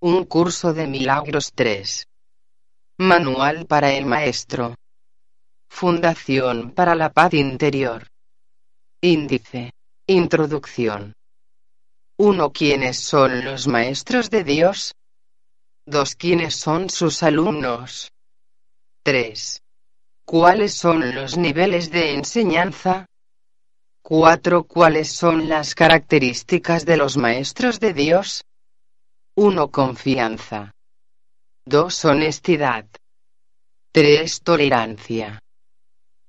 Un 0.00 0.26
curso 0.26 0.72
de 0.72 0.86
milagros 0.86 1.50
3. 1.52 2.06
Manual 2.98 3.66
para 3.66 3.92
el 3.94 4.06
maestro. 4.06 4.76
Fundación 5.68 6.70
para 6.70 6.94
la 6.94 7.12
paz 7.12 7.34
interior. 7.34 8.06
Índice. 9.00 9.72
Introducción. 10.06 11.14
1. 12.16 12.52
¿Quiénes 12.52 13.00
son 13.00 13.44
los 13.44 13.66
maestros 13.66 14.30
de 14.30 14.44
Dios? 14.44 14.94
2. 15.86 16.14
¿Quiénes 16.14 16.54
son 16.54 16.90
sus 16.90 17.24
alumnos? 17.24 18.12
3. 19.02 19.62
¿Cuáles 20.24 20.74
son 20.74 21.12
los 21.12 21.36
niveles 21.36 21.90
de 21.90 22.14
enseñanza? 22.14 23.06
4. 24.02 24.62
¿Cuáles 24.62 25.10
son 25.10 25.48
las 25.48 25.74
características 25.74 26.84
de 26.86 26.96
los 26.98 27.16
maestros 27.16 27.80
de 27.80 27.94
Dios? 27.94 28.44
1. 29.40 29.70
Confianza. 29.70 30.72
2. 31.64 32.04
Honestidad. 32.06 32.86
3. 33.92 34.40
Tolerancia. 34.42 35.38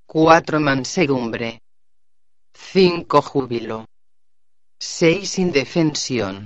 4. 0.06 0.60
Mansedumbre. 0.60 1.60
5. 2.54 3.22
Júbilo. 3.24 3.86
6. 4.80 5.40
Indefensión. 5.40 6.46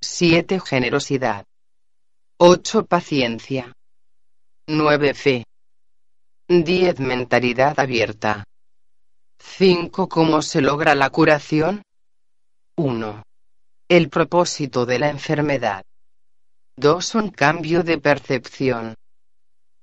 7. 0.00 0.58
Generosidad. 0.58 1.44
8. 2.38 2.86
Paciencia. 2.86 3.72
9. 4.66 5.14
Fe. 5.14 5.44
10. 6.48 6.98
Mentalidad 6.98 7.78
abierta. 7.78 8.42
5. 9.38 10.08
¿Cómo 10.08 10.42
se 10.42 10.62
logra 10.62 10.96
la 10.96 11.10
curación? 11.10 11.84
1. 12.76 13.22
El 13.90 14.08
propósito 14.08 14.86
de 14.86 15.00
la 15.00 15.10
enfermedad. 15.10 15.82
2. 16.76 17.14
Un 17.16 17.30
cambio 17.30 17.82
de 17.82 17.98
percepción. 17.98 18.94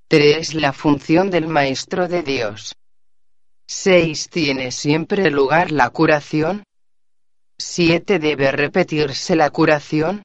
3. 0.08 0.54
La 0.54 0.72
función 0.72 1.28
del 1.28 1.46
Maestro 1.46 2.08
de 2.08 2.22
Dios. 2.22 2.74
6. 3.66 4.30
¿Tiene 4.30 4.72
siempre 4.72 5.30
lugar 5.30 5.72
la 5.72 5.90
curación? 5.90 6.64
7. 7.58 8.18
¿Debe 8.18 8.50
repetirse 8.50 9.36
la 9.36 9.50
curación? 9.50 10.22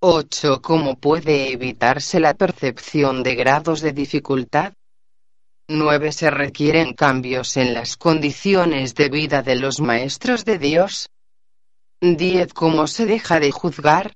8. 0.00 0.60
¿Cómo 0.60 0.96
puede 1.00 1.50
evitarse 1.50 2.20
la 2.20 2.34
percepción 2.34 3.22
de 3.22 3.36
grados 3.36 3.80
de 3.80 3.92
dificultad? 3.92 4.74
9. 5.66 6.12
¿Se 6.12 6.30
requieren 6.30 6.92
cambios 6.92 7.56
en 7.56 7.72
las 7.72 7.96
condiciones 7.96 8.94
de 8.94 9.08
vida 9.08 9.40
de 9.40 9.56
los 9.56 9.80
maestros 9.80 10.44
de 10.44 10.58
Dios? 10.58 11.08
10. 12.02 12.52
¿Cómo 12.52 12.88
se 12.88 13.06
deja 13.06 13.38
de 13.38 13.52
juzgar? 13.52 14.12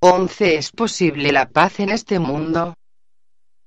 11. 0.00 0.56
¿Es 0.56 0.70
posible 0.70 1.30
la 1.30 1.46
paz 1.46 1.78
en 1.80 1.90
este 1.90 2.18
mundo? 2.18 2.72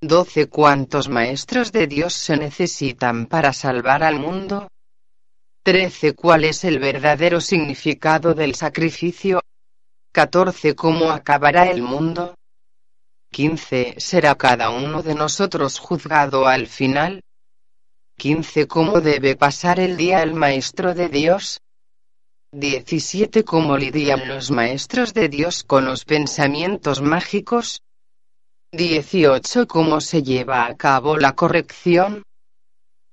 12. 0.02 0.50
¿Cuántos 0.50 1.10
maestros 1.10 1.72
de 1.72 1.86
Dios 1.86 2.14
se 2.14 2.38
necesitan 2.38 3.28
para 3.28 3.54
salvar 3.54 4.04
al 4.04 4.20
mundo? 4.20 4.68
13. 5.62 6.16
¿Cuál 6.16 6.44
es 6.44 6.64
el 6.64 6.80
verdadero 6.80 7.39
significado 7.39 8.34
del 8.34 8.56
sacrificio? 8.56 9.42
14. 10.12 10.73
¿Cómo 10.73 11.12
acabará 11.12 11.70
el 11.70 11.84
mundo? 11.84 12.34
15. 13.32 13.94
¿Será 14.00 14.34
cada 14.34 14.72
uno 14.72 15.04
de 15.04 15.14
nosotros 15.14 15.78
juzgado 15.78 16.48
al 16.48 16.66
final? 16.66 17.22
15. 18.18 18.68
¿Cómo 18.68 19.02
debe 19.02 19.36
pasar 19.36 19.80
el 19.80 19.98
día 19.98 20.23
el 20.23 20.34
Maestro 20.34 20.95
de 20.95 21.10
Dios? 21.10 21.62
17. 22.52 23.43
¿Cómo 23.43 23.77
lidian 23.77 24.27
los 24.27 24.49
maestros 24.49 25.14
de 25.14 25.30
Dios 25.30 25.64
con 25.64 25.86
los 25.86 26.04
pensamientos 26.04 26.99
mágicos? 26.99 27.83
18. 28.71 29.67
¿Cómo 29.67 30.02
se 30.02 30.23
lleva 30.23 30.65
a 30.65 30.76
cabo 30.76 31.17
la 31.17 31.33
corrección? 31.33 32.23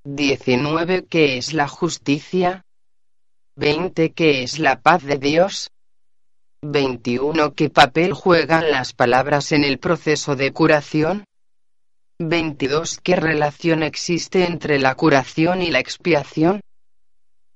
19. 0.05 1.05
¿Qué 1.05 1.37
es 1.37 1.53
la 1.53 1.69
justicia? 1.69 2.65
20. 3.57 4.13
¿Qué 4.13 4.43
es 4.43 4.59
la 4.59 4.81
paz 4.81 5.05
de 5.05 5.19
Dios? 5.19 5.71
21. 6.63 7.53
¿Qué 7.53 7.69
papel 7.69 8.15
juegan 8.15 8.71
las 8.71 8.95
palabras 8.95 9.53
en 9.53 9.65
el 9.65 9.79
proceso 9.79 10.35
de 10.35 10.55
curación? 10.55 11.25
22. 12.19 13.01
¿Qué 13.03 13.17
relación 13.17 13.83
existe 13.83 14.47
entre 14.47 14.79
la 14.79 14.95
curación 14.95 15.61
y 15.61 15.71
la 15.71 15.81
expiación? 15.81 16.63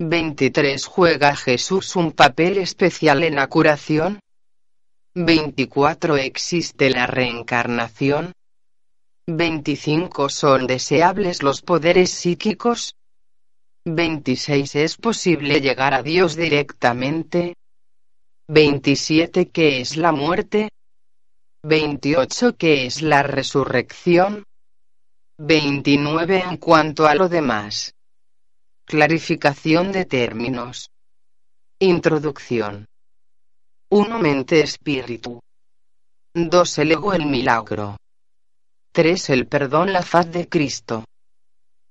23. 0.02 0.86
¿Juega 0.86 1.36
Jesús 1.36 1.94
un 1.94 2.12
papel 2.12 2.56
especial 2.56 3.22
en 3.22 3.34
la 3.34 3.48
curación? 3.48 4.18
24. 5.14 6.16
¿Existe 6.16 6.88
la 6.88 7.06
reencarnación? 7.06 8.32
25. 9.26 10.30
¿Son 10.30 10.66
deseables 10.66 11.42
los 11.42 11.60
poderes 11.60 12.08
psíquicos? 12.08 12.94
26. 13.84 14.74
¿Es 14.76 14.96
posible 14.96 15.60
llegar 15.60 15.92
a 15.92 16.02
Dios 16.02 16.34
directamente? 16.34 17.56
27. 18.48 19.50
¿Qué 19.50 19.82
es 19.82 19.98
la 19.98 20.12
muerte? 20.12 20.70
28. 21.62 22.56
¿Qué 22.56 22.86
es 22.86 23.02
la 23.02 23.22
resurrección? 23.22 24.44
29. 25.36 26.42
En 26.48 26.56
cuanto 26.56 27.06
a 27.06 27.14
lo 27.14 27.28
demás. 27.28 27.94
Clarificación 28.90 29.92
de 29.92 30.04
términos. 30.04 30.90
Introducción. 31.78 32.86
1. 33.88 34.18
Mente 34.18 34.62
espíritu. 34.62 35.38
2. 36.34 36.78
El 36.78 36.90
ego 36.90 37.14
el 37.14 37.26
milagro. 37.26 37.96
3. 38.90 39.30
El 39.30 39.46
perdón 39.46 39.92
la 39.92 40.02
faz 40.02 40.32
de 40.32 40.48
Cristo. 40.48 41.04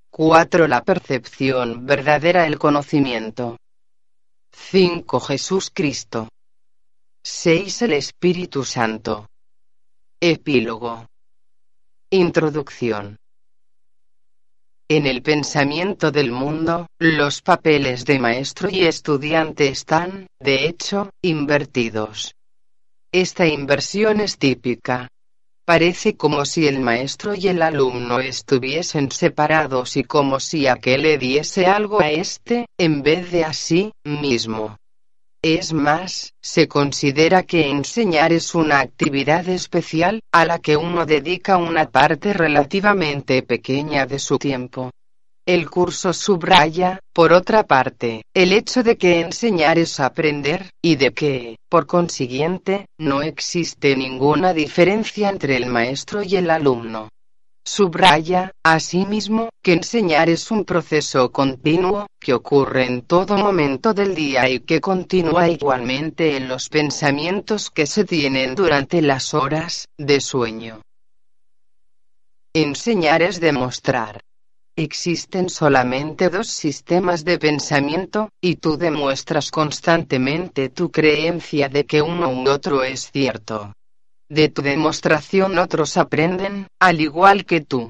4. 0.10 0.68
La 0.68 0.84
percepción 0.84 1.86
verdadera 1.86 2.46
el 2.46 2.60
conocimiento. 2.60 3.56
5. 4.52 5.22
Jesús 5.22 5.72
Cristo. 5.74 6.28
6. 7.24 7.82
El 7.84 7.94
Espíritu 7.94 8.66
Santo. 8.66 9.30
Epílogo. 10.20 11.08
Introducción. 12.10 13.16
En 14.92 15.06
el 15.06 15.22
pensamiento 15.22 16.10
del 16.10 16.32
mundo, 16.32 16.88
los 16.98 17.44
papeles 17.44 18.06
de 18.06 18.18
maestro 18.18 18.72
y 18.72 18.86
estudiante 18.86 19.68
están, 19.68 20.26
de 20.40 20.66
hecho, 20.66 21.12
invertidos. 21.22 22.34
Esta 23.12 23.46
inversión 23.46 24.20
es 24.20 24.40
típica. 24.40 25.08
Parece 25.64 26.18
como 26.18 26.44
si 26.44 26.68
el 26.68 26.80
maestro 26.80 27.36
y 27.36 27.50
el 27.50 27.62
alumno 27.62 28.20
estuviesen 28.20 29.12
separados 29.12 29.96
y 29.96 30.04
como 30.04 30.40
si 30.40 30.66
aquel 30.66 31.04
le 31.04 31.20
diese 31.20 31.68
algo 31.68 32.02
a 32.02 32.10
este, 32.10 32.66
en 32.76 33.04
vez 33.04 33.30
de 33.30 33.44
a 33.44 33.54
sí 33.54 33.92
mismo. 34.04 34.76
Es 35.42 35.72
más, 35.72 36.34
se 36.42 36.68
considera 36.68 37.44
que 37.44 37.70
enseñar 37.70 38.34
es 38.34 38.56
una 38.56 38.82
actividad 38.82 39.48
especial, 39.48 40.22
a 40.34 40.44
la 40.44 40.60
que 40.60 40.76
uno 40.76 41.06
dedica 41.06 41.56
una 41.56 41.90
parte 41.90 42.34
relativamente 42.34 43.42
pequeña 43.44 44.06
de 44.06 44.20
su 44.20 44.38
tiempo. 44.38 44.92
El 45.46 45.70
curso 45.70 46.12
subraya, 46.12 47.00
por 47.14 47.32
otra 47.32 47.64
parte, 47.64 48.24
el 48.34 48.52
hecho 48.52 48.84
de 48.84 48.98
que 48.98 49.22
enseñar 49.22 49.80
es 49.80 50.02
aprender, 50.02 50.72
y 50.82 50.98
de 50.98 51.12
que, 51.12 51.56
por 51.70 51.88
consiguiente, 51.88 52.88
no 52.98 53.22
existe 53.22 53.96
ninguna 53.96 54.54
diferencia 54.54 55.30
entre 55.30 55.56
el 55.56 55.68
maestro 55.68 56.22
y 56.22 56.36
el 56.36 56.50
alumno. 56.50 57.08
Subraya, 57.66 58.52
asimismo, 58.64 59.50
que 59.62 59.74
enseñar 59.74 60.30
es 60.30 60.50
un 60.52 60.66
proceso 60.66 61.32
continuo, 61.32 62.08
que 62.20 62.34
ocurre 62.34 62.86
en 62.86 63.04
todo 63.04 63.38
momento 63.38 63.94
del 63.94 64.16
día 64.16 64.50
y 64.50 64.62
que 64.62 64.82
continúa 64.82 65.48
igualmente 65.50 66.36
en 66.38 66.48
los 66.48 66.70
pensamientos 66.70 67.70
que 67.70 67.86
se 67.86 68.06
tienen 68.06 68.56
durante 68.56 69.02
las 69.02 69.34
horas 69.34 69.88
de 69.98 70.20
sueño. 70.20 70.82
Enseñar 72.54 73.22
es 73.22 73.40
demostrar. 73.40 74.22
Existen 74.76 75.50
solamente 75.50 76.30
dos 76.30 76.48
sistemas 76.48 77.24
de 77.26 77.38
pensamiento, 77.38 78.30
y 78.42 78.56
tú 78.56 78.78
demuestras 78.78 79.52
constantemente 79.52 80.70
tu 80.70 80.90
creencia 80.90 81.70
de 81.70 81.86
que 81.86 82.02
uno 82.02 82.30
u 82.30 82.50
otro 82.50 82.84
es 82.84 83.12
cierto. 83.12 83.74
De 84.30 84.48
tu 84.48 84.62
demostración 84.62 85.58
otros 85.58 85.98
aprenden, 85.98 86.68
al 86.80 87.02
igual 87.02 87.46
que 87.46 87.62
tú. 87.62 87.90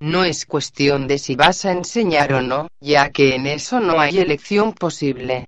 No 0.00 0.24
es 0.24 0.46
cuestión 0.46 1.06
de 1.06 1.18
si 1.18 1.36
vas 1.36 1.66
a 1.66 1.72
enseñar 1.72 2.32
o 2.32 2.40
no, 2.40 2.68
ya 2.80 3.10
que 3.10 3.34
en 3.34 3.46
eso 3.46 3.80
no 3.80 4.00
hay 4.00 4.18
elección 4.18 4.72
posible. 4.72 5.46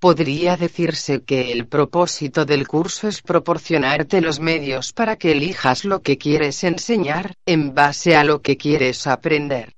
Podría 0.00 0.56
decirse 0.56 1.22
que 1.22 1.52
el 1.52 1.66
propósito 1.66 2.44
del 2.44 2.66
curso 2.66 3.08
es 3.08 3.22
proporcionarte 3.22 4.20
los 4.20 4.40
medios 4.40 4.92
para 4.92 5.16
que 5.16 5.32
elijas 5.32 5.84
lo 5.84 6.00
que 6.00 6.16
quieres 6.16 6.62
enseñar, 6.64 7.34
en 7.44 7.74
base 7.74 8.16
a 8.16 8.24
lo 8.24 8.40
que 8.40 8.56
quieres 8.56 9.06
aprender. 9.06 9.72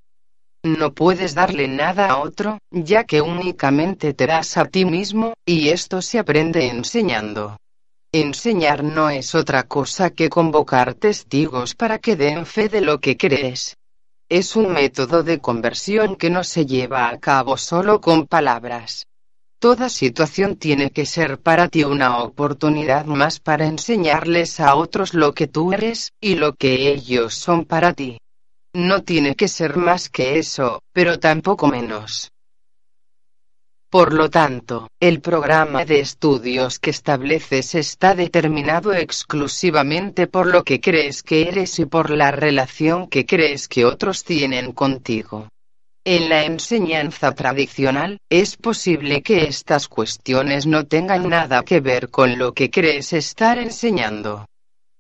No 0.62 0.94
puedes 0.94 1.34
darle 1.34 1.68
nada 1.68 2.08
a 2.08 2.18
otro, 2.18 2.58
ya 2.70 3.04
que 3.04 3.20
únicamente 3.20 4.14
te 4.14 4.26
das 4.26 4.56
a 4.56 4.64
ti 4.64 4.86
mismo, 4.86 5.34
y 5.44 5.68
esto 5.68 6.00
se 6.00 6.18
aprende 6.18 6.68
enseñando. 6.68 7.58
Enseñar 8.16 8.84
no 8.84 9.10
es 9.10 9.34
otra 9.34 9.64
cosa 9.64 10.10
que 10.10 10.28
convocar 10.28 10.94
testigos 10.94 11.74
para 11.74 11.98
que 11.98 12.14
den 12.14 12.46
fe 12.46 12.68
de 12.68 12.80
lo 12.80 13.00
que 13.00 13.16
crees. 13.16 13.76
Es 14.28 14.54
un 14.54 14.72
método 14.72 15.24
de 15.24 15.40
conversión 15.40 16.14
que 16.14 16.30
no 16.30 16.44
se 16.44 16.64
lleva 16.64 17.08
a 17.08 17.18
cabo 17.18 17.56
solo 17.56 18.00
con 18.00 18.28
palabras. 18.28 19.08
Toda 19.58 19.88
situación 19.88 20.54
tiene 20.54 20.92
que 20.92 21.06
ser 21.06 21.40
para 21.40 21.66
ti 21.66 21.82
una 21.82 22.22
oportunidad 22.22 23.04
más 23.06 23.40
para 23.40 23.66
enseñarles 23.66 24.60
a 24.60 24.76
otros 24.76 25.12
lo 25.12 25.34
que 25.34 25.48
tú 25.48 25.72
eres, 25.72 26.12
y 26.20 26.36
lo 26.36 26.54
que 26.54 26.92
ellos 26.92 27.34
son 27.34 27.64
para 27.64 27.94
ti. 27.94 28.18
No 28.72 29.02
tiene 29.02 29.34
que 29.34 29.48
ser 29.48 29.76
más 29.76 30.08
que 30.08 30.38
eso, 30.38 30.82
pero 30.92 31.18
tampoco 31.18 31.66
menos. 31.66 32.30
Por 33.94 34.12
lo 34.12 34.28
tanto, 34.28 34.88
el 34.98 35.20
programa 35.20 35.84
de 35.84 36.00
estudios 36.00 36.80
que 36.80 36.90
estableces 36.90 37.76
está 37.76 38.16
determinado 38.16 38.92
exclusivamente 38.92 40.26
por 40.26 40.48
lo 40.48 40.64
que 40.64 40.80
crees 40.80 41.22
que 41.22 41.42
eres 41.46 41.78
y 41.78 41.84
por 41.84 42.10
la 42.10 42.32
relación 42.32 43.06
que 43.06 43.24
crees 43.24 43.68
que 43.68 43.84
otros 43.84 44.24
tienen 44.24 44.72
contigo. 44.72 45.48
En 46.04 46.28
la 46.28 46.42
enseñanza 46.44 47.36
tradicional, 47.36 48.18
es 48.28 48.56
posible 48.56 49.22
que 49.22 49.44
estas 49.44 49.86
cuestiones 49.86 50.66
no 50.66 50.86
tengan 50.86 51.28
nada 51.28 51.62
que 51.62 51.78
ver 51.78 52.10
con 52.10 52.36
lo 52.36 52.52
que 52.52 52.70
crees 52.70 53.12
estar 53.12 53.58
enseñando. 53.58 54.44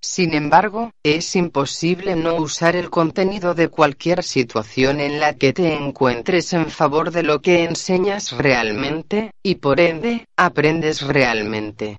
Sin 0.06 0.34
embargo, 0.34 0.90
es 1.02 1.34
imposible 1.34 2.14
no 2.14 2.34
usar 2.34 2.76
el 2.76 2.90
contenido 2.90 3.54
de 3.54 3.68
cualquier 3.68 4.22
situación 4.22 5.00
en 5.00 5.18
la 5.18 5.32
que 5.32 5.54
te 5.54 5.72
encuentres 5.72 6.52
en 6.52 6.70
favor 6.70 7.10
de 7.10 7.22
lo 7.22 7.40
que 7.40 7.64
enseñas 7.64 8.32
realmente, 8.32 9.30
y 9.42 9.54
por 9.54 9.80
ende, 9.80 10.26
aprendes 10.36 11.00
realmente. 11.00 11.96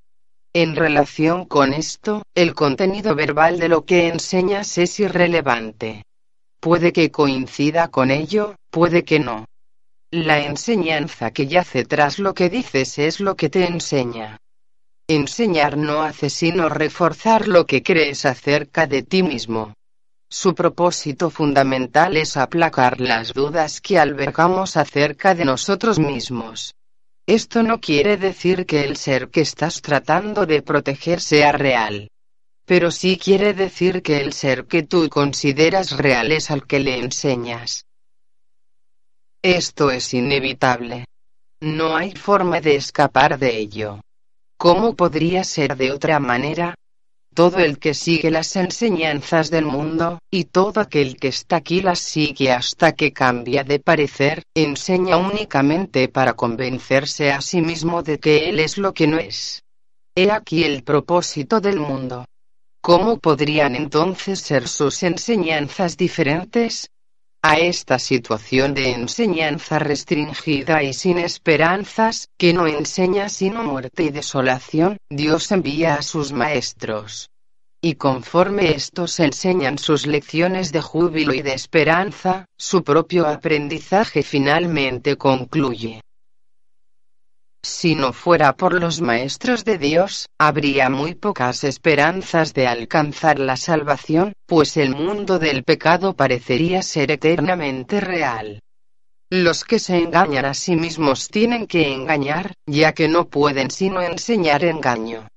En 0.53 0.75
relación 0.75 1.45
con 1.45 1.73
esto, 1.73 2.21
el 2.35 2.53
contenido 2.53 3.15
verbal 3.15 3.57
de 3.57 3.69
lo 3.69 3.85
que 3.85 4.07
enseñas 4.07 4.77
es 4.77 4.99
irrelevante. 4.99 6.03
Puede 6.59 6.93
que 6.93 7.09
coincida 7.09 7.87
con 7.87 8.11
ello, 8.11 8.55
puede 8.69 9.03
que 9.03 9.19
no. 9.19 9.45
La 10.11 10.45
enseñanza 10.45 11.31
que 11.31 11.47
yace 11.47 11.85
tras 11.85 12.19
lo 12.19 12.35
que 12.35 12.51
dices 12.51 12.99
es 12.99 13.19
lo 13.19 13.35
que 13.35 13.49
te 13.49 13.65
enseña. 13.65 14.37
Enseñar 15.07 15.77
no 15.77 16.01
hace 16.01 16.31
sino 16.31 16.67
reforzar 16.67 17.47
lo 17.47 17.67
que 17.67 17.83
crees 17.83 18.25
acerca 18.25 18.87
de 18.87 19.03
ti 19.03 19.21
mismo. 19.21 19.75
Su 20.27 20.55
propósito 20.55 21.29
fundamental 21.29 22.17
es 22.17 22.35
aplacar 22.37 22.99
las 22.99 23.31
dudas 23.31 23.81
que 23.81 23.99
albergamos 23.99 24.77
acerca 24.77 25.35
de 25.35 25.45
nosotros 25.45 25.99
mismos. 25.99 26.73
Esto 27.27 27.61
no 27.61 27.79
quiere 27.79 28.17
decir 28.17 28.65
que 28.65 28.83
el 28.83 28.97
ser 28.97 29.29
que 29.29 29.41
estás 29.41 29.83
tratando 29.83 30.47
de 30.47 30.63
proteger 30.63 31.21
sea 31.21 31.51
real. 31.51 32.09
Pero 32.65 32.89
sí 32.89 33.17
quiere 33.17 33.53
decir 33.53 34.01
que 34.01 34.21
el 34.21 34.33
ser 34.33 34.65
que 34.65 34.81
tú 34.81 35.07
consideras 35.09 35.91
real 35.97 36.31
es 36.31 36.49
al 36.49 36.65
que 36.65 36.79
le 36.79 36.97
enseñas. 36.97 37.85
Esto 39.43 39.91
es 39.91 40.11
inevitable. 40.15 41.05
No 41.61 41.95
hay 41.95 42.11
forma 42.15 42.59
de 42.59 42.75
escapar 42.75 43.37
de 43.37 43.55
ello. 43.55 44.01
¿Cómo 44.65 44.95
podría 44.95 45.43
ser 45.43 45.77
de 45.77 45.91
otra 45.91 46.17
manera? 46.19 46.73
Todo 47.35 47.59
el 47.59 47.77
que 47.77 47.93
sigue 47.93 48.31
las 48.31 48.55
enseñanzas 48.55 49.51
del 49.51 49.65
mundo, 49.65 50.17
y 50.31 50.45
todo 50.45 50.81
aquel 50.81 51.17
que 51.17 51.27
está 51.27 51.57
aquí 51.57 51.81
las 51.81 51.99
sigue 51.99 52.51
hasta 52.51 52.93
que 52.93 53.13
cambia 53.13 53.63
de 53.63 53.79
parecer, 53.79 54.41
enseña 54.55 55.17
únicamente 55.17 56.07
para 56.07 56.33
convencerse 56.33 57.31
a 57.31 57.41
sí 57.41 57.61
mismo 57.61 58.01
de 58.01 58.17
que 58.17 58.49
él 58.49 58.59
es 58.59 58.79
lo 58.79 58.91
que 58.95 59.05
no 59.05 59.19
es. 59.19 59.61
He 60.15 60.31
aquí 60.31 60.63
el 60.63 60.81
propósito 60.81 61.61
del 61.61 61.79
mundo. 61.79 62.25
¿Cómo 62.81 63.19
podrían 63.19 63.75
entonces 63.75 64.39
ser 64.39 64.67
sus 64.67 65.03
enseñanzas 65.03 65.95
diferentes? 65.95 66.89
A 67.47 67.59
esta 67.59 67.99
situación 67.99 68.73
de 68.73 68.93
enseñanza 68.93 69.77
restringida 69.77 70.81
y 70.81 70.93
sin 70.93 71.19
esperanzas, 71.19 72.31
que 72.39 72.53
no 72.53 72.65
enseña 72.65 73.29
sino 73.29 73.63
muerte 73.63 74.01
y 74.01 74.09
desolación, 74.09 74.97
Dios 75.11 75.51
envía 75.51 75.93
a 75.93 76.01
sus 76.01 76.31
maestros. 76.31 77.29
Y 77.83 77.95
conforme 77.95 78.71
estos 78.71 79.19
enseñan 79.19 79.77
sus 79.77 80.07
lecciones 80.07 80.71
de 80.71 80.81
júbilo 80.81 81.35
y 81.35 81.43
de 81.43 81.53
esperanza, 81.53 82.47
su 82.57 82.83
propio 82.83 83.27
aprendizaje 83.27 84.23
finalmente 84.23 85.15
concluye. 85.15 86.01
Si 87.67 87.95
no 87.95 88.13
fuera 88.13 88.55
por 88.55 88.79
los 88.79 89.01
maestros 89.01 89.65
de 89.65 89.79
Dios, 89.79 90.27
habría 90.37 90.87
muy 90.91 91.15
pocas 91.15 91.63
esperanzas 91.63 92.53
de 92.53 92.67
alcanzar 92.67 93.39
la 93.39 93.57
salvación, 93.57 94.33
pues 94.45 94.77
el 94.77 94.93
mundo 94.93 95.39
del 95.39 95.63
pecado 95.63 96.15
parecería 96.15 96.83
ser 96.83 97.09
eternamente 97.09 98.01
real. 98.01 98.61
Los 99.31 99.63
que 99.63 99.79
se 99.79 99.97
engañan 99.97 100.45
a 100.45 100.53
sí 100.53 100.75
mismos 100.75 101.27
tienen 101.29 101.65
que 101.65 101.91
engañar, 101.91 102.53
ya 102.67 102.93
que 102.93 103.07
no 103.07 103.29
pueden 103.29 103.71
sino 103.71 103.99
enseñar 104.03 104.63
engaño. 104.63 105.27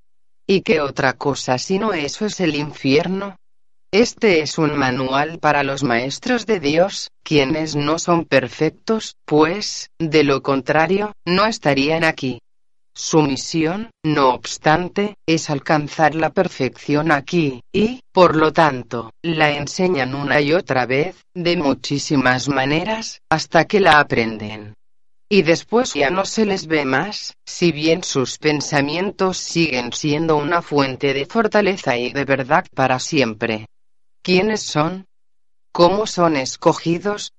¿Y 0.46 0.60
qué 0.60 0.82
otra 0.82 1.14
cosa 1.14 1.56
sino 1.56 1.94
eso 1.94 2.26
es 2.26 2.40
el 2.40 2.56
infierno? 2.56 3.36
Este 3.90 4.40
es 4.40 4.58
un 4.58 4.76
manual 4.76 5.38
para 5.38 5.62
los 5.62 5.82
maestros 5.82 6.44
de 6.44 6.60
Dios, 6.60 7.10
quienes 7.22 7.74
no 7.74 7.98
son 7.98 8.26
perfectos, 8.26 9.16
pues, 9.24 9.88
de 9.98 10.24
lo 10.24 10.42
contrario, 10.42 11.14
no 11.24 11.46
estarían 11.46 12.04
aquí. 12.04 12.42
Su 12.94 13.22
misión, 13.22 13.90
no 14.02 14.34
obstante, 14.34 15.14
es 15.24 15.48
alcanzar 15.48 16.14
la 16.14 16.28
perfección 16.28 17.10
aquí, 17.10 17.62
y, 17.72 18.02
por 18.12 18.36
lo 18.36 18.52
tanto, 18.52 19.10
la 19.22 19.52
enseñan 19.52 20.14
una 20.14 20.42
y 20.42 20.52
otra 20.52 20.84
vez, 20.84 21.16
de 21.32 21.56
muchísimas 21.56 22.50
maneras, 22.50 23.22
hasta 23.30 23.64
que 23.64 23.80
la 23.80 24.00
aprenden. 24.00 24.74
Y 25.30 25.40
después 25.42 25.94
ya 25.94 26.10
no 26.10 26.26
se 26.26 26.44
les 26.44 26.66
ve 26.66 26.84
más, 26.84 27.36
si 27.46 27.72
bien 27.72 28.04
sus 28.04 28.36
pensamientos 28.36 29.38
siguen 29.38 29.94
siendo 29.94 30.36
una 30.36 30.60
fuente 30.60 31.14
de 31.14 31.24
fortaleza 31.24 31.96
y 31.96 32.12
de 32.12 32.26
verdad 32.26 32.66
para 32.74 32.98
siempre. 32.98 33.66
¿Quiénes 34.28 34.62
son? 34.62 35.06
¿Cómo 35.72 36.06
son 36.06 36.36
escogidos? 36.36 37.32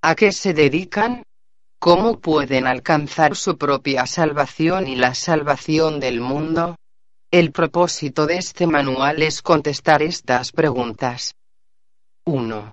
¿A 0.00 0.14
qué 0.14 0.30
se 0.30 0.54
dedican? 0.54 1.24
¿Cómo 1.80 2.20
pueden 2.20 2.68
alcanzar 2.68 3.34
su 3.34 3.58
propia 3.58 4.06
salvación 4.06 4.86
y 4.86 4.94
la 4.94 5.16
salvación 5.16 5.98
del 5.98 6.20
mundo? 6.20 6.76
El 7.32 7.50
propósito 7.50 8.26
de 8.26 8.36
este 8.36 8.68
manual 8.68 9.22
es 9.22 9.42
contestar 9.42 10.02
estas 10.02 10.52
preguntas. 10.52 11.34
1. 12.26 12.70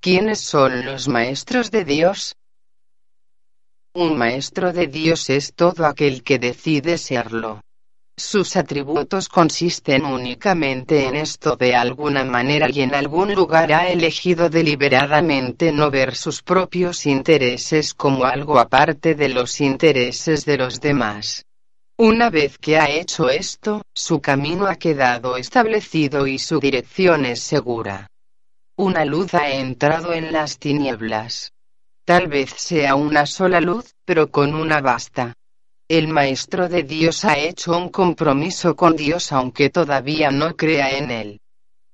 ¿Quiénes 0.00 0.42
son 0.42 0.84
los 0.84 1.08
maestros 1.08 1.70
de 1.70 1.86
Dios? 1.86 2.36
Un 3.94 4.18
maestro 4.18 4.74
de 4.74 4.86
Dios 4.86 5.30
es 5.30 5.54
todo 5.54 5.86
aquel 5.86 6.22
que 6.22 6.38
decide 6.38 6.98
serlo. 6.98 7.62
Sus 8.18 8.56
atributos 8.56 9.28
consisten 9.28 10.04
únicamente 10.04 11.06
en 11.06 11.14
esto 11.14 11.54
de 11.54 11.76
alguna 11.76 12.24
manera 12.24 12.68
y 12.68 12.80
en 12.80 12.92
algún 12.92 13.32
lugar 13.32 13.72
ha 13.72 13.90
elegido 13.90 14.50
deliberadamente 14.50 15.70
no 15.70 15.88
ver 15.88 16.16
sus 16.16 16.42
propios 16.42 17.06
intereses 17.06 17.94
como 17.94 18.24
algo 18.24 18.58
aparte 18.58 19.14
de 19.14 19.28
los 19.28 19.60
intereses 19.60 20.44
de 20.44 20.56
los 20.56 20.80
demás. 20.80 21.44
Una 21.96 22.28
vez 22.28 22.58
que 22.58 22.76
ha 22.76 22.90
hecho 22.90 23.30
esto, 23.30 23.82
su 23.94 24.20
camino 24.20 24.66
ha 24.66 24.74
quedado 24.74 25.36
establecido 25.36 26.26
y 26.26 26.40
su 26.40 26.58
dirección 26.58 27.24
es 27.24 27.40
segura. 27.40 28.08
Una 28.74 29.04
luz 29.04 29.32
ha 29.34 29.48
entrado 29.52 30.12
en 30.12 30.32
las 30.32 30.58
tinieblas. 30.58 31.52
Tal 32.04 32.26
vez 32.26 32.50
sea 32.50 32.96
una 32.96 33.26
sola 33.26 33.60
luz, 33.60 33.94
pero 34.04 34.32
con 34.32 34.56
una 34.56 34.80
basta. 34.80 35.37
El 35.90 36.08
Maestro 36.08 36.68
de 36.68 36.82
Dios 36.82 37.24
ha 37.24 37.38
hecho 37.38 37.74
un 37.74 37.88
compromiso 37.88 38.76
con 38.76 38.94
Dios 38.94 39.32
aunque 39.32 39.70
todavía 39.70 40.30
no 40.30 40.54
crea 40.54 40.98
en 40.98 41.10
Él. 41.10 41.40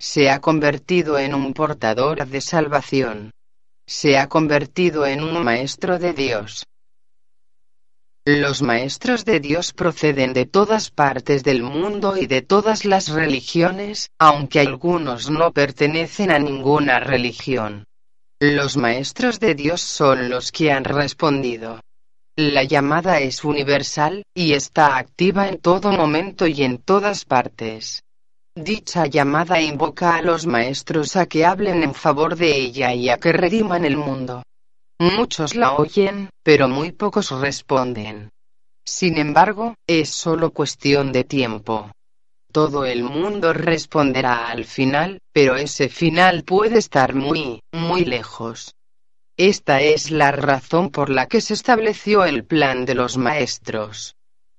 Se 0.00 0.30
ha 0.30 0.40
convertido 0.40 1.16
en 1.16 1.32
un 1.32 1.54
portador 1.54 2.26
de 2.26 2.40
salvación. 2.40 3.30
se 3.86 4.18
ha 4.18 4.28
convertido 4.28 5.06
en 5.06 5.22
un 5.22 5.44
maestro 5.44 6.00
de 6.00 6.12
Dios. 6.12 6.66
Los 8.24 8.62
maestros 8.62 9.24
de 9.24 9.38
Dios 9.38 9.72
proceden 9.72 10.32
de 10.32 10.46
todas 10.46 10.90
partes 10.90 11.44
del 11.44 11.62
mundo 11.62 12.16
y 12.16 12.26
de 12.26 12.42
todas 12.42 12.84
las 12.84 13.10
religiones, 13.10 14.10
aunque 14.18 14.58
algunos 14.58 15.30
no 15.30 15.52
pertenecen 15.52 16.32
a 16.32 16.38
ninguna 16.40 16.98
religión. 16.98 17.84
Los 18.40 18.76
maestros 18.76 19.38
de 19.38 19.54
Dios 19.54 19.82
son 19.82 20.30
los 20.30 20.50
que 20.50 20.72
han 20.72 20.84
respondido. 20.84 21.80
La 22.36 22.64
llamada 22.64 23.20
es 23.20 23.44
universal, 23.44 24.24
y 24.34 24.54
está 24.54 24.96
activa 24.96 25.46
en 25.46 25.58
todo 25.58 25.92
momento 25.92 26.48
y 26.48 26.64
en 26.64 26.78
todas 26.78 27.24
partes. 27.24 28.02
Dicha 28.56 29.06
llamada 29.06 29.60
invoca 29.60 30.16
a 30.16 30.22
los 30.22 30.44
maestros 30.44 31.14
a 31.14 31.26
que 31.26 31.44
hablen 31.44 31.84
en 31.84 31.94
favor 31.94 32.34
de 32.34 32.56
ella 32.56 32.92
y 32.92 33.08
a 33.08 33.18
que 33.18 33.32
rediman 33.32 33.84
el 33.84 33.96
mundo. 33.96 34.42
Muchos 34.98 35.54
la 35.54 35.74
oyen, 35.74 36.30
pero 36.42 36.66
muy 36.66 36.90
pocos 36.90 37.30
responden. 37.30 38.30
Sin 38.84 39.16
embargo, 39.18 39.76
es 39.86 40.10
solo 40.10 40.50
cuestión 40.50 41.12
de 41.12 41.22
tiempo. 41.22 41.92
Todo 42.50 42.84
el 42.84 43.04
mundo 43.04 43.52
responderá 43.52 44.48
al 44.48 44.64
final, 44.64 45.20
pero 45.32 45.54
ese 45.54 45.88
final 45.88 46.42
puede 46.42 46.78
estar 46.78 47.14
muy, 47.14 47.60
muy 47.72 48.04
lejos. 48.04 48.74
Esta 49.36 49.80
es 49.80 50.10
la 50.10 50.32
razón 50.32 50.90
por 50.90 51.10
la 51.10 51.26
que 51.26 51.40
se 51.40 51.54
estableció 51.54 52.24
el 52.24 52.44
plan 52.44 52.84
de 52.84 52.94
los 52.94 53.16
maestros. 53.16 54.16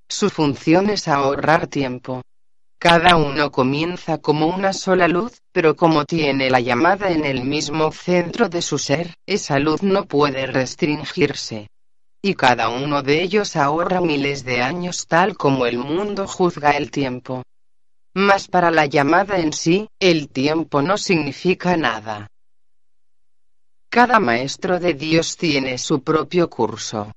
Su 0.09 0.29
función 0.29 0.89
es 0.89 1.07
ahorrar 1.07 1.67
tiempo, 1.67 2.21
cada 2.85 3.15
uno 3.15 3.51
comienza 3.51 4.19
como 4.19 4.45
una 4.45 4.71
sola 4.71 5.07
luz, 5.07 5.41
pero 5.51 5.75
como 5.75 6.05
tiene 6.05 6.51
la 6.51 6.59
llamada 6.59 7.09
en 7.09 7.25
el 7.25 7.43
mismo 7.43 7.91
centro 7.91 8.47
de 8.47 8.61
su 8.61 8.77
ser, 8.77 9.15
esa 9.25 9.57
luz 9.57 9.81
no 9.81 10.05
puede 10.05 10.45
restringirse. 10.45 11.67
Y 12.21 12.35
cada 12.35 12.69
uno 12.69 13.01
de 13.01 13.23
ellos 13.23 13.55
ahorra 13.55 14.01
miles 14.01 14.45
de 14.45 14.61
años 14.61 15.07
tal 15.07 15.35
como 15.35 15.65
el 15.65 15.79
mundo 15.79 16.27
juzga 16.27 16.77
el 16.77 16.91
tiempo. 16.91 17.41
Mas 18.13 18.47
para 18.47 18.69
la 18.69 18.85
llamada 18.85 19.39
en 19.39 19.51
sí, 19.51 19.87
el 19.99 20.29
tiempo 20.29 20.83
no 20.83 20.99
significa 20.99 21.75
nada. 21.77 22.27
Cada 23.95 24.19
maestro 24.19 24.77
de 24.77 24.93
Dios 24.93 25.37
tiene 25.37 25.77
su 25.77 26.03
propio 26.03 26.49
curso. 26.49 27.13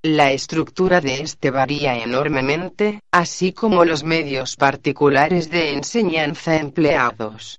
La 0.00 0.30
estructura 0.30 1.00
de 1.00 1.22
este 1.22 1.50
varía 1.50 2.04
enormemente, 2.04 3.00
así 3.10 3.52
como 3.52 3.84
los 3.84 4.04
medios 4.04 4.54
particulares 4.54 5.50
de 5.50 5.72
enseñanza 5.72 6.54
empleados. 6.54 7.58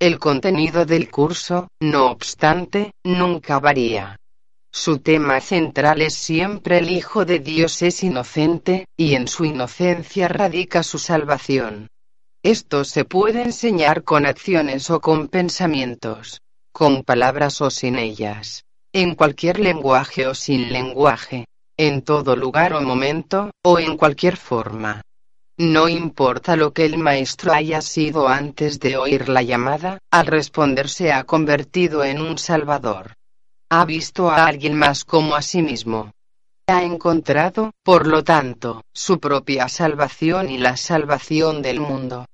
El 0.00 0.18
contenido 0.18 0.84
del 0.84 1.08
curso, 1.12 1.68
no 1.78 2.10
obstante, 2.10 2.90
nunca 3.04 3.60
varía. 3.60 4.16
Su 4.72 4.98
tema 4.98 5.40
central 5.40 6.02
es 6.02 6.14
siempre 6.14 6.78
el 6.78 6.90
Hijo 6.90 7.24
de 7.24 7.38
Dios 7.38 7.82
es 7.82 8.02
inocente, 8.02 8.86
y 8.96 9.14
en 9.14 9.28
su 9.28 9.44
inocencia 9.44 10.26
radica 10.26 10.82
su 10.82 10.98
salvación. 10.98 11.86
Esto 12.42 12.82
se 12.82 13.04
puede 13.04 13.42
enseñar 13.42 14.02
con 14.02 14.26
acciones 14.26 14.90
o 14.90 15.00
con 15.00 15.28
pensamientos, 15.28 16.40
con 16.72 17.04
palabras 17.04 17.60
o 17.60 17.70
sin 17.70 17.98
ellas, 17.98 18.64
en 18.92 19.14
cualquier 19.14 19.60
lenguaje 19.60 20.26
o 20.26 20.34
sin 20.34 20.72
lenguaje, 20.72 21.46
en 21.76 22.02
todo 22.02 22.36
lugar 22.36 22.72
o 22.72 22.80
momento, 22.80 23.50
o 23.62 23.78
en 23.78 23.96
cualquier 23.96 24.36
forma. 24.36 25.02
No 25.58 25.88
importa 25.88 26.54
lo 26.54 26.72
que 26.72 26.84
el 26.84 26.98
maestro 26.98 27.52
haya 27.52 27.82
sido 27.82 28.28
antes 28.28 28.78
de 28.78 28.96
oír 28.96 29.28
la 29.28 29.42
llamada, 29.42 29.98
al 30.10 30.26
responder 30.26 30.88
se 30.88 31.12
ha 31.12 31.24
convertido 31.24 32.04
en 32.04 32.20
un 32.20 32.38
salvador. 32.38 33.14
Ha 33.68 33.84
visto 33.84 34.30
a 34.30 34.46
alguien 34.46 34.74
más 34.74 35.04
como 35.04 35.34
a 35.34 35.42
sí 35.42 35.62
mismo. 35.62 36.12
Ha 36.68 36.84
encontrado, 36.84 37.72
por 37.82 38.06
lo 38.06 38.22
tanto, 38.22 38.82
su 38.92 39.18
propia 39.18 39.68
salvación 39.68 40.48
y 40.48 40.58
la 40.58 40.76
salvación 40.76 41.60
del 41.60 41.80
mundo. 41.80 42.26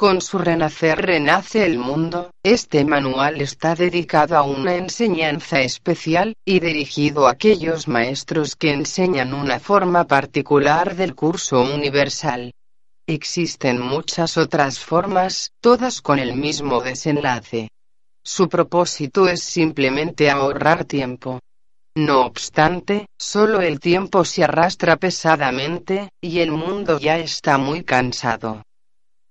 Con 0.00 0.22
su 0.22 0.38
renacer 0.38 0.96
renace 1.02 1.66
el 1.66 1.76
mundo, 1.76 2.30
este 2.42 2.86
manual 2.86 3.42
está 3.42 3.74
dedicado 3.74 4.34
a 4.38 4.42
una 4.44 4.76
enseñanza 4.76 5.60
especial, 5.60 6.38
y 6.42 6.58
dirigido 6.58 7.26
a 7.26 7.32
aquellos 7.32 7.86
maestros 7.86 8.56
que 8.56 8.72
enseñan 8.72 9.34
una 9.34 9.60
forma 9.60 10.06
particular 10.06 10.96
del 10.96 11.14
curso 11.14 11.60
universal. 11.60 12.54
Existen 13.06 13.78
muchas 13.78 14.38
otras 14.38 14.78
formas, 14.78 15.50
todas 15.60 16.00
con 16.00 16.18
el 16.18 16.34
mismo 16.34 16.80
desenlace. 16.80 17.68
Su 18.24 18.48
propósito 18.48 19.28
es 19.28 19.42
simplemente 19.42 20.30
ahorrar 20.30 20.86
tiempo. 20.86 21.40
No 21.94 22.24
obstante, 22.24 23.04
solo 23.18 23.60
el 23.60 23.78
tiempo 23.80 24.24
se 24.24 24.44
arrastra 24.44 24.96
pesadamente, 24.96 26.08
y 26.22 26.38
el 26.38 26.52
mundo 26.52 26.98
ya 26.98 27.18
está 27.18 27.58
muy 27.58 27.84
cansado. 27.84 28.62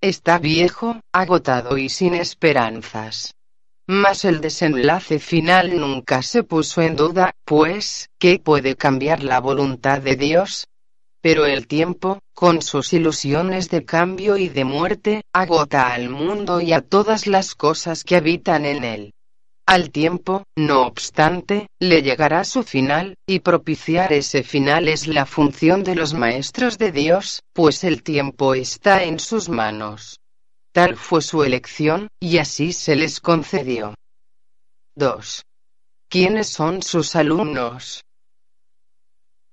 Está 0.01 0.39
viejo, 0.39 1.01
agotado 1.12 1.77
y 1.77 1.89
sin 1.89 2.13
esperanzas. 2.13 3.36
Mas 3.86 4.24
el 4.24 4.39
desenlace 4.39 5.20
final 5.20 5.77
nunca 5.77 6.22
se 6.22 6.44
puso 6.44 6.82
en 6.82 6.96
duda, 6.96 7.34
pues, 7.44 8.10
¿qué 8.18 8.39
puede 8.39 8.77
cambiar 8.77 9.24
la 9.24 9.41
voluntad 9.41 10.00
de 10.00 10.15
Dios? 10.15 10.68
Pero 11.22 11.46
el 11.46 11.68
tiempo, 11.68 12.20
con 12.34 12.62
sus 12.62 12.94
ilusiones 12.94 13.70
de 13.70 13.84
cambio 13.84 14.38
y 14.38 14.48
de 14.48 14.63
muerte, 14.63 15.22
agota 15.34 15.91
al 15.91 16.10
mundo 16.10 16.62
y 16.62 16.72
a 16.72 16.79
todas 16.79 17.27
las 17.27 17.53
cosas 17.53 18.06
que 18.06 18.15
habitan 18.15 18.63
en 18.63 18.86
él. 18.86 19.13
Al 19.70 19.92
tiempo, 19.92 20.46
no 20.56 20.82
obstante, 20.88 21.68
le 21.78 22.02
llegará 22.02 22.44
su 22.44 22.64
final, 22.64 23.20
y 23.28 23.42
propiciar 23.42 24.12
ese 24.12 24.42
final 24.42 24.88
es 24.88 25.06
la 25.06 25.28
función 25.28 25.84
de 25.84 25.94
los 25.94 26.16
maestros 26.16 26.80
de 26.80 26.92
Dios, 26.92 27.44
pues 27.54 27.84
el 27.84 28.02
tiempo 28.02 28.56
está 28.56 29.04
en 29.04 29.20
sus 29.20 29.48
manos. 29.48 30.22
Tal 30.72 30.96
fue 30.96 31.22
su 31.22 31.44
elección, 31.44 32.08
y 32.20 32.40
así 32.40 32.74
se 32.74 32.96
les 32.96 33.20
concedió. 33.20 33.94
2. 34.96 35.46
¿Quiénes 36.08 36.50
son 36.50 36.82
sus 36.82 37.16
alumnos? 37.16 38.04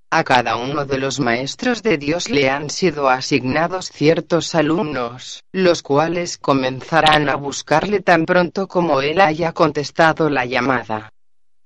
A 0.09 0.23
cada 0.23 0.55
uno 0.55 0.85
de 0.85 0.99
los 0.99 1.19
maestros 1.19 1.83
de 1.83 1.97
Dios 1.97 2.29
le 2.29 2.49
han 2.49 2.69
sido 2.69 3.09
asignados 3.09 3.91
ciertos 3.91 4.55
alumnos, 4.55 5.43
los 5.51 5.83
cuales 5.83 6.37
comenzarán 6.37 7.27
a 7.27 7.35
buscarle 7.35 7.99
tan 7.99 8.25
pronto 8.25 8.69
como 8.69 9.01
él 9.01 9.19
haya 9.19 9.51
contestado 9.51 10.29
la 10.29 10.45
llamada. 10.45 11.11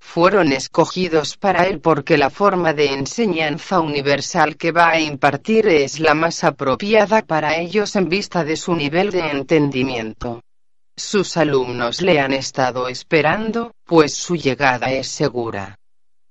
Fueron 0.00 0.50
escogidos 0.52 1.36
para 1.36 1.68
él 1.68 1.78
porque 1.80 2.18
la 2.18 2.30
forma 2.30 2.72
de 2.72 2.86
enseñanza 2.86 3.78
universal 3.78 4.56
que 4.56 4.72
va 4.72 4.90
a 4.90 4.98
impartir 4.98 5.68
es 5.68 6.00
la 6.00 6.14
más 6.14 6.42
apropiada 6.42 7.22
para 7.22 7.58
ellos 7.58 7.94
en 7.94 8.08
vista 8.08 8.42
de 8.42 8.56
su 8.56 8.74
nivel 8.74 9.12
de 9.12 9.20
entendimiento. 9.20 10.42
Sus 10.96 11.36
alumnos 11.36 12.02
le 12.02 12.18
han 12.18 12.32
estado 12.32 12.88
esperando, 12.88 13.70
pues 13.84 14.14
su 14.14 14.34
llegada 14.34 14.90
es 14.90 15.06
segura. 15.06 15.78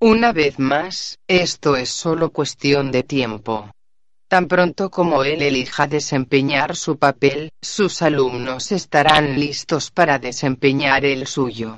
Una 0.03 0.33
vez 0.33 0.57
más, 0.57 1.19
esto 1.27 1.75
es 1.75 1.89
solo 1.89 2.31
cuestión 2.31 2.91
de 2.91 3.03
tiempo. 3.03 3.69
Tan 4.27 4.47
pronto 4.47 4.89
como 4.89 5.23
él 5.23 5.43
elija 5.43 5.85
desempeñar 5.85 6.75
su 6.75 6.97
papel, 6.97 7.51
sus 7.61 8.01
alumnos 8.01 8.71
estarán 8.71 9.39
listos 9.39 9.91
para 9.91 10.17
desempeñar 10.17 11.05
el 11.05 11.27
suyo. 11.27 11.77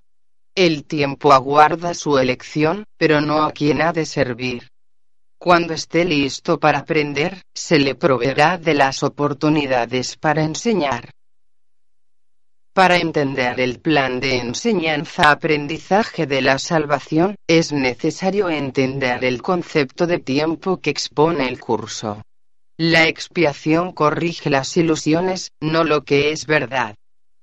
El 0.55 0.85
tiempo 0.85 1.33
aguarda 1.33 1.93
su 1.93 2.17
elección, 2.17 2.85
pero 2.97 3.19
no 3.19 3.43
a 3.43 3.51
quien 3.51 3.81
ha 3.81 3.91
de 3.91 4.05
servir. 4.05 4.69
Cuando 5.37 5.73
esté 5.73 6.05
listo 6.05 6.61
para 6.61 6.79
aprender, 6.79 7.41
se 7.53 7.77
le 7.77 7.93
proveerá 7.93 8.57
de 8.57 8.73
las 8.73 9.03
oportunidades 9.03 10.15
para 10.15 10.45
enseñar. 10.45 11.11
Para 12.73 12.97
entender 12.97 13.59
el 13.59 13.79
plan 13.79 14.19
de 14.19 14.37
enseñanza-aprendizaje 14.37 16.25
de 16.25 16.41
la 16.41 16.57
salvación, 16.57 17.35
es 17.47 17.71
necesario 17.71 18.49
entender 18.49 19.23
el 19.23 19.43
concepto 19.43 20.07
de 20.07 20.17
tiempo 20.17 20.81
que 20.81 20.89
expone 20.89 21.47
el 21.47 21.59
curso. 21.59 22.23
La 22.75 23.07
expiación 23.07 23.91
corrige 23.91 24.49
las 24.49 24.75
ilusiones, 24.75 25.51
no 25.61 25.83
lo 25.83 26.03
que 26.03 26.31
es 26.31 26.47
verdad. 26.47 26.95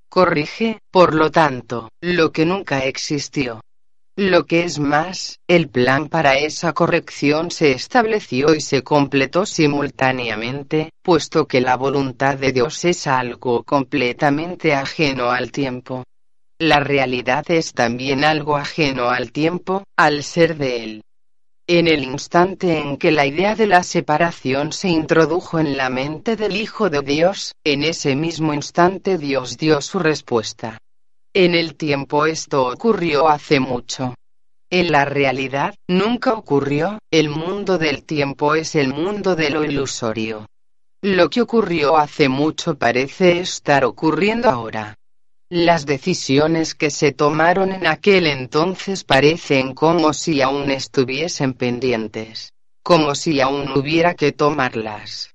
Corrige, 0.09 0.79
por 0.91 1.15
lo 1.15 1.31
tanto, 1.31 1.87
lo 2.01 2.33
que 2.33 2.45
nunca 2.45 2.83
existió. 2.83 3.61
Lo 4.17 4.45
que 4.45 4.65
es 4.65 4.77
más, 4.77 5.39
el 5.47 5.69
plan 5.69 6.09
para 6.09 6.35
esa 6.35 6.73
corrección 6.73 7.49
se 7.49 7.71
estableció 7.71 8.53
y 8.53 8.59
se 8.59 8.83
completó 8.83 9.45
simultáneamente, 9.45 10.91
puesto 11.01 11.47
que 11.47 11.61
la 11.61 11.77
voluntad 11.77 12.37
de 12.37 12.51
Dios 12.51 12.83
es 12.83 13.07
algo 13.07 13.63
completamente 13.63 14.73
ajeno 14.73 15.31
al 15.31 15.53
tiempo. 15.53 16.03
La 16.59 16.81
realidad 16.81 17.45
es 17.47 17.73
también 17.73 18.25
algo 18.25 18.57
ajeno 18.57 19.09
al 19.09 19.31
tiempo, 19.31 19.85
al 19.95 20.23
ser 20.23 20.57
de 20.57 20.83
él. 20.83 21.03
En 21.65 21.87
el 21.87 22.03
instante 22.03 22.79
en 22.79 22.97
que 22.97 23.11
la 23.11 23.25
idea 23.25 23.55
de 23.55 23.65
la 23.65 23.81
separación 23.81 24.73
se 24.73 24.89
introdujo 24.89 25.57
en 25.57 25.77
la 25.77 25.89
mente 25.89 26.35
del 26.35 26.57
Hijo 26.57 26.89
de 26.89 27.01
Dios, 27.01 27.53
en 27.63 27.85
ese 27.85 28.17
mismo 28.17 28.53
instante 28.53 29.17
Dios 29.17 29.57
dio 29.57 29.79
su 29.79 29.99
respuesta. 29.99 30.79
En 31.33 31.55
el 31.55 31.75
tiempo 31.75 32.25
esto 32.25 32.67
ocurrió 32.67 33.29
hace 33.29 33.61
mucho. 33.61 34.15
En 34.69 34.91
la 34.91 35.05
realidad, 35.05 35.75
nunca 35.87 36.33
ocurrió, 36.33 36.99
el 37.09 37.29
mundo 37.29 37.77
del 37.77 38.03
tiempo 38.03 38.53
es 38.55 38.75
el 38.75 38.93
mundo 38.93 39.37
de 39.37 39.49
lo 39.49 39.63
ilusorio. 39.63 40.45
Lo 41.01 41.29
que 41.29 41.41
ocurrió 41.41 41.95
hace 41.95 42.27
mucho 42.27 42.77
parece 42.77 43.39
estar 43.39 43.85
ocurriendo 43.85 44.49
ahora. 44.49 44.95
Las 45.49 45.85
decisiones 45.85 46.75
que 46.75 46.89
se 46.89 47.13
tomaron 47.13 47.71
en 47.71 47.87
aquel 47.87 48.27
entonces 48.27 49.05
parecen 49.05 49.73
como 49.73 50.13
si 50.13 50.41
aún 50.41 50.69
estuviesen 50.69 51.53
pendientes, 51.53 52.51
como 52.83 53.15
si 53.15 53.39
aún 53.39 53.71
hubiera 53.71 54.15
que 54.15 54.33
tomarlas. 54.33 55.30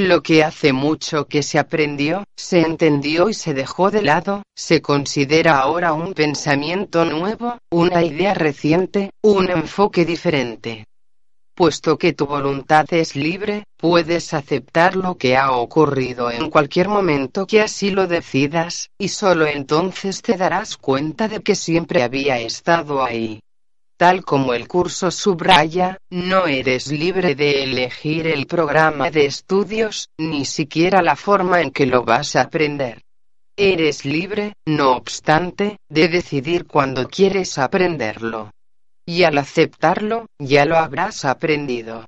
Lo 0.00 0.22
que 0.22 0.44
hace 0.44 0.72
mucho 0.72 1.26
que 1.26 1.42
se 1.42 1.58
aprendió, 1.58 2.22
se 2.36 2.60
entendió 2.60 3.28
y 3.30 3.34
se 3.34 3.52
dejó 3.52 3.90
de 3.90 4.02
lado, 4.02 4.44
se 4.54 4.80
considera 4.80 5.58
ahora 5.58 5.92
un 5.92 6.14
pensamiento 6.14 7.04
nuevo, 7.04 7.58
una 7.72 8.04
idea 8.04 8.32
reciente, 8.32 9.10
un 9.24 9.50
enfoque 9.50 10.04
diferente 10.04 10.84
puesto 11.56 11.98
que 11.98 12.12
tu 12.12 12.26
voluntad 12.26 12.86
es 12.92 13.16
libre, 13.16 13.64
puedes 13.76 14.32
aceptar 14.32 14.94
lo 14.94 15.16
que 15.16 15.36
ha 15.36 15.50
ocurrido 15.50 16.30
en 16.30 16.50
cualquier 16.50 16.86
momento 16.86 17.48
que 17.48 17.60
así 17.60 17.90
lo 17.90 18.06
decidas, 18.06 18.90
y 18.96 19.08
solo 19.08 19.44
entonces 19.48 20.22
te 20.22 20.36
darás 20.36 20.76
cuenta 20.76 21.26
de 21.26 21.40
que 21.40 21.56
siempre 21.56 22.04
había 22.04 22.38
estado 22.38 23.02
ahí. 23.02 23.40
Tal 23.98 24.24
como 24.24 24.54
el 24.54 24.66
curso 24.66 25.10
subraya, 25.10 25.98
no 26.08 26.46
eres 26.46 26.86
libre 26.90 27.34
de 27.34 27.64
elegir 27.64 28.26
el 28.26 28.46
programa 28.46 29.10
de 29.10 29.26
estudios, 29.26 30.08
ni 30.16 30.46
siquiera 30.46 31.02
la 31.02 31.16
forma 31.16 31.60
en 31.60 31.70
que 31.70 31.84
lo 31.84 32.04
vas 32.04 32.36
a 32.36 32.42
aprender. 32.42 33.02
Eres 33.56 34.06
libre, 34.06 34.54
no 34.66 34.92
obstante, 34.92 35.78
de 35.90 36.08
decidir 36.08 36.66
cuándo 36.66 37.08
quieres 37.08 37.58
aprenderlo 37.58 38.52
y 39.08 39.22
al 39.22 39.38
aceptarlo, 39.38 40.26
ya 40.38 40.66
lo 40.66 40.76
habrás 40.76 41.24
aprendido. 41.24 42.04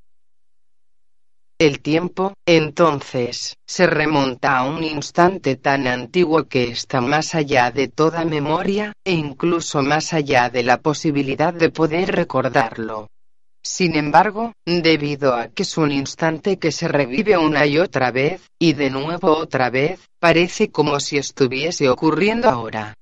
El 1.60 1.80
tiempo, 1.80 2.32
entonces, 2.46 3.58
se 3.66 3.86
remonta 3.86 4.56
a 4.56 4.64
un 4.64 4.82
instante 4.82 5.56
tan 5.56 5.86
antiguo 5.86 6.48
que 6.48 6.70
está 6.70 7.02
más 7.02 7.34
allá 7.34 7.70
de 7.70 7.86
toda 7.86 8.24
memoria, 8.24 8.94
e 9.04 9.12
incluso 9.12 9.82
más 9.82 10.14
allá 10.14 10.48
de 10.48 10.62
la 10.62 10.78
posibilidad 10.78 11.52
de 11.52 11.68
poder 11.68 12.16
recordarlo. 12.16 13.08
Sin 13.62 13.94
embargo, 13.94 14.54
debido 14.64 15.34
a 15.34 15.48
que 15.48 15.64
es 15.64 15.76
un 15.76 15.92
instante 15.92 16.58
que 16.58 16.72
se 16.72 16.88
revive 16.88 17.36
una 17.36 17.66
y 17.66 17.76
otra 17.78 18.10
vez, 18.10 18.40
y 18.58 18.72
de 18.72 18.88
nuevo 18.88 19.36
otra 19.36 19.68
vez, 19.68 20.00
parece 20.18 20.70
como 20.70 20.98
si 20.98 21.18
estuviese 21.18 21.90
ocurriendo 21.90 22.48
ahora. 22.48 22.94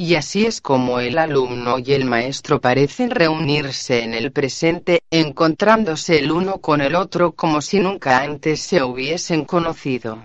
Y 0.00 0.14
así 0.14 0.46
es 0.46 0.60
como 0.60 1.00
el 1.00 1.18
alumno 1.18 1.80
y 1.80 1.92
el 1.92 2.04
maestro 2.04 2.60
parecen 2.60 3.10
reunirse 3.10 4.04
en 4.04 4.14
el 4.14 4.30
presente, 4.30 5.00
encontrándose 5.10 6.20
el 6.20 6.30
uno 6.30 6.58
con 6.58 6.80
el 6.80 6.94
otro 6.94 7.32
como 7.32 7.60
si 7.60 7.80
nunca 7.80 8.20
antes 8.20 8.60
se 8.60 8.80
hubiesen 8.80 9.44
conocido. 9.44 10.24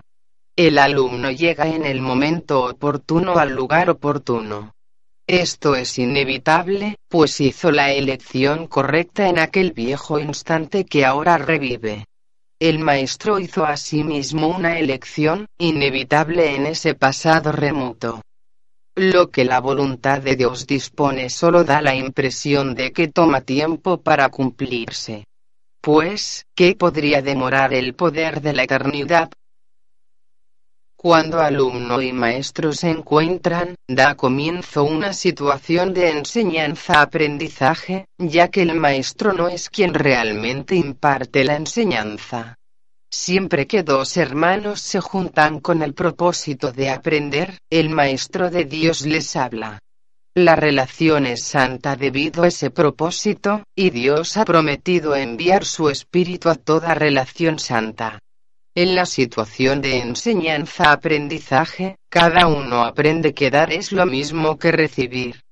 El 0.56 0.78
alumno 0.78 1.32
llega 1.32 1.68
en 1.68 1.86
el 1.86 2.02
momento 2.02 2.66
oportuno 2.66 3.40
al 3.40 3.56
lugar 3.56 3.90
oportuno. 3.90 4.76
Esto 5.26 5.76
es 5.76 5.98
inevitable, 5.98 6.98
pues 7.10 7.42
hizo 7.42 7.72
la 7.72 7.94
elección 7.94 8.68
correcta 8.68 9.28
en 9.28 9.40
aquel 9.40 9.72
viejo 9.72 10.20
instante 10.20 10.86
que 10.86 11.04
ahora 11.04 11.40
revive. 11.40 12.06
El 12.60 12.78
maestro 12.78 13.40
hizo 13.40 13.66
asimismo 13.66 14.50
una 14.50 14.78
elección, 14.78 15.48
inevitable 15.58 16.56
en 16.56 16.68
ese 16.68 16.94
pasado 16.94 17.52
remoto. 17.52 18.22
Lo 18.96 19.32
que 19.32 19.44
la 19.44 19.60
voluntad 19.60 20.22
de 20.22 20.36
Dios 20.36 20.68
dispone 20.68 21.32
solo 21.32 21.64
da 21.64 21.82
la 21.82 21.96
impresión 21.96 22.76
de 22.76 22.92
que 22.92 23.08
toma 23.08 23.42
tiempo 23.42 24.02
para 24.02 24.30
cumplirse. 24.30 25.26
Pues, 25.82 26.46
¿qué 26.54 26.76
podría 26.76 27.24
demorar 27.24 27.74
el 27.74 27.96
poder 27.96 28.40
de 28.40 28.54
la 28.54 28.64
eternidad? 28.64 29.32
Cuando 30.96 31.42
alumno 31.42 32.02
y 32.04 32.14
maestro 32.14 32.72
se 32.72 32.92
encuentran, 32.92 33.76
da 33.88 34.14
comienzo 34.16 34.84
una 34.84 35.12
situación 35.12 35.94
de 35.96 36.12
enseñanza-aprendizaje, 36.12 38.06
ya 38.20 38.50
que 38.50 38.62
el 38.62 38.76
maestro 38.76 39.34
no 39.34 39.50
es 39.50 39.72
quien 39.72 39.96
realmente 39.96 40.76
imparte 40.76 41.44
la 41.44 41.56
enseñanza. 41.56 42.60
Siempre 43.16 43.68
que 43.68 43.84
dos 43.84 44.18
hermanos 44.18 44.82
se 44.82 45.00
juntan 45.00 45.60
con 45.60 45.84
el 45.84 45.94
propósito 45.94 46.72
de 46.72 46.90
aprender, 46.90 47.60
el 47.70 47.92
Maestro 47.92 48.50
de 48.50 48.66
Dios 48.66 49.06
les 49.06 49.36
habla. 49.36 49.78
La 50.34 50.56
relación 50.56 51.28
es 51.28 51.44
santa 51.44 51.96
debido 51.96 52.42
a 52.42 52.48
ese 52.48 52.72
propósito, 52.72 53.66
y 53.76 53.92
Dios 53.92 54.36
ha 54.36 54.46
prometido 54.46 55.16
enviar 55.16 55.64
su 55.64 55.90
Espíritu 55.90 56.50
a 56.50 56.56
toda 56.56 56.96
relación 56.96 57.60
santa. 57.60 58.18
En 58.74 58.96
la 58.96 59.06
situación 59.06 59.80
de 59.80 60.00
enseñanza-aprendizaje, 60.00 61.98
cada 62.10 62.48
uno 62.48 62.84
aprende 62.84 63.36
que 63.36 63.52
dar 63.52 63.72
es 63.72 63.92
lo 63.92 64.08
mismo 64.08 64.58
que 64.58 64.72
recibir. 64.72 65.43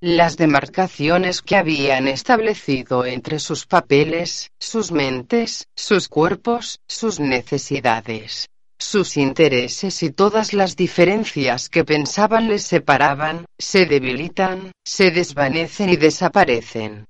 Las 0.00 0.36
demarcaciones 0.36 1.42
que 1.42 1.56
habían 1.56 2.06
establecido 2.06 3.04
entre 3.04 3.40
sus 3.40 3.66
papeles, 3.66 4.52
sus 4.60 4.92
mentes, 4.92 5.66
sus 5.74 6.08
cuerpos, 6.08 6.78
sus 6.86 7.18
necesidades, 7.18 8.48
sus 8.78 9.16
intereses 9.16 10.04
y 10.04 10.10
todas 10.10 10.52
las 10.52 10.76
diferencias 10.76 11.68
que 11.68 11.84
pensaban 11.84 12.46
les 12.46 12.62
separaban, 12.62 13.46
se 13.58 13.86
debilitan, 13.86 14.70
se 14.84 15.10
desvanecen 15.10 15.88
y 15.90 15.96
desaparecen. 15.96 17.04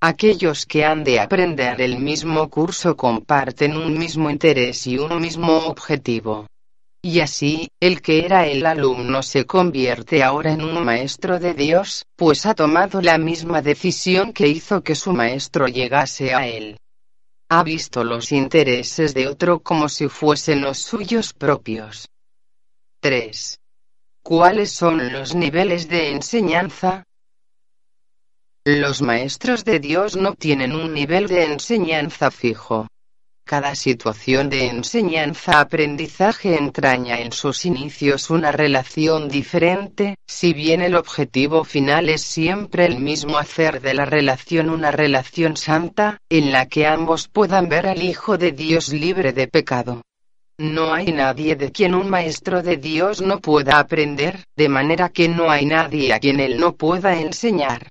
Aquellos 0.00 0.64
que 0.64 0.84
han 0.84 1.02
de 1.02 1.18
aprender 1.18 1.80
el 1.80 1.98
mismo 1.98 2.48
curso 2.48 2.96
comparten 2.96 3.76
un 3.76 3.98
mismo 3.98 4.30
interés 4.30 4.86
y 4.86 4.96
un 4.96 5.20
mismo 5.20 5.56
objetivo. 5.66 6.46
Y 7.10 7.20
así, 7.20 7.70
el 7.80 8.02
que 8.02 8.26
era 8.26 8.46
el 8.46 8.66
alumno 8.66 9.22
se 9.22 9.46
convierte 9.46 10.22
ahora 10.22 10.52
en 10.52 10.60
un 10.60 10.84
maestro 10.84 11.38
de 11.38 11.54
Dios, 11.54 12.04
pues 12.16 12.44
ha 12.44 12.54
tomado 12.54 13.00
la 13.00 13.16
misma 13.16 13.62
decisión 13.62 14.34
que 14.34 14.46
hizo 14.46 14.82
que 14.82 14.94
su 14.94 15.14
maestro 15.14 15.68
llegase 15.68 16.34
a 16.34 16.46
él. 16.46 16.76
Ha 17.48 17.62
visto 17.62 18.04
los 18.04 18.30
intereses 18.30 19.14
de 19.14 19.26
otro 19.26 19.60
como 19.60 19.88
si 19.88 20.08
fuesen 20.08 20.60
los 20.60 20.80
suyos 20.80 21.32
propios. 21.32 22.10
3. 23.00 23.58
¿Cuáles 24.22 24.70
son 24.70 25.10
los 25.10 25.34
niveles 25.34 25.88
de 25.88 26.10
enseñanza? 26.10 27.04
Los 28.66 29.00
maestros 29.00 29.64
de 29.64 29.80
Dios 29.80 30.14
no 30.14 30.34
tienen 30.34 30.74
un 30.74 30.92
nivel 30.92 31.26
de 31.26 31.44
enseñanza 31.44 32.30
fijo. 32.30 32.86
Cada 33.48 33.74
situación 33.74 34.50
de 34.50 34.66
enseñanza-aprendizaje 34.66 36.58
entraña 36.58 37.18
en 37.18 37.32
sus 37.32 37.64
inicios 37.64 38.28
una 38.28 38.52
relación 38.52 39.30
diferente, 39.30 40.16
si 40.26 40.52
bien 40.52 40.82
el 40.82 40.94
objetivo 40.94 41.64
final 41.64 42.10
es 42.10 42.20
siempre 42.20 42.84
el 42.84 42.98
mismo 42.98 43.38
hacer 43.38 43.80
de 43.80 43.94
la 43.94 44.04
relación 44.04 44.68
una 44.68 44.90
relación 44.90 45.56
santa, 45.56 46.20
en 46.28 46.52
la 46.52 46.66
que 46.66 46.86
ambos 46.86 47.26
puedan 47.28 47.70
ver 47.70 47.86
al 47.86 48.02
Hijo 48.02 48.36
de 48.36 48.52
Dios 48.52 48.90
libre 48.90 49.32
de 49.32 49.48
pecado. 49.48 50.02
No 50.58 50.92
hay 50.92 51.06
nadie 51.06 51.56
de 51.56 51.72
quien 51.72 51.94
un 51.94 52.10
maestro 52.10 52.62
de 52.62 52.76
Dios 52.76 53.22
no 53.22 53.40
pueda 53.40 53.78
aprender, 53.78 54.44
de 54.56 54.68
manera 54.68 55.08
que 55.08 55.26
no 55.26 55.50
hay 55.50 55.64
nadie 55.64 56.12
a 56.12 56.18
quien 56.18 56.40
él 56.40 56.60
no 56.60 56.74
pueda 56.74 57.18
enseñar. 57.18 57.88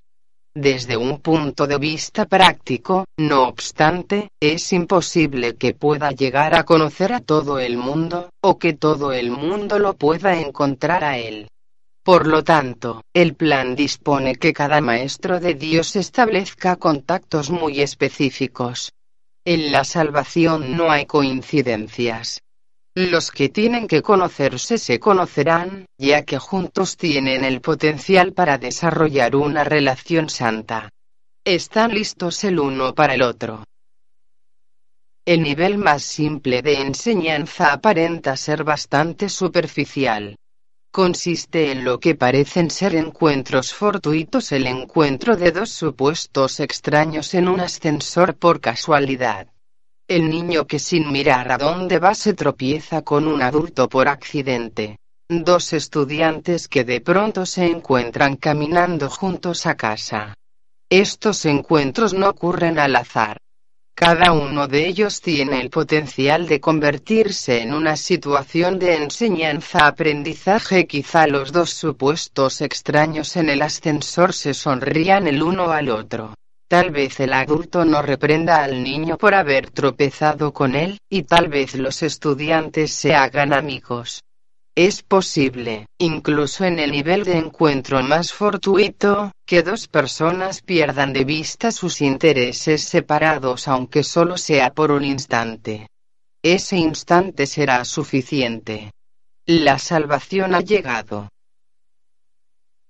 Desde 0.54 0.96
un 0.96 1.20
punto 1.20 1.66
de 1.66 1.78
vista 1.78 2.26
práctico, 2.26 3.04
no 3.16 3.44
obstante, 3.48 4.30
es 4.40 4.72
imposible 4.72 5.56
que 5.56 5.74
pueda 5.74 6.10
llegar 6.10 6.54
a 6.54 6.64
conocer 6.64 7.12
a 7.12 7.20
todo 7.20 7.58
el 7.58 7.76
mundo, 7.76 8.30
o 8.40 8.58
que 8.58 8.72
todo 8.72 9.12
el 9.12 9.30
mundo 9.30 9.78
lo 9.78 9.94
pueda 9.94 10.40
encontrar 10.40 11.04
a 11.04 11.18
él. 11.18 11.48
Por 12.02 12.26
lo 12.26 12.42
tanto, 12.42 13.02
el 13.12 13.34
plan 13.34 13.76
dispone 13.76 14.36
que 14.36 14.52
cada 14.52 14.80
maestro 14.80 15.40
de 15.40 15.54
Dios 15.54 15.94
establezca 15.94 16.76
contactos 16.76 17.50
muy 17.50 17.80
específicos. 17.82 18.92
En 19.44 19.70
la 19.70 19.84
salvación 19.84 20.76
no 20.76 20.90
hay 20.90 21.04
coincidencias. 21.06 22.40
Los 23.00 23.30
que 23.30 23.48
tienen 23.48 23.86
que 23.86 24.02
conocerse 24.02 24.76
se 24.76 24.98
conocerán, 24.98 25.86
ya 25.98 26.24
que 26.24 26.40
juntos 26.40 26.96
tienen 26.96 27.44
el 27.44 27.60
potencial 27.60 28.32
para 28.32 28.58
desarrollar 28.58 29.36
una 29.36 29.62
relación 29.62 30.28
santa. 30.28 30.90
Están 31.44 31.94
listos 31.94 32.42
el 32.42 32.58
uno 32.58 32.96
para 32.96 33.14
el 33.14 33.22
otro. 33.22 33.62
El 35.24 35.44
nivel 35.44 35.78
más 35.78 36.02
simple 36.02 36.60
de 36.60 36.80
enseñanza 36.80 37.72
aparenta 37.72 38.36
ser 38.36 38.64
bastante 38.64 39.28
superficial. 39.28 40.34
Consiste 40.90 41.70
en 41.70 41.84
lo 41.84 42.00
que 42.00 42.16
parecen 42.16 42.68
ser 42.68 42.96
encuentros 42.96 43.74
fortuitos, 43.74 44.50
el 44.50 44.66
encuentro 44.66 45.36
de 45.36 45.52
dos 45.52 45.70
supuestos 45.70 46.58
extraños 46.58 47.32
en 47.34 47.46
un 47.46 47.60
ascensor 47.60 48.34
por 48.36 48.60
casualidad. 48.60 49.46
El 50.08 50.30
niño 50.30 50.66
que 50.66 50.78
sin 50.78 51.12
mirar 51.12 51.52
a 51.52 51.58
dónde 51.58 51.98
va 51.98 52.14
se 52.14 52.32
tropieza 52.32 53.02
con 53.02 53.28
un 53.28 53.42
adulto 53.42 53.90
por 53.90 54.08
accidente. 54.08 54.96
Dos 55.28 55.74
estudiantes 55.74 56.66
que 56.66 56.82
de 56.82 57.02
pronto 57.02 57.44
se 57.44 57.66
encuentran 57.66 58.36
caminando 58.36 59.10
juntos 59.10 59.66
a 59.66 59.74
casa. 59.74 60.32
Estos 60.88 61.44
encuentros 61.44 62.14
no 62.14 62.30
ocurren 62.30 62.78
al 62.78 62.96
azar. 62.96 63.36
Cada 63.94 64.32
uno 64.32 64.66
de 64.66 64.86
ellos 64.86 65.20
tiene 65.20 65.60
el 65.60 65.68
potencial 65.68 66.48
de 66.48 66.58
convertirse 66.58 67.60
en 67.60 67.74
una 67.74 67.94
situación 67.98 68.78
de 68.78 68.94
enseñanza-aprendizaje. 68.96 70.86
Quizá 70.86 71.26
los 71.26 71.52
dos 71.52 71.68
supuestos 71.68 72.62
extraños 72.62 73.36
en 73.36 73.50
el 73.50 73.60
ascensor 73.60 74.32
se 74.32 74.54
sonrían 74.54 75.26
el 75.26 75.42
uno 75.42 75.70
al 75.70 75.90
otro. 75.90 76.32
Tal 76.68 76.90
vez 76.90 77.18
el 77.20 77.32
adulto 77.32 77.86
no 77.86 78.02
reprenda 78.02 78.62
al 78.62 78.82
niño 78.82 79.16
por 79.16 79.34
haber 79.34 79.70
tropezado 79.70 80.52
con 80.52 80.74
él, 80.74 80.98
y 81.08 81.22
tal 81.22 81.48
vez 81.48 81.74
los 81.74 82.02
estudiantes 82.02 82.92
se 82.92 83.14
hagan 83.14 83.54
amigos. 83.54 84.22
Es 84.76 85.02
posible, 85.02 85.86
incluso 85.98 86.64
en 86.64 86.78
el 86.78 86.92
nivel 86.92 87.24
de 87.24 87.38
encuentro 87.38 88.02
más 88.02 88.32
fortuito, 88.34 89.32
que 89.46 89.62
dos 89.62 89.88
personas 89.88 90.60
pierdan 90.60 91.14
de 91.14 91.24
vista 91.24 91.72
sus 91.72 92.02
intereses 92.02 92.84
separados 92.84 93.66
aunque 93.66 94.04
solo 94.04 94.36
sea 94.36 94.70
por 94.70 94.92
un 94.92 95.04
instante. 95.04 95.88
Ese 96.42 96.76
instante 96.76 97.46
será 97.46 97.84
suficiente. 97.86 98.92
La 99.46 99.78
salvación 99.78 100.54
ha 100.54 100.60
llegado. 100.60 101.28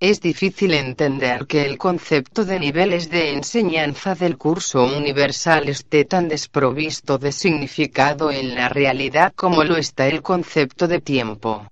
Es 0.01 0.21
difícil 0.21 0.75
entender 0.75 1.49
que 1.49 1.67
el 1.67 1.77
concepto 1.77 2.45
de 2.45 2.61
niveles 2.61 3.11
de 3.11 3.33
enseñanza 3.33 4.15
del 4.15 4.39
curso 4.39 4.85
universal 4.85 5.69
esté 5.69 6.05
tan 6.05 6.29
desprovisto 6.29 7.19
de 7.19 7.33
significado 7.33 8.31
en 8.31 8.55
la 8.55 8.69
realidad 8.69 9.33
como 9.35 9.65
lo 9.65 9.77
está 9.77 10.07
el 10.07 10.23
concepto 10.23 10.87
de 10.87 11.01
tiempo. 11.01 11.67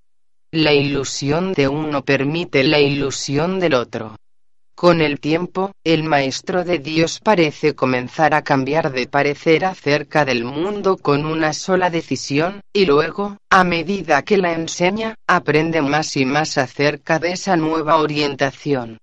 La 0.50 0.72
ilusión 0.72 1.52
de 1.52 1.68
uno 1.68 2.04
permite 2.04 2.64
la 2.64 2.80
ilusión 2.80 3.60
del 3.60 3.74
otro. 3.74 4.16
Con 4.76 5.00
el 5.00 5.20
tiempo, 5.20 5.72
el 5.84 6.04
Maestro 6.04 6.62
de 6.62 6.78
Dios 6.78 7.18
parece 7.24 7.74
comenzar 7.74 8.34
a 8.34 8.42
cambiar 8.42 8.92
de 8.92 9.06
parecer 9.06 9.64
acerca 9.64 10.26
del 10.26 10.44
mundo 10.44 10.98
con 10.98 11.24
una 11.24 11.54
sola 11.54 11.88
decisión, 11.88 12.60
y 12.74 12.84
luego, 12.84 13.38
a 13.48 13.64
medida 13.64 14.20
que 14.20 14.36
la 14.36 14.52
enseña, 14.52 15.14
aprende 15.26 15.80
más 15.80 16.14
y 16.18 16.26
más 16.26 16.58
acerca 16.58 17.18
de 17.18 17.32
esa 17.32 17.56
nueva 17.56 17.96
orientación. 17.96 18.98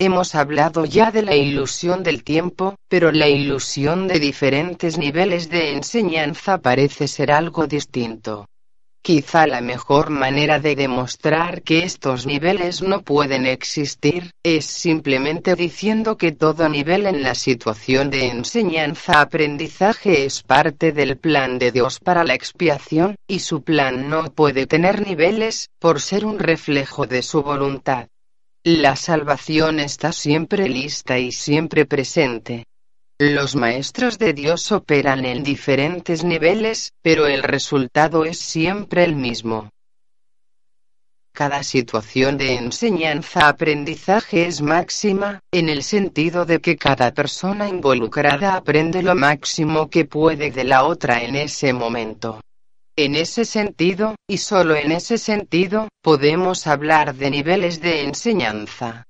Hemos 0.00 0.34
hablado 0.34 0.84
ya 0.84 1.12
de 1.12 1.22
la 1.22 1.36
ilusión 1.36 2.02
del 2.02 2.24
tiempo, 2.24 2.74
pero 2.88 3.12
la 3.12 3.28
ilusión 3.28 4.08
de 4.08 4.18
diferentes 4.18 4.98
niveles 4.98 5.48
de 5.50 5.74
enseñanza 5.74 6.58
parece 6.58 7.06
ser 7.06 7.30
algo 7.30 7.68
distinto. 7.68 8.48
Quizá 9.06 9.46
la 9.46 9.60
mejor 9.60 10.10
manera 10.10 10.58
de 10.58 10.74
demostrar 10.74 11.62
que 11.62 11.84
estos 11.84 12.26
niveles 12.26 12.82
no 12.82 13.02
pueden 13.02 13.46
existir, 13.46 14.32
es 14.42 14.66
simplemente 14.66 15.54
diciendo 15.54 16.16
que 16.16 16.32
todo 16.32 16.68
nivel 16.68 17.06
en 17.06 17.22
la 17.22 17.36
situación 17.36 18.10
de 18.10 18.26
enseñanza-aprendizaje 18.26 20.24
es 20.24 20.42
parte 20.42 20.90
del 20.90 21.18
plan 21.18 21.60
de 21.60 21.70
Dios 21.70 22.00
para 22.00 22.24
la 22.24 22.34
expiación, 22.34 23.14
y 23.28 23.38
su 23.38 23.62
plan 23.62 24.10
no 24.10 24.24
puede 24.32 24.66
tener 24.66 25.06
niveles, 25.06 25.70
por 25.78 26.00
ser 26.00 26.26
un 26.26 26.40
reflejo 26.40 27.06
de 27.06 27.22
su 27.22 27.44
voluntad. 27.44 28.08
La 28.64 28.96
salvación 28.96 29.78
está 29.78 30.10
siempre 30.10 30.68
lista 30.68 31.16
y 31.20 31.30
siempre 31.30 31.86
presente. 31.86 32.66
Los 33.18 33.56
maestros 33.56 34.18
de 34.18 34.34
Dios 34.34 34.70
operan 34.72 35.24
en 35.24 35.42
diferentes 35.42 36.22
niveles, 36.22 36.92
pero 37.00 37.26
el 37.26 37.42
resultado 37.42 38.26
es 38.26 38.38
siempre 38.38 39.04
el 39.04 39.16
mismo. 39.16 39.70
Cada 41.32 41.62
situación 41.62 42.36
de 42.36 42.56
enseñanza-aprendizaje 42.56 44.46
es 44.46 44.60
máxima, 44.60 45.40
en 45.50 45.70
el 45.70 45.82
sentido 45.82 46.44
de 46.44 46.60
que 46.60 46.76
cada 46.76 47.14
persona 47.14 47.70
involucrada 47.70 48.54
aprende 48.54 49.02
lo 49.02 49.14
máximo 49.14 49.88
que 49.88 50.04
puede 50.04 50.50
de 50.50 50.64
la 50.64 50.84
otra 50.84 51.22
en 51.22 51.36
ese 51.36 51.72
momento. 51.72 52.42
En 52.96 53.14
ese 53.14 53.46
sentido, 53.46 54.14
y 54.28 54.36
solo 54.36 54.76
en 54.76 54.92
ese 54.92 55.16
sentido, 55.16 55.88
podemos 56.02 56.66
hablar 56.66 57.14
de 57.14 57.30
niveles 57.30 57.80
de 57.80 58.04
enseñanza. 58.04 59.05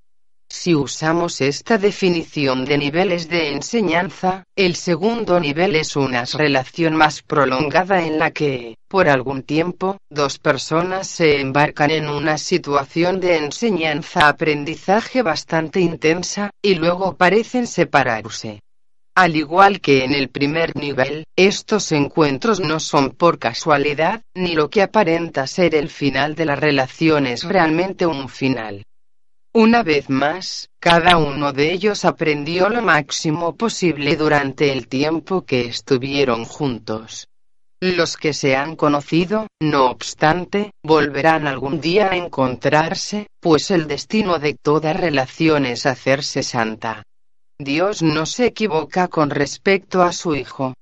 Si 0.59 0.75
usamos 0.75 1.43
esta 1.43 1.77
definición 1.77 2.65
de 2.65 2.79
niveles 2.79 3.29
de 3.29 3.53
enseñanza, 3.53 4.43
el 4.57 4.75
segundo 4.75 5.39
nivel 5.39 5.77
es 5.77 5.97
una 5.97 6.25
relación 6.25 6.97
más 6.97 7.21
prolongada 7.21 8.03
en 8.03 8.19
la 8.19 8.31
que, 8.31 8.79
por 8.89 9.07
algún 9.07 9.43
tiempo, 9.43 9.99
dos 10.11 10.39
personas 10.39 11.09
se 11.09 11.43
embarcan 11.43 11.91
en 11.91 12.09
una 12.09 12.39
situación 12.39 13.21
de 13.21 13.37
enseñanza-aprendizaje 13.37 15.21
bastante 15.21 15.81
intensa, 15.81 16.51
y 16.63 16.75
luego 16.75 17.17
parecen 17.17 17.67
separarse. 17.67 18.61
Al 19.15 19.37
igual 19.37 19.83
que 19.83 20.05
en 20.05 20.15
el 20.15 20.31
primer 20.31 20.75
nivel, 20.75 21.25
estos 21.37 21.93
encuentros 21.93 22.61
no 22.61 22.81
son 22.81 23.11
por 23.11 23.39
casualidad, 23.39 24.23
ni 24.35 24.55
lo 24.55 24.71
que 24.71 24.81
aparenta 24.83 25.47
ser 25.47 25.75
el 25.75 25.91
final 25.91 26.35
de 26.35 26.47
la 26.47 26.57
relación 26.57 27.27
es 27.27 27.45
realmente 27.45 28.07
un 28.07 28.31
final. 28.31 28.85
Una 29.59 29.83
vez 29.83 30.11
más, 30.11 30.69
cada 30.79 31.17
uno 31.17 31.55
de 31.55 31.73
ellos 31.73 32.05
aprendió 32.05 32.69
lo 32.69 32.83
máximo 32.83 33.57
posible 33.57 34.15
durante 34.15 34.71
el 34.71 34.87
tiempo 34.87 35.47
que 35.47 35.63
estuvieron 35.63 36.45
juntos. 36.45 37.29
Los 37.81 38.19
que 38.19 38.35
se 38.35 38.55
han 38.55 38.77
conocido, 38.77 39.47
no 39.63 39.87
obstante, 39.87 40.73
volverán 40.83 41.47
algún 41.47 41.81
día 41.81 42.11
a 42.11 42.17
encontrarse, 42.17 43.29
pues 43.41 43.71
el 43.71 43.89
destino 43.89 44.39
de 44.39 44.53
toda 44.53 44.93
relación 44.93 45.65
es 45.65 45.87
hacerse 45.87 46.43
santa. 46.43 47.03
Dios 47.59 48.03
no 48.03 48.27
se 48.27 48.45
equivoca 48.45 49.09
con 49.09 49.31
respecto 49.31 50.03
a 50.03 50.13
su 50.13 50.35
Hijo. 50.35 50.75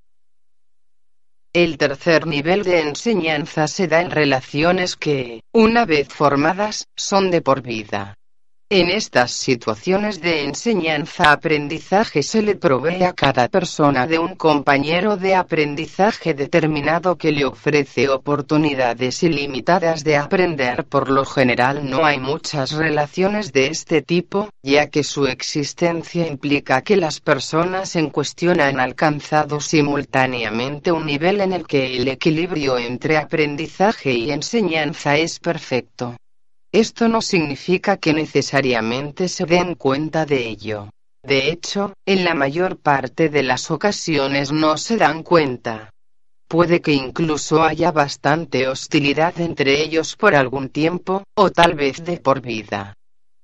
El 1.52 1.78
tercer 1.78 2.26
nivel 2.26 2.64
de 2.64 2.80
enseñanza 2.80 3.68
se 3.68 3.86
da 3.86 4.00
en 4.00 4.10
relaciones 4.10 4.96
que, 4.96 5.44
una 5.52 5.86
vez 5.86 6.08
formadas, 6.08 6.88
son 6.96 7.30
de 7.30 7.40
por 7.40 7.62
vida. 7.62 8.16
En 8.76 8.90
estas 8.90 9.30
situaciones 9.30 10.20
de 10.20 10.42
enseñanza-aprendizaje 10.42 12.24
se 12.24 12.42
le 12.42 12.56
provee 12.56 13.04
a 13.04 13.12
cada 13.12 13.46
persona 13.46 14.08
de 14.08 14.18
un 14.18 14.34
compañero 14.34 15.16
de 15.16 15.36
aprendizaje 15.36 16.34
determinado 16.34 17.16
que 17.16 17.30
le 17.30 17.44
ofrece 17.44 18.08
oportunidades 18.08 19.22
ilimitadas 19.22 20.02
de 20.02 20.16
aprender. 20.16 20.86
Por 20.86 21.08
lo 21.08 21.24
general 21.24 21.88
no 21.88 22.04
hay 22.04 22.18
muchas 22.18 22.72
relaciones 22.72 23.52
de 23.52 23.68
este 23.68 24.02
tipo, 24.02 24.48
ya 24.60 24.88
que 24.88 25.04
su 25.04 25.28
existencia 25.28 26.26
implica 26.26 26.82
que 26.82 26.96
las 26.96 27.20
personas 27.20 27.94
en 27.94 28.10
cuestión 28.10 28.60
han 28.60 28.80
alcanzado 28.80 29.60
simultáneamente 29.60 30.90
un 30.90 31.06
nivel 31.06 31.42
en 31.42 31.52
el 31.52 31.64
que 31.64 31.96
el 31.96 32.08
equilibrio 32.08 32.76
entre 32.76 33.18
aprendizaje 33.18 34.10
y 34.10 34.32
enseñanza 34.32 35.16
es 35.16 35.38
perfecto. 35.38 36.16
Esto 36.74 37.06
no 37.06 37.22
significa 37.22 37.98
que 37.98 38.12
necesariamente 38.12 39.28
se 39.28 39.46
den 39.46 39.76
cuenta 39.76 40.26
de 40.26 40.48
ello. 40.48 40.90
De 41.22 41.48
hecho, 41.48 41.92
en 42.04 42.24
la 42.24 42.34
mayor 42.34 42.80
parte 42.80 43.28
de 43.28 43.44
las 43.44 43.70
ocasiones 43.70 44.50
no 44.50 44.76
se 44.76 44.96
dan 44.96 45.22
cuenta. 45.22 45.90
Puede 46.48 46.80
que 46.80 46.90
incluso 46.90 47.62
haya 47.62 47.92
bastante 47.92 48.66
hostilidad 48.66 49.40
entre 49.40 49.84
ellos 49.84 50.16
por 50.16 50.34
algún 50.34 50.68
tiempo, 50.68 51.22
o 51.36 51.50
tal 51.50 51.74
vez 51.74 52.04
de 52.04 52.16
por 52.16 52.40
vida. 52.40 52.94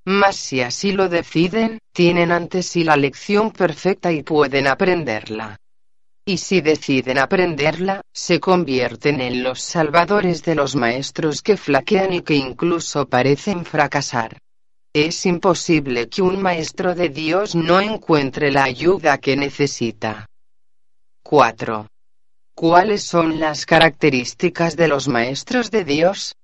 Mas 0.05 0.35
si 0.35 0.61
así 0.63 0.91
lo 0.91 1.09
deciden, 1.09 1.79
tienen 1.93 2.33
ante 2.33 2.65
sí 2.65 2.83
la 2.83 2.97
lección 2.97 3.53
perfecta 3.53 4.11
y 4.11 4.25
pueden 4.25 4.67
aprenderla 4.67 5.57
y 6.25 6.39
si 6.39 6.61
deciden 6.61 7.19
aprenderla, 7.19 8.03
se 8.13 8.41
convierten 8.41 9.21
en 9.21 9.43
los 9.43 9.61
salvadores 9.61 10.43
de 10.43 10.55
los 10.55 10.77
maestros 10.77 11.43
que 11.43 11.57
flaquean 11.57 12.13
y 12.13 12.23
que 12.23 12.35
incluso 12.35 13.09
parecen 13.09 13.65
fracasar. 13.65 14.39
Es 14.93 15.25
imposible 15.27 16.09
que 16.09 16.23
un 16.23 16.43
maestro 16.43 16.95
de 16.95 17.09
Dios 17.09 17.55
no 17.55 17.81
encuentre 17.81 18.51
la 18.51 18.65
ayuda 18.65 19.19
que 19.19 19.37
necesita. 19.37 20.27
4. 21.23 21.87
¿Cuáles 22.55 23.05
son 23.05 23.39
las 23.39 23.67
características 23.67 24.77
de 24.77 24.89
los 24.89 25.09
maestros 25.09 25.71
de 25.71 25.85
Dios? 25.85 26.35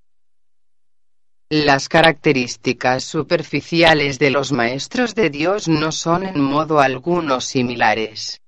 Las 1.51 1.89
características 1.89 3.05
superficiales 3.05 4.19
de 4.19 4.31
los 4.31 4.51
maestros 4.51 5.15
de 5.15 5.31
Dios 5.31 5.69
no 5.69 5.93
son 5.93 6.25
en 6.25 6.41
modo 6.41 6.81
alguno 6.81 7.41
similares. 7.41 8.41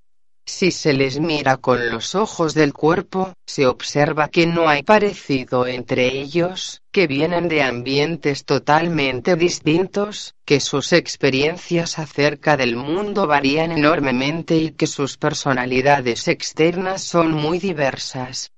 Si 0.51 0.71
se 0.71 0.93
les 0.93 1.19
mira 1.19 1.57
con 1.57 1.89
los 1.91 2.15
ojos 2.15 2.55
del 2.55 2.73
cuerpo, 2.73 3.33
se 3.45 3.67
observa 3.67 4.29
que 4.29 4.47
no 4.47 4.67
hay 4.67 4.81
parecido 4.81 5.67
entre 5.67 6.07
ellos, 6.07 6.81
que 6.91 7.05
vienen 7.05 7.47
de 7.47 7.61
ambientes 7.61 8.45
totalmente 8.45 9.35
distintos, 9.35 10.33
que 10.45 10.59
sus 10.59 10.91
experiencias 10.91 11.99
acerca 11.99 12.57
del 12.57 12.75
mundo 12.75 13.27
varían 13.27 13.71
enormemente 13.71 14.57
y 14.57 14.71
que 14.71 14.87
sus 14.87 15.17
personalidades 15.17 16.27
externas 16.27 17.03
son 17.03 17.31
muy 17.31 17.59
diversas. 17.59 18.51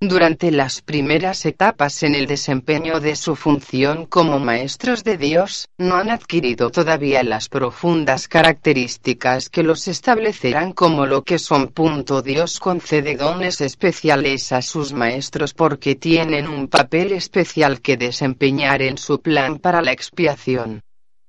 Durante 0.00 0.52
las 0.52 0.80
primeras 0.80 1.44
etapas 1.44 2.04
en 2.04 2.14
el 2.14 2.28
desempeño 2.28 3.00
de 3.00 3.16
su 3.16 3.34
función 3.34 4.06
como 4.06 4.38
maestros 4.38 5.02
de 5.02 5.16
Dios, 5.16 5.66
no 5.76 5.96
han 5.96 6.10
adquirido 6.10 6.70
todavía 6.70 7.24
las 7.24 7.48
profundas 7.48 8.28
características 8.28 9.48
que 9.48 9.64
los 9.64 9.88
establecerán 9.88 10.72
como 10.72 11.04
lo 11.04 11.24
que 11.24 11.40
son. 11.40 11.66
Punto 11.66 12.22
Dios 12.22 12.60
concede 12.60 13.16
dones 13.16 13.60
especiales 13.60 14.52
a 14.52 14.62
sus 14.62 14.92
maestros 14.92 15.52
porque 15.52 15.96
tienen 15.96 16.46
un 16.46 16.68
papel 16.68 17.10
especial 17.10 17.80
que 17.80 17.96
desempeñar 17.96 18.82
en 18.82 18.98
su 18.98 19.20
plan 19.20 19.58
para 19.58 19.82
la 19.82 19.90
expiación. 19.90 20.84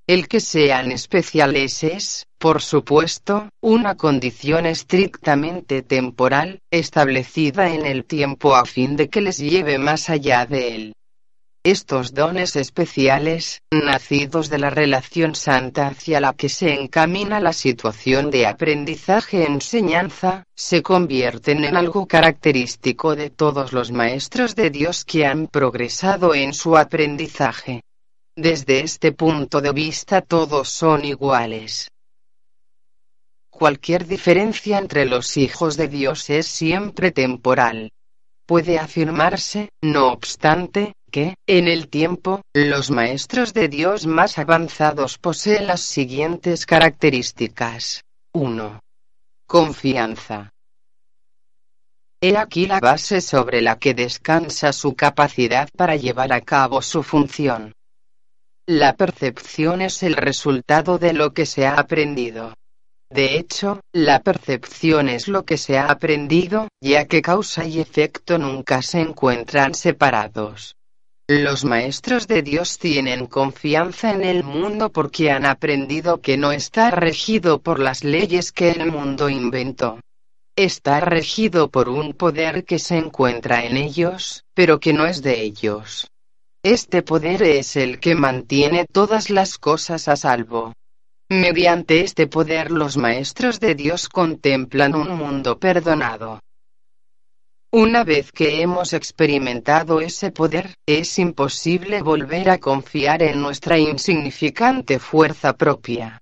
El 0.10 0.28
que 0.28 0.39
sean 0.39 0.91
especiales 0.91 1.84
es, 1.84 2.26
por 2.39 2.63
supuesto, 2.63 3.50
una 3.62 3.93
condición 3.93 4.65
estrictamente 4.65 5.84
temporal, 5.84 6.63
establecida 6.72 7.69
en 7.69 7.86
el 7.86 8.06
tiempo 8.06 8.56
a 8.56 8.65
fin 8.65 8.95
de 8.95 9.08
que 9.08 9.22
les 9.22 9.38
lleve 9.38 9.78
más 9.78 10.10
allá 10.10 10.48
de 10.48 10.74
él. 10.74 10.93
Estos 11.63 12.15
dones 12.15 12.56
especiales, 12.56 13.62
nacidos 13.69 14.50
de 14.50 14.58
la 14.58 14.72
relación 14.72 15.36
santa 15.36 15.89
hacia 15.89 16.19
la 16.19 16.34
que 16.34 16.50
se 16.50 16.74
encamina 16.74 17.39
la 17.39 17.54
situación 17.54 18.32
de 18.32 18.48
aprendizaje-enseñanza, 18.48 20.43
se 20.56 20.82
convierten 20.82 21.63
en 21.65 21.78
algo 21.78 22.08
característico 22.08 23.15
de 23.15 23.30
todos 23.30 23.74
los 23.74 23.91
maestros 23.91 24.56
de 24.56 24.72
Dios 24.72 25.06
que 25.06 25.28
han 25.28 25.45
progresado 25.45 26.34
en 26.34 26.56
su 26.56 26.78
aprendizaje. 26.78 27.84
Desde 28.41 28.80
este 28.80 29.12
punto 29.12 29.60
de 29.60 29.73
vista 29.73 30.21
todos 30.21 30.69
son 30.69 31.04
iguales. 31.04 31.91
Cualquier 33.49 34.08
diferencia 34.08 34.78
entre 34.78 35.06
los 35.06 35.36
hijos 35.36 35.75
de 35.75 35.89
Dios 35.89 36.30
es 36.30 36.47
siempre 36.47 37.12
temporal. 37.12 37.91
Puede 38.45 38.80
afirmarse, 38.80 39.67
no 39.82 40.13
obstante, 40.13 40.93
que, 41.12 41.36
en 41.47 41.67
el 41.67 41.89
tiempo, 41.89 42.41
los 42.54 42.91
maestros 42.91 43.54
de 43.54 43.67
Dios 43.67 44.08
más 44.08 44.38
avanzados 44.38 45.17
poseen 45.17 45.67
las 45.67 45.82
siguientes 45.82 46.65
características. 46.65 48.06
1. 48.32 48.80
Confianza. 49.47 50.54
He 52.21 52.38
aquí 52.38 52.67
la 52.67 52.80
base 52.80 53.19
sobre 53.19 53.62
la 53.62 53.78
que 53.80 53.93
descansa 53.93 54.71
su 54.71 54.95
capacidad 54.95 55.67
para 55.75 55.97
llevar 55.97 56.32
a 56.32 56.39
cabo 56.39 56.82
su 56.82 57.04
función. 57.04 57.73
La 58.72 58.94
percepción 58.94 59.82
es 59.82 60.04
el 60.04 60.14
resultado 60.14 61.00
de 61.00 61.14
lo 61.14 61.34
que 61.34 61.48
se 61.48 61.66
ha 61.66 61.80
aprendido. 61.80 62.54
De 63.10 63.36
hecho, 63.36 63.82
la 63.94 64.22
percepción 64.22 65.10
es 65.10 65.28
lo 65.28 65.44
que 65.44 65.58
se 65.58 65.80
ha 65.80 65.88
aprendido, 65.90 66.68
ya 66.80 67.06
que 67.06 67.24
causa 67.24 67.66
y 67.66 67.80
efecto 67.80 68.38
nunca 68.38 68.84
se 68.84 69.00
encuentran 69.00 69.74
separados. 69.74 70.76
Los 71.28 71.66
maestros 71.66 72.28
de 72.28 72.44
Dios 72.44 72.78
tienen 72.78 73.26
confianza 73.26 74.12
en 74.12 74.24
el 74.24 74.44
mundo 74.44 74.92
porque 74.92 75.32
han 75.32 75.48
aprendido 75.48 76.22
que 76.22 76.38
no 76.38 76.52
está 76.52 76.92
regido 76.92 77.64
por 77.64 77.80
las 77.80 78.04
leyes 78.04 78.52
que 78.52 78.70
el 78.70 78.92
mundo 78.92 79.30
inventó. 79.30 80.00
Está 80.56 81.00
regido 81.00 81.72
por 81.72 81.90
un 81.90 82.14
poder 82.14 82.66
que 82.66 82.78
se 82.78 83.00
encuentra 83.00 83.66
en 83.66 83.78
ellos, 83.78 84.44
pero 84.54 84.80
que 84.80 84.94
no 84.94 85.08
es 85.08 85.24
de 85.24 85.42
ellos. 85.42 86.12
Este 86.63 87.04
poder 87.04 87.41
es 87.41 87.78
el 87.78 88.02
que 88.02 88.15
mantiene 88.15 88.86
todas 88.86 89.30
las 89.30 89.58
cosas 89.58 90.10
a 90.10 90.17
salvo. 90.17 90.74
Mediante 91.30 92.02
este 92.02 92.28
poder 92.28 92.69
los 92.69 92.98
maestros 92.98 93.62
de 93.62 93.76
Dios 93.76 94.10
contemplan 94.10 94.93
un 94.93 95.15
mundo 95.15 95.58
perdonado. 95.58 96.41
Una 97.72 98.04
vez 98.04 98.34
que 98.34 98.62
hemos 98.62 98.91
experimentado 98.91 100.02
ese 100.02 100.32
poder, 100.32 100.74
es 100.86 101.17
imposible 101.17 102.02
volver 102.02 102.50
a 102.50 102.58
confiar 102.58 103.24
en 103.24 103.39
nuestra 103.39 103.80
insignificante 103.80 105.00
fuerza 105.00 105.54
propia. 105.54 106.19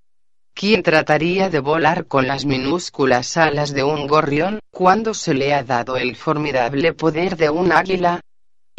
¿Quién 0.54 0.84
trataría 0.84 1.50
de 1.50 1.62
volar 1.62 2.06
con 2.06 2.28
las 2.28 2.46
minúsculas 2.46 3.38
alas 3.38 3.74
de 3.74 3.84
un 3.84 4.06
gorrión, 4.06 4.60
cuando 4.70 5.16
se 5.16 5.34
le 5.34 5.56
ha 5.56 5.64
dado 5.64 5.98
el 5.98 6.16
formidable 6.16 6.94
poder 6.94 7.38
de 7.38 7.50
un 7.50 7.72
águila? 7.72 8.22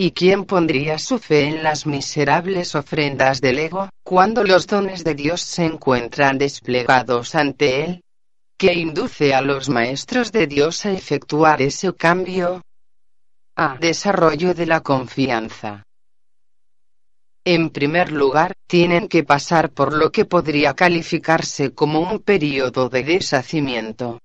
¿Y 0.01 0.13
quién 0.13 0.45
pondría 0.45 0.97
su 0.97 1.19
fe 1.19 1.49
en 1.49 1.65
las 1.65 1.85
miserables 1.85 2.77
ofrendas 2.77 3.41
del 3.41 3.59
ego, 3.59 3.89
cuando 4.05 4.45
los 4.45 4.69
dones 4.69 5.03
de 5.03 5.17
Dios 5.17 5.41
se 5.41 5.65
encuentran 5.65 6.39
desplegados 6.39 7.35
ante 7.35 7.85
él? 7.85 8.05
¿Qué 8.57 8.75
induce 8.75 9.35
a 9.35 9.41
los 9.41 9.69
maestros 9.69 10.31
de 10.31 10.47
Dios 10.47 10.87
a 10.87 10.93
efectuar 10.93 11.63
ese 11.63 11.93
cambio? 11.95 12.63
A. 13.57 13.77
Desarrollo 13.81 14.55
de 14.55 14.67
la 14.67 14.83
confianza. 14.83 15.83
En 17.45 17.71
primer 17.71 18.13
lugar, 18.13 18.53
tienen 18.69 19.09
que 19.09 19.25
pasar 19.25 19.71
por 19.71 19.93
lo 19.93 20.13
que 20.13 20.25
podría 20.25 20.75
calificarse 20.75 21.75
como 21.75 21.99
un 21.99 22.21
periodo 22.21 22.89
de 22.89 23.03
deshacimiento. 23.03 24.21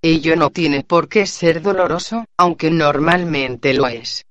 Ello 0.00 0.36
no 0.36 0.50
tiene 0.50 0.84
por 0.84 1.08
qué 1.08 1.26
ser 1.26 1.62
doloroso, 1.62 2.26
aunque 2.36 2.70
normalmente 2.70 3.74
lo 3.74 3.88
es. 3.88 4.25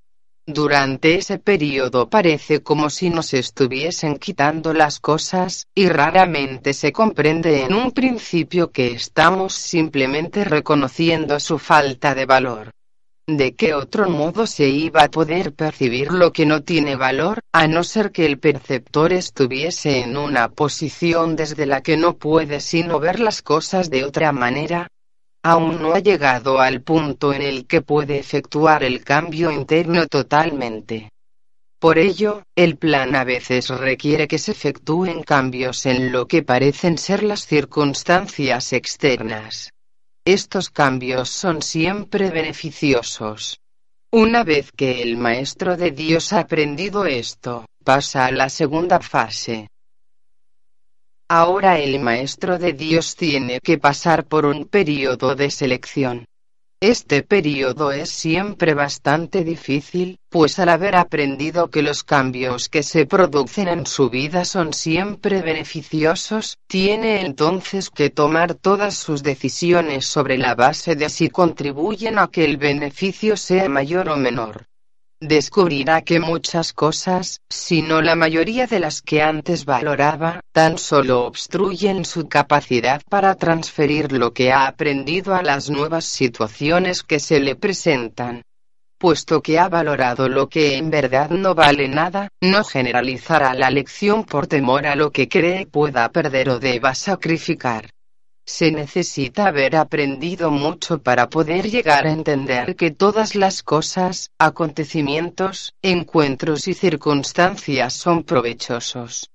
Durante 0.47 1.15
ese 1.15 1.39
periodo 1.39 2.08
parece 2.08 2.62
como 2.62 2.91
si 2.91 3.10
nos 3.10 3.34
estuviesen 3.34 4.19
quitando 4.19 4.75
las 4.75 4.99
cosas, 4.99 5.65
y 5.73 5.89
raramente 5.89 6.73
se 6.73 6.91
comprende 6.91 7.63
en 7.63 7.73
un 7.73 7.91
principio 7.91 8.71
que 8.71 8.91
estamos 8.91 9.53
simplemente 9.55 10.43
reconociendo 10.43 11.39
su 11.39 11.58
falta 11.58 12.13
de 12.13 12.27
valor. 12.27 12.69
¿De 13.27 13.55
qué 13.55 13.73
otro 13.73 14.08
modo 14.08 14.45
se 14.45 14.69
iba 14.69 15.01
a 15.01 15.10
poder 15.10 15.51
percibir 15.55 16.12
lo 16.12 16.31
que 16.31 16.45
no 16.45 16.62
tiene 16.62 16.95
valor, 16.95 17.39
a 17.51 17.67
no 17.67 17.84
ser 17.84 18.12
que 18.12 18.27
el 18.27 18.38
perceptor 18.38 19.13
estuviese 19.13 20.01
en 20.01 20.15
una 20.15 20.49
posición 20.49 21.36
desde 21.36 21.65
la 21.65 21.81
que 21.81 21.97
no 21.97 22.17
puede 22.17 22.60
sino 22.60 22.99
ver 22.99 23.19
las 23.19 23.41
cosas 23.41 23.89
de 23.89 24.03
otra 24.03 24.31
manera? 24.31 24.91
Aún 25.45 25.79
no 25.79 25.93
ha 25.93 25.99
llegado 25.99 26.60
al 26.60 26.81
punto 26.81 27.31
en 27.31 27.43
el 27.43 27.67
que 27.67 27.84
puede 27.84 28.17
efectuar 28.17 28.84
el 28.84 29.03
cambio 29.03 29.51
interno 29.51 30.08
totalmente. 30.08 31.12
Por 31.79 31.99
ello, 31.99 32.41
el 32.55 32.77
plan 32.77 33.15
a 33.15 33.23
veces 33.23 33.69
requiere 33.69 34.27
que 34.27 34.39
se 34.39 34.53
efectúen 34.53 35.21
cambios 35.21 35.86
en 35.86 36.12
lo 36.12 36.27
que 36.27 36.41
parecen 36.41 36.97
ser 36.97 37.21
las 37.21 37.45
circunstancias 37.45 38.73
externas. 38.73 39.69
Estos 40.25 40.71
cambios 40.71 41.29
son 41.29 41.62
siempre 41.62 42.31
beneficiosos. 42.31 43.60
Una 44.12 44.43
vez 44.43 44.71
que 44.71 45.03
el 45.03 45.15
Maestro 45.15 45.77
de 45.77 45.91
Dios 45.91 46.34
ha 46.34 46.39
aprendido 46.39 47.05
esto, 47.05 47.67
pasa 47.84 48.25
a 48.25 48.31
la 48.31 48.49
segunda 48.49 48.99
fase, 48.99 49.67
Ahora 51.27 51.79
el 51.79 51.99
Maestro 51.99 52.59
de 52.59 52.73
Dios 52.73 53.15
tiene 53.15 53.59
que 53.59 53.79
pasar 53.79 54.25
por 54.25 54.45
un 54.45 54.65
periodo 54.65 55.35
de 55.35 55.49
selección. 55.49 56.27
Este 56.79 57.23
periodo 57.23 57.91
es 57.91 58.11
siempre 58.11 58.75
bastante 58.75 59.43
difícil, 59.43 60.19
pues 60.29 60.59
al 60.59 60.69
haber 60.69 60.95
aprendido 60.95 61.71
que 61.71 61.81
los 61.81 62.03
cambios 62.03 62.69
que 62.69 62.83
se 62.83 63.07
producen 63.07 63.69
en 63.69 63.88
su 63.88 64.11
vida 64.11 64.45
son 64.45 64.71
siempre 64.71 65.41
beneficiosos, 65.41 66.59
tiene 66.67 67.25
entonces 67.25 67.89
que 67.89 68.11
tomar 68.11 68.53
todas 68.53 68.95
sus 68.95 69.23
decisiones 69.23 70.05
sobre 70.05 70.38
la 70.38 70.53
base 70.53 70.95
de 70.95 71.09
si 71.09 71.29
contribuyen 71.29 72.19
a 72.19 72.27
que 72.27 72.45
el 72.45 72.57
beneficio 72.57 73.35
sea 73.35 73.67
mayor 73.67 74.09
o 74.09 74.15
menor 74.15 74.67
descubrirá 75.19 76.01
que 76.01 76.19
muchas 76.19 76.73
cosas, 76.73 77.41
si 77.49 77.82
no 77.82 78.01
la 78.01 78.15
mayoría 78.15 78.67
de 78.67 78.80
las 78.80 79.01
que 79.01 79.21
antes 79.21 79.65
valoraba, 79.65 80.41
tan 80.51 80.78
solo 80.78 81.25
obstruyen 81.25 82.06
su 82.06 82.28
capacidad 82.28 83.01
para 83.10 83.36
transferir 83.36 84.12
lo 84.12 84.34
que 84.34 84.51
ha 84.51 84.67
aprendido 84.67 85.36
a 85.36 85.41
las 85.41 85.69
nuevas 85.69 86.06
situaciones 86.06 87.04
que 87.04 87.19
se 87.19 87.39
le 87.39 87.56
presentan. 87.56 88.43
Puesto 88.97 89.41
que 89.41 89.60
ha 89.60 89.67
valorado 89.67 90.30
lo 90.30 90.47
que 90.47 90.78
en 90.78 90.89
verdad 90.89 91.30
no 91.30 91.54
vale 91.54 91.88
nada, 91.88 92.30
no 92.41 92.63
generalizará 92.63 93.54
la 93.54 93.69
lección 93.69 94.23
por 94.23 94.47
temor 94.47 94.86
a 94.88 94.95
lo 94.95 95.12
que 95.12 95.28
cree 95.28 95.65
pueda 95.65 96.10
perder 96.10 96.49
o 96.49 96.60
deba 96.60 96.95
sacrificar. 96.95 97.89
Se 98.47 98.71
necesita 98.71 99.47
haber 99.47 99.75
aprendido 99.75 100.51
mucho 100.51 101.01
para 101.01 101.29
poder 101.29 101.69
llegar 101.69 102.05
a 102.05 102.12
entender 102.12 102.75
que 102.75 102.91
todas 102.91 103.34
las 103.34 103.63
cosas, 103.63 104.31
acontecimientos, 104.38 105.73
encuentros 105.81 106.67
y 106.67 106.75
circunstancias 106.75 107.93
son 107.93 108.23
provechosos. 108.23 109.31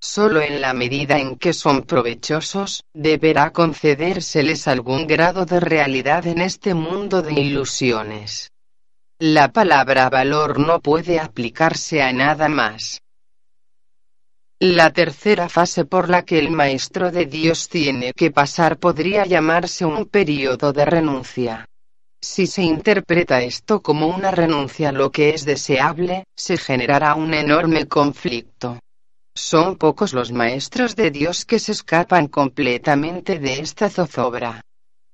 Solo 0.00 0.40
en 0.40 0.60
la 0.60 0.72
medida 0.72 1.18
en 1.18 1.36
que 1.36 1.52
son 1.52 1.82
provechosos, 1.82 2.84
deberá 2.94 3.52
concedérseles 3.52 4.66
algún 4.66 5.06
grado 5.06 5.44
de 5.44 5.60
realidad 5.60 6.26
en 6.26 6.40
este 6.40 6.74
mundo 6.74 7.22
de 7.22 7.34
ilusiones. 7.34 8.50
La 9.18 9.52
palabra 9.52 10.10
valor 10.10 10.58
no 10.58 10.80
puede 10.80 11.20
aplicarse 11.20 12.02
a 12.02 12.12
nada 12.12 12.48
más. 12.48 13.00
La 14.66 14.94
tercera 14.94 15.50
fase 15.50 15.84
por 15.84 16.08
la 16.08 16.24
que 16.24 16.38
el 16.38 16.50
Maestro 16.50 17.10
de 17.10 17.26
Dios 17.26 17.68
tiene 17.68 18.14
que 18.14 18.30
pasar 18.30 18.78
podría 18.78 19.26
llamarse 19.26 19.84
un 19.84 20.06
periodo 20.06 20.72
de 20.72 20.86
renuncia. 20.86 21.66
Si 22.22 22.46
se 22.46 22.62
interpreta 22.62 23.42
esto 23.42 23.82
como 23.82 24.06
una 24.06 24.30
renuncia 24.30 24.88
a 24.88 24.92
lo 24.92 25.10
que 25.10 25.34
es 25.34 25.44
deseable, 25.44 26.24
se 26.34 26.56
generará 26.56 27.14
un 27.14 27.34
enorme 27.34 27.86
conflicto. 27.88 28.78
Son 29.34 29.76
pocos 29.76 30.14
los 30.14 30.32
maestros 30.32 30.96
de 30.96 31.10
Dios 31.10 31.44
que 31.44 31.58
se 31.58 31.72
escapan 31.72 32.28
completamente 32.28 33.38
de 33.38 33.60
esta 33.60 33.90
zozobra. 33.90 34.62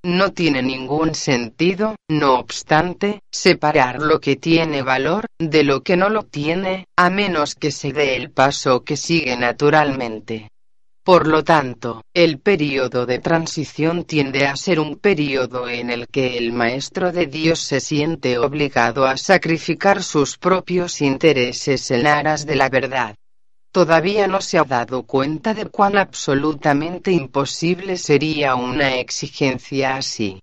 No 0.02 0.32
tiene 0.32 0.62
ningún 0.62 1.14
sentido, 1.14 1.94
no 2.08 2.38
obstante, 2.38 3.20
separar 3.30 4.00
lo 4.00 4.18
que 4.18 4.36
tiene 4.36 4.80
valor, 4.80 5.26
de 5.38 5.62
lo 5.62 5.82
que 5.82 5.98
no 5.98 6.08
lo 6.08 6.22
tiene, 6.22 6.86
a 6.96 7.10
menos 7.10 7.54
que 7.54 7.70
se 7.70 7.92
dé 7.92 8.16
el 8.16 8.30
paso 8.30 8.82
que 8.82 8.96
sigue 8.96 9.36
naturalmente. 9.36 10.48
Por 11.04 11.26
lo 11.26 11.44
tanto, 11.44 12.02
el 12.14 12.38
período 12.38 13.04
de 13.04 13.18
transición 13.18 14.04
tiende 14.04 14.46
a 14.46 14.56
ser 14.56 14.80
un 14.80 14.96
período 14.96 15.68
en 15.68 15.90
el 15.90 16.06
que 16.06 16.38
el 16.38 16.54
Maestro 16.54 17.12
de 17.12 17.26
Dios 17.26 17.60
se 17.60 17.80
siente 17.80 18.38
obligado 18.38 19.04
a 19.04 19.18
sacrificar 19.18 20.02
sus 20.02 20.38
propios 20.38 21.02
intereses 21.02 21.90
en 21.90 22.06
aras 22.06 22.46
de 22.46 22.56
la 22.56 22.70
verdad 22.70 23.16
todavía 23.72 24.26
no 24.26 24.40
se 24.40 24.58
ha 24.58 24.64
dado 24.64 25.04
cuenta 25.04 25.54
de 25.54 25.66
cuán 25.66 25.96
absolutamente 25.96 27.12
imposible 27.12 27.96
sería 27.96 28.54
una 28.54 28.96
exigencia 28.96 29.96
así. 29.96 30.40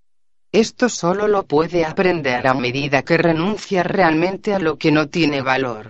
Esto 0.51 0.89
solo 0.89 1.27
lo 1.27 1.43
puede 1.43 1.85
aprender 1.85 2.47
a 2.47 2.53
medida 2.53 3.03
que 3.03 3.17
renuncia 3.17 3.83
realmente 3.83 4.53
a 4.53 4.59
lo 4.59 4.77
que 4.77 4.91
no 4.91 5.07
tiene 5.09 5.41
valor. 5.41 5.89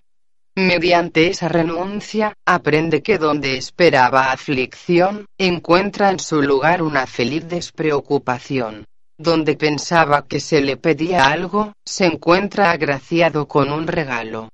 Mediante 0.55 1.27
esa 1.27 1.47
renuncia, 1.47 2.33
aprende 2.43 3.03
que 3.03 3.19
donde 3.19 3.57
esperaba 3.57 4.31
aflicción, 4.31 5.27
encuentra 5.37 6.09
en 6.09 6.19
su 6.19 6.41
lugar 6.41 6.81
una 6.81 7.05
feliz 7.05 7.47
despreocupación. 7.47 8.85
Donde 9.19 9.55
pensaba 9.55 10.27
que 10.27 10.39
se 10.39 10.61
le 10.61 10.75
pedía 10.75 11.27
algo, 11.27 11.73
se 11.85 12.07
encuentra 12.07 12.71
agraciado 12.71 13.47
con 13.47 13.71
un 13.71 13.85
regalo. 13.85 14.49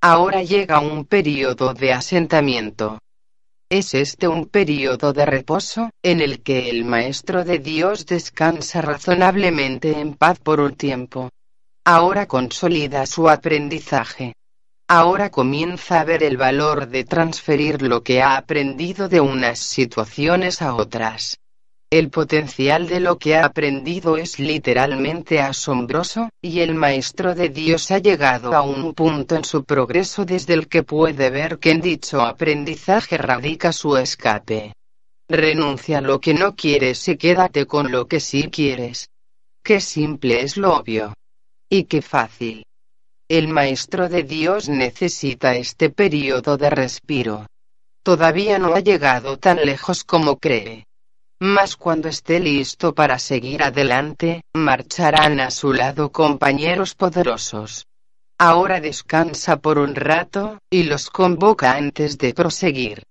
Ahora 0.00 0.44
llega 0.44 0.78
un 0.78 1.06
período 1.06 1.74
de 1.74 1.92
asentamiento. 1.92 3.00
Es 3.68 3.94
este 3.94 4.28
un 4.28 4.46
período 4.46 5.12
de 5.12 5.26
reposo, 5.26 5.90
en 6.04 6.20
el 6.20 6.40
que 6.44 6.70
el 6.70 6.84
Maestro 6.84 7.44
de 7.44 7.58
Dios 7.58 8.06
descansa 8.06 8.80
razonablemente 8.80 9.98
en 9.98 10.14
paz 10.14 10.38
por 10.38 10.60
un 10.60 10.76
tiempo. 10.76 11.30
Ahora 11.84 12.26
consolida 12.26 13.06
su 13.06 13.28
aprendizaje. 13.28 14.34
Ahora 14.88 15.30
comienza 15.30 16.00
a 16.00 16.04
ver 16.04 16.22
el 16.22 16.36
valor 16.36 16.86
de 16.86 17.02
transferir 17.02 17.82
lo 17.82 18.04
que 18.04 18.22
ha 18.22 18.36
aprendido 18.36 19.08
de 19.08 19.20
unas 19.20 19.58
situaciones 19.58 20.62
a 20.62 20.76
otras. 20.76 21.38
El 21.90 22.10
potencial 22.10 22.86
de 22.86 23.00
lo 23.00 23.18
que 23.18 23.36
ha 23.36 23.46
aprendido 23.46 24.18
es 24.18 24.38
literalmente 24.38 25.40
asombroso, 25.40 26.28
y 26.42 26.60
el 26.60 26.74
Maestro 26.74 27.34
de 27.34 27.48
Dios 27.48 27.90
ha 27.90 27.98
llegado 27.98 28.52
a 28.54 28.60
un 28.60 28.92
punto 28.92 29.36
en 29.36 29.44
su 29.44 29.64
progreso 29.64 30.26
desde 30.26 30.52
el 30.52 30.68
que 30.68 30.82
puede 30.82 31.30
ver 31.30 31.58
que 31.58 31.70
en 31.70 31.80
dicho 31.80 32.20
aprendizaje 32.20 33.16
radica 33.16 33.72
su 33.72 33.96
escape. 33.96 34.74
Renuncia 35.30 35.98
a 35.98 36.02
lo 36.02 36.20
que 36.20 36.34
no 36.34 36.54
quieres 36.54 37.08
y 37.08 37.16
quédate 37.16 37.64
con 37.64 37.90
lo 37.90 38.06
que 38.06 38.20
sí 38.20 38.50
quieres. 38.50 39.08
Qué 39.64 39.80
simple 39.80 40.42
es 40.42 40.58
lo 40.58 40.74
obvio. 40.74 41.14
Y 41.70 41.84
qué 41.84 42.02
fácil. 42.02 42.66
El 43.28 43.48
Maestro 43.48 44.10
de 44.10 44.24
Dios 44.24 44.68
necesita 44.68 45.54
este 45.54 45.88
periodo 45.88 46.58
de 46.58 46.68
respiro. 46.68 47.46
Todavía 48.02 48.58
no 48.58 48.74
ha 48.74 48.80
llegado 48.80 49.38
tan 49.38 49.56
lejos 49.64 50.04
como 50.04 50.36
cree 50.36 50.87
mas 51.40 51.76
cuando 51.76 52.08
esté 52.08 52.40
listo 52.40 52.94
para 52.94 53.18
seguir 53.18 53.62
adelante, 53.62 54.42
marcharán 54.54 55.40
a 55.40 55.50
su 55.50 55.72
lado 55.72 56.10
compañeros 56.10 56.94
poderosos. 56.94 57.86
Ahora 58.38 58.80
descansa 58.80 59.58
por 59.58 59.78
un 59.78 59.94
rato, 59.94 60.58
y 60.70 60.84
los 60.84 61.10
convoca 61.10 61.72
antes 61.72 62.18
de 62.18 62.34
proseguir. 62.34 63.02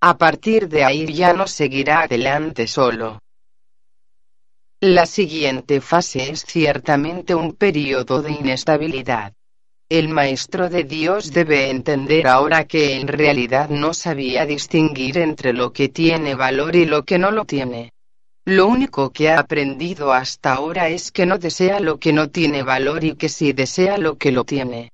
A 0.00 0.16
partir 0.16 0.68
de 0.68 0.84
ahí 0.84 1.12
ya 1.12 1.32
no 1.32 1.46
seguirá 1.46 2.02
adelante 2.02 2.66
solo. 2.66 3.20
La 4.80 5.04
siguiente 5.04 5.82
fase 5.82 6.30
es 6.30 6.46
ciertamente 6.46 7.34
un 7.34 7.52
periodo 7.52 8.22
de 8.22 8.32
inestabilidad. 8.32 9.34
El 9.90 10.08
Maestro 10.08 10.68
de 10.70 10.84
Dios 10.84 11.32
debe 11.32 11.68
entender 11.68 12.28
ahora 12.28 12.64
que 12.64 13.00
en 13.00 13.08
realidad 13.08 13.70
no 13.70 13.92
sabía 13.92 14.46
distinguir 14.46 15.18
entre 15.18 15.52
lo 15.52 15.72
que 15.72 15.88
tiene 15.88 16.36
valor 16.36 16.76
y 16.76 16.84
lo 16.84 17.04
que 17.04 17.18
no 17.18 17.32
lo 17.32 17.44
tiene. 17.44 17.90
Lo 18.44 18.68
único 18.68 19.10
que 19.10 19.30
ha 19.30 19.40
aprendido 19.40 20.12
hasta 20.12 20.54
ahora 20.54 20.88
es 20.88 21.10
que 21.10 21.26
no 21.26 21.38
desea 21.38 21.80
lo 21.80 21.98
que 21.98 22.12
no 22.12 22.30
tiene 22.30 22.62
valor 22.62 23.02
y 23.02 23.16
que 23.16 23.28
sí 23.28 23.52
desea 23.52 23.98
lo 23.98 24.16
que 24.16 24.30
lo 24.30 24.44
tiene. 24.44 24.92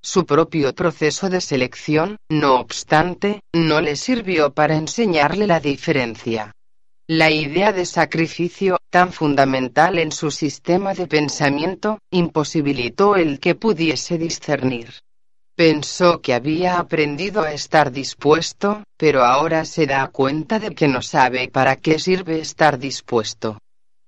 Su 0.00 0.24
propio 0.24 0.74
proceso 0.74 1.28
de 1.28 1.42
selección, 1.42 2.16
no 2.30 2.54
obstante, 2.54 3.42
no 3.52 3.82
le 3.82 3.96
sirvió 3.96 4.54
para 4.54 4.76
enseñarle 4.76 5.46
la 5.46 5.60
diferencia. 5.60 6.52
La 7.08 7.32
idea 7.32 7.72
de 7.72 7.84
sacrificio, 7.84 8.78
tan 8.88 9.12
fundamental 9.12 9.98
en 9.98 10.12
su 10.12 10.30
sistema 10.30 10.94
de 10.94 11.08
pensamiento, 11.08 11.98
imposibilitó 12.12 13.16
el 13.16 13.40
que 13.40 13.56
pudiese 13.56 14.18
discernir. 14.18 15.00
Pensó 15.56 16.20
que 16.20 16.32
había 16.32 16.78
aprendido 16.78 17.42
a 17.42 17.52
estar 17.52 17.90
dispuesto, 17.90 18.84
pero 18.96 19.24
ahora 19.24 19.64
se 19.64 19.86
da 19.86 20.06
cuenta 20.08 20.60
de 20.60 20.76
que 20.76 20.86
no 20.86 21.02
sabe 21.02 21.48
para 21.48 21.74
qué 21.74 21.98
sirve 21.98 22.38
estar 22.38 22.78
dispuesto. 22.78 23.58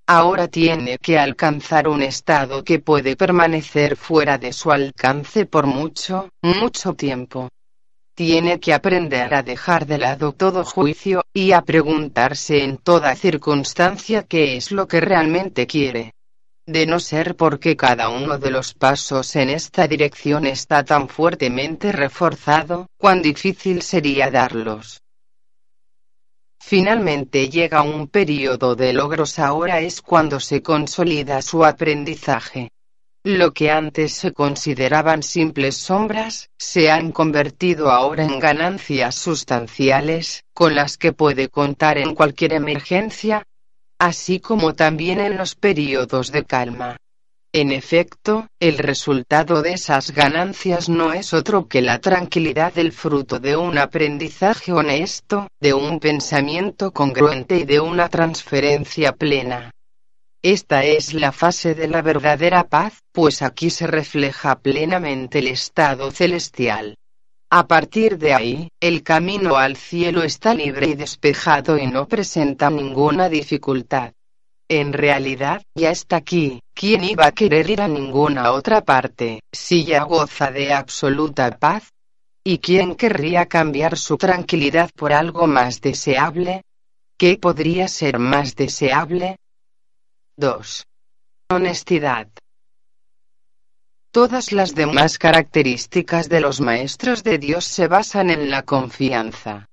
Ahora 0.07 0.47
tiene 0.47 0.97
que 0.97 1.19
alcanzar 1.19 1.89
un 1.89 2.01
estado 2.01 2.63
que 2.63 2.79
puede 2.79 3.17
permanecer 3.17 3.97
fuera 3.97 4.37
de 4.37 4.53
su 4.53 4.71
alcance 4.71 5.45
por 5.45 5.67
mucho, 5.67 6.29
mucho 6.41 6.93
tiempo 6.93 7.49
tiene 8.15 8.61
que 8.61 8.73
aprender 8.73 9.35
a 9.35 9.43
dejar 9.43 9.85
de 9.85 9.97
lado 9.97 10.31
todo 10.31 10.63
juicio, 10.63 11.25
y 11.33 11.51
a 11.51 11.61
preguntarse 11.61 12.63
en 12.63 12.77
toda 12.77 13.15
circunstancia 13.15 14.23
qué 14.23 14.55
es 14.55 14.71
lo 14.71 14.87
que 14.87 15.01
realmente 15.01 15.67
quiere. 15.67 16.13
De 16.65 16.87
no 16.87 16.99
ser 16.99 17.35
porque 17.35 17.75
cada 17.75 18.09
uno 18.09 18.39
de 18.39 18.49
los 18.49 18.73
pasos 18.73 19.35
en 19.35 19.49
esta 19.49 19.87
dirección 19.87 20.47
está 20.47 20.83
tan 20.83 21.09
fuertemente 21.09 21.91
reforzado, 21.91 22.87
cuán 22.97 23.21
difícil 23.21 23.81
sería 23.81 24.31
darlos. 24.31 25.01
Finalmente 26.59 27.49
llega 27.49 27.83
un 27.83 28.07
periodo 28.07 28.75
de 28.75 28.93
logros 28.93 29.37
ahora 29.37 29.81
es 29.81 30.01
cuando 30.01 30.39
se 30.39 30.63
consolida 30.63 31.41
su 31.43 31.63
aprendizaje. 31.63 32.71
Lo 33.25 33.53
que 33.53 33.71
antes 33.71 34.13
se 34.13 34.33
consideraban 34.33 35.23
simples 35.23 35.77
sombras, 35.77 36.51
se 36.59 36.91
han 36.91 37.11
convertido 37.11 37.89
ahora 37.89 38.23
en 38.23 38.39
ganancias 38.39 39.15
sustanciales, 39.15 40.43
con 40.53 40.75
las 40.75 40.95
que 40.95 41.11
puede 41.11 41.49
contar 41.49 41.97
en 41.97 42.13
cualquier 42.13 42.53
emergencia, 42.53 43.41
así 43.97 44.39
como 44.39 44.75
también 44.75 45.19
en 45.19 45.37
los 45.37 45.55
periodos 45.55 46.31
de 46.31 46.45
calma. 46.45 46.97
En 47.51 47.71
efecto, 47.71 48.47
el 48.59 48.77
resultado 48.77 49.63
de 49.63 49.73
esas 49.73 50.11
ganancias 50.11 50.87
no 50.87 51.11
es 51.11 51.33
otro 51.33 51.67
que 51.67 51.81
la 51.81 51.97
tranquilidad 51.97 52.73
del 52.73 52.91
fruto 52.91 53.39
de 53.39 53.55
un 53.55 53.79
aprendizaje 53.79 54.71
honesto, 54.71 55.47
de 55.59 55.73
un 55.73 55.99
pensamiento 55.99 56.91
congruente 56.91 57.57
y 57.57 57.63
de 57.63 57.79
una 57.79 58.07
transferencia 58.07 59.13
plena. 59.13 59.71
Esta 60.47 60.83
es 60.83 61.15
la 61.15 61.31
fase 61.31 61.73
de 61.73 61.87
la 61.87 62.03
verdadera 62.03 62.67
paz, 62.67 63.01
pues 63.11 63.41
aquí 63.41 63.71
se 63.71 63.87
refleja 63.87 64.59
plenamente 64.59 65.39
el 65.39 65.47
estado 65.47 66.11
celestial. 66.11 66.99
A 67.49 67.65
partir 67.65 68.19
de 68.19 68.35
ahí, 68.35 68.69
el 68.79 69.01
camino 69.01 69.55
al 69.55 69.75
cielo 69.75 70.21
está 70.21 70.53
libre 70.53 70.89
y 70.89 70.93
despejado 70.93 71.79
y 71.79 71.87
no 71.87 72.07
presenta 72.07 72.69
ninguna 72.69 73.27
dificultad. 73.27 74.13
En 74.69 74.93
realidad, 74.93 75.63
ya 75.73 75.89
está 75.89 76.17
aquí, 76.17 76.59
¿quién 76.75 77.03
iba 77.03 77.25
a 77.25 77.31
querer 77.31 77.67
ir 77.67 77.81
a 77.81 77.87
ninguna 77.87 78.51
otra 78.51 78.81
parte, 78.81 79.39
si 79.51 79.83
ya 79.83 80.03
goza 80.03 80.51
de 80.51 80.73
absoluta 80.73 81.57
paz? 81.57 81.89
¿Y 82.43 82.59
quién 82.59 82.93
querría 82.93 83.47
cambiar 83.47 83.97
su 83.97 84.15
tranquilidad 84.15 84.91
por 84.95 85.11
algo 85.11 85.47
más 85.47 85.81
deseable? 85.81 86.61
¿Qué 87.17 87.39
podría 87.39 87.87
ser 87.87 88.19
más 88.19 88.55
deseable? 88.55 89.37
2. 90.37 90.85
Honestidad. 91.49 92.27
Todas 94.11 94.51
las 94.51 94.75
demás 94.75 95.17
características 95.17 96.27
de 96.27 96.41
los 96.41 96.59
maestros 96.59 97.23
de 97.23 97.37
Dios 97.37 97.63
se 97.63 97.87
basan 97.87 98.29
en 98.29 98.49
la 98.49 98.63
confianza. 98.63 99.69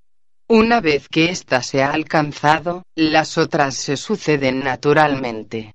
Una 0.48 0.80
vez 0.80 1.08
que 1.08 1.30
ésta 1.30 1.64
se 1.64 1.82
ha 1.82 1.90
alcanzado, 1.90 2.84
las 2.94 3.38
otras 3.38 3.74
se 3.74 3.96
suceden 3.96 4.60
naturalmente. 4.60 5.74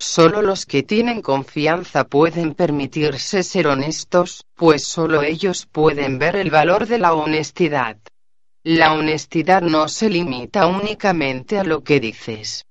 Solo 0.00 0.42
los 0.42 0.66
que 0.66 0.82
tienen 0.82 1.22
confianza 1.22 2.02
pueden 2.02 2.54
permitirse 2.54 3.44
ser 3.44 3.68
honestos, 3.68 4.42
pues 4.56 4.82
solo 4.82 5.22
ellos 5.22 5.64
pueden 5.70 6.18
ver 6.18 6.34
el 6.34 6.50
valor 6.50 6.88
de 6.88 6.98
la 6.98 7.14
honestidad. 7.14 7.98
La 8.64 8.94
honestidad 8.94 9.62
no 9.62 9.86
se 9.86 10.10
limita 10.10 10.66
únicamente 10.66 11.56
a 11.56 11.62
lo 11.62 11.84
que 11.84 12.00
dices. 12.00 12.64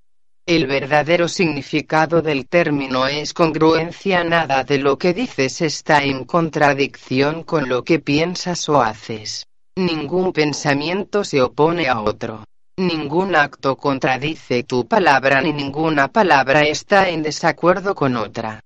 El 0.45 0.67
verdadero 0.67 1.29
significado 1.29 2.21
del 2.21 2.49
término 2.49 3.07
es 3.07 3.33
congruencia, 3.33 4.25
nada 4.25 4.65
de 4.65 4.77
lo 4.77 4.97
que 4.97 5.13
dices 5.13 5.61
está 5.61 6.03
en 6.03 6.25
contradicción 6.25 7.43
con 7.43 7.69
lo 7.69 7.85
que 7.85 7.99
piensas 7.99 8.67
o 8.67 8.81
haces. 8.81 9.47
Ningún 9.77 10.33
pensamiento 10.33 11.23
se 11.23 11.41
opone 11.41 11.87
a 11.87 12.01
otro. 12.01 12.43
Ningún 12.75 13.37
acto 13.37 13.77
contradice 13.77 14.63
tu 14.63 14.85
palabra 14.85 15.41
ni 15.41 15.53
ninguna 15.53 16.09
palabra 16.09 16.63
está 16.63 17.07
en 17.07 17.23
desacuerdo 17.23 17.95
con 17.95 18.17
otra. 18.17 18.59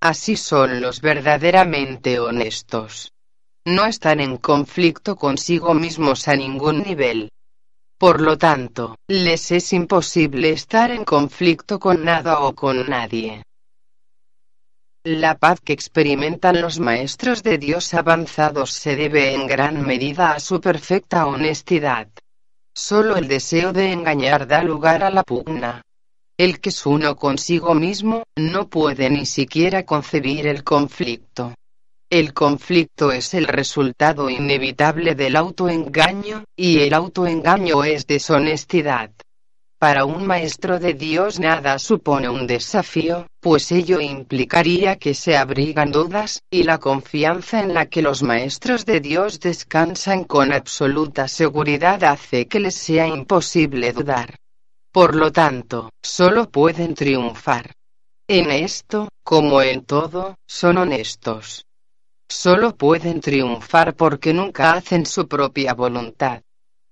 Así 0.00 0.34
son 0.34 0.80
los 0.80 1.02
verdaderamente 1.02 2.20
honestos. 2.20 3.12
No 3.66 3.84
están 3.84 4.20
en 4.20 4.38
conflicto 4.38 5.16
consigo 5.16 5.74
mismos 5.74 6.26
a 6.26 6.36
ningún 6.36 6.82
nivel. 6.82 7.28
Por 7.98 8.20
lo 8.20 8.38
tanto, 8.38 8.96
les 9.08 9.50
es 9.50 9.72
imposible 9.72 10.50
estar 10.50 10.92
en 10.92 11.04
conflicto 11.04 11.80
con 11.80 12.04
nada 12.04 12.38
o 12.40 12.54
con 12.54 12.88
nadie. 12.88 13.42
La 15.02 15.36
paz 15.36 15.60
que 15.60 15.72
experimentan 15.72 16.60
los 16.60 16.78
maestros 16.78 17.42
de 17.42 17.58
Dios 17.58 17.94
avanzados 17.94 18.70
se 18.70 18.94
debe 18.94 19.34
en 19.34 19.48
gran 19.48 19.84
medida 19.84 20.30
a 20.30 20.38
su 20.38 20.60
perfecta 20.60 21.26
honestidad. 21.26 22.08
Solo 22.72 23.16
el 23.16 23.26
deseo 23.26 23.72
de 23.72 23.90
engañar 23.90 24.46
da 24.46 24.62
lugar 24.62 25.02
a 25.02 25.10
la 25.10 25.24
pugna. 25.24 25.82
El 26.36 26.60
que 26.60 26.68
es 26.68 26.86
uno 26.86 27.16
consigo 27.16 27.74
mismo, 27.74 28.22
no 28.36 28.68
puede 28.68 29.10
ni 29.10 29.26
siquiera 29.26 29.84
concebir 29.84 30.46
el 30.46 30.62
conflicto. 30.62 31.54
El 32.10 32.32
conflicto 32.32 33.12
es 33.12 33.34
el 33.34 33.46
resultado 33.46 34.30
inevitable 34.30 35.14
del 35.14 35.36
autoengaño, 35.36 36.44
y 36.56 36.78
el 36.78 36.94
autoengaño 36.94 37.84
es 37.84 38.06
deshonestidad. 38.06 39.10
Para 39.78 40.06
un 40.06 40.26
maestro 40.26 40.78
de 40.78 40.94
Dios 40.94 41.38
nada 41.38 41.78
supone 41.78 42.30
un 42.30 42.46
desafío, 42.46 43.26
pues 43.40 43.70
ello 43.72 44.00
implicaría 44.00 44.96
que 44.96 45.12
se 45.12 45.36
abrigan 45.36 45.92
dudas, 45.92 46.40
y 46.50 46.62
la 46.62 46.78
confianza 46.78 47.60
en 47.60 47.74
la 47.74 47.86
que 47.90 48.00
los 48.00 48.22
maestros 48.22 48.86
de 48.86 49.00
Dios 49.00 49.38
descansan 49.38 50.24
con 50.24 50.50
absoluta 50.50 51.28
seguridad 51.28 52.02
hace 52.04 52.48
que 52.48 52.58
les 52.58 52.74
sea 52.74 53.06
imposible 53.06 53.92
dudar. 53.92 54.34
Por 54.92 55.14
lo 55.14 55.30
tanto, 55.30 55.90
solo 56.02 56.48
pueden 56.48 56.94
triunfar. 56.94 57.74
En 58.26 58.50
esto, 58.50 59.10
como 59.22 59.60
en 59.60 59.84
todo, 59.84 60.36
son 60.46 60.78
honestos. 60.78 61.66
Solo 62.30 62.76
pueden 62.76 63.20
triunfar 63.20 63.94
porque 63.94 64.34
nunca 64.34 64.72
hacen 64.72 65.06
su 65.06 65.26
propia 65.26 65.72
voluntad. 65.72 66.42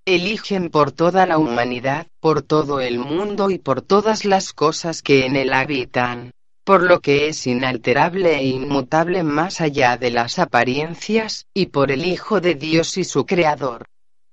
Eligen 0.06 0.70
por 0.70 0.92
toda 0.92 1.26
la 1.26 1.36
humanidad, 1.36 2.06
por 2.20 2.42
todo 2.42 2.80
el 2.80 2.98
mundo 2.98 3.50
y 3.50 3.58
por 3.58 3.82
todas 3.82 4.24
las 4.24 4.52
cosas 4.52 5.02
que 5.02 5.26
en 5.26 5.36
él 5.36 5.52
habitan, 5.52 6.30
por 6.64 6.82
lo 6.82 7.00
que 7.00 7.28
es 7.28 7.46
inalterable 7.46 8.36
e 8.36 8.44
inmutable 8.44 9.22
más 9.24 9.60
allá 9.60 9.96
de 9.96 10.10
las 10.10 10.38
apariencias, 10.38 11.46
y 11.52 11.66
por 11.66 11.90
el 11.90 12.06
Hijo 12.06 12.40
de 12.40 12.54
Dios 12.54 12.96
y 12.96 13.04
su 13.04 13.26
Creador. 13.26 13.84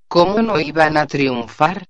¿Cómo 0.07 0.41
no 0.41 0.59
iban 0.59 0.95
a 0.95 1.05
triunfar? 1.05 1.85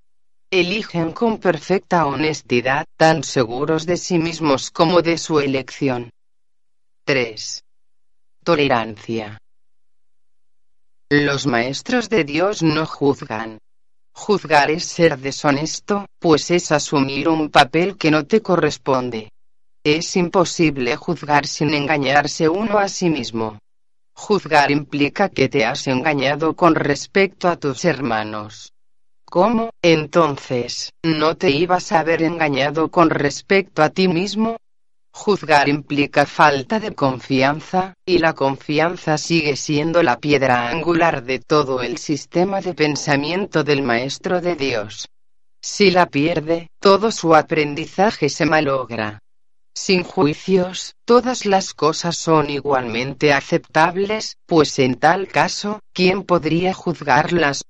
Eligen 0.49 1.11
con 1.11 1.39
perfecta 1.39 2.05
honestidad, 2.05 2.85
tan 2.97 3.23
seguros 3.23 3.85
de 3.85 3.97
sí 3.97 4.17
mismos 4.17 4.71
como 4.71 5.01
de 5.01 5.17
su 5.17 5.39
elección. 5.39 6.09
3. 7.05 7.62
Tolerancia. 8.43 9.37
Los 11.09 11.47
maestros 11.47 12.09
de 12.09 12.25
Dios 12.25 12.61
no 12.61 12.85
juzgan. 12.85 13.59
Juzgar 14.13 14.69
es 14.69 14.83
ser 14.83 15.17
deshonesto, 15.17 16.07
pues 16.19 16.51
es 16.51 16.71
asumir 16.71 17.29
un 17.29 17.49
papel 17.49 17.97
que 17.97 18.11
no 18.11 18.25
te 18.25 18.41
corresponde. 18.41 19.31
Es 19.83 20.15
imposible 20.17 20.95
juzgar 20.97 21.47
sin 21.47 21.73
engañarse 21.73 22.49
uno 22.49 22.79
a 22.79 22.89
sí 22.89 23.09
mismo. 23.09 23.59
Juzgar 24.13 24.71
implica 24.71 25.29
que 25.29 25.47
te 25.47 25.65
has 25.65 25.87
engañado 25.87 26.53
con 26.53 26.75
respecto 26.75 27.47
a 27.47 27.55
tus 27.55 27.85
hermanos. 27.85 28.73
¿Cómo, 29.25 29.69
entonces, 29.81 30.91
no 31.01 31.37
te 31.37 31.49
ibas 31.49 31.91
a 31.91 32.01
haber 32.01 32.21
engañado 32.23 32.91
con 32.91 33.09
respecto 33.09 33.81
a 33.81 33.89
ti 33.89 34.07
mismo? 34.07 34.57
Juzgar 35.15 35.69
implica 35.69 36.25
falta 36.25 36.79
de 36.79 36.95
confianza, 36.95 37.93
y 38.03 38.17
la 38.17 38.33
confianza 38.33 39.19
sigue 39.19 39.55
siendo 39.55 40.01
la 40.01 40.19
piedra 40.19 40.69
angular 40.69 41.23
de 41.23 41.39
todo 41.39 41.81
el 41.83 41.99
sistema 41.99 42.61
de 42.61 42.73
pensamiento 42.73 43.63
del 43.63 43.83
Maestro 43.83 44.41
de 44.41 44.55
Dios. 44.55 45.07
Si 45.61 45.91
la 45.91 46.07
pierde, 46.07 46.67
todo 46.81 47.11
su 47.11 47.35
aprendizaje 47.35 48.27
se 48.27 48.45
malogra. 48.45 49.19
Sin 49.75 50.03
juicios, 50.03 50.95
todas 51.05 51.45
las 51.45 51.73
cosas 51.73 52.17
son 52.17 52.49
igualmente 52.49 53.33
aceptables, 53.33 54.37
pues 54.45 54.77
en 54.79 54.95
tal 54.95 55.27
caso, 55.27 55.79
¿quién 55.93 56.23
podría 56.23 56.73
juzgarlas? 56.73 57.63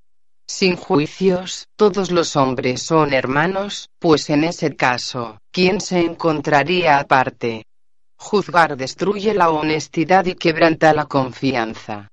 Sin 0.48 0.76
juicios, 0.76 1.68
todos 1.76 2.12
los 2.12 2.36
hombres 2.36 2.84
son 2.84 3.14
hermanos, 3.14 3.90
pues 4.00 4.30
en 4.30 4.44
ese 4.44 4.76
caso, 4.76 5.40
¿quién 5.52 5.80
se 5.80 6.00
encontraría 6.00 7.00
aparte? 7.00 7.66
Juzgar 8.18 8.78
destruye 8.78 9.34
la 9.34 9.50
honestidad 9.50 10.26
y 10.26 10.36
quebranta 10.36 10.94
la 10.94 11.06
confianza. 11.06 12.10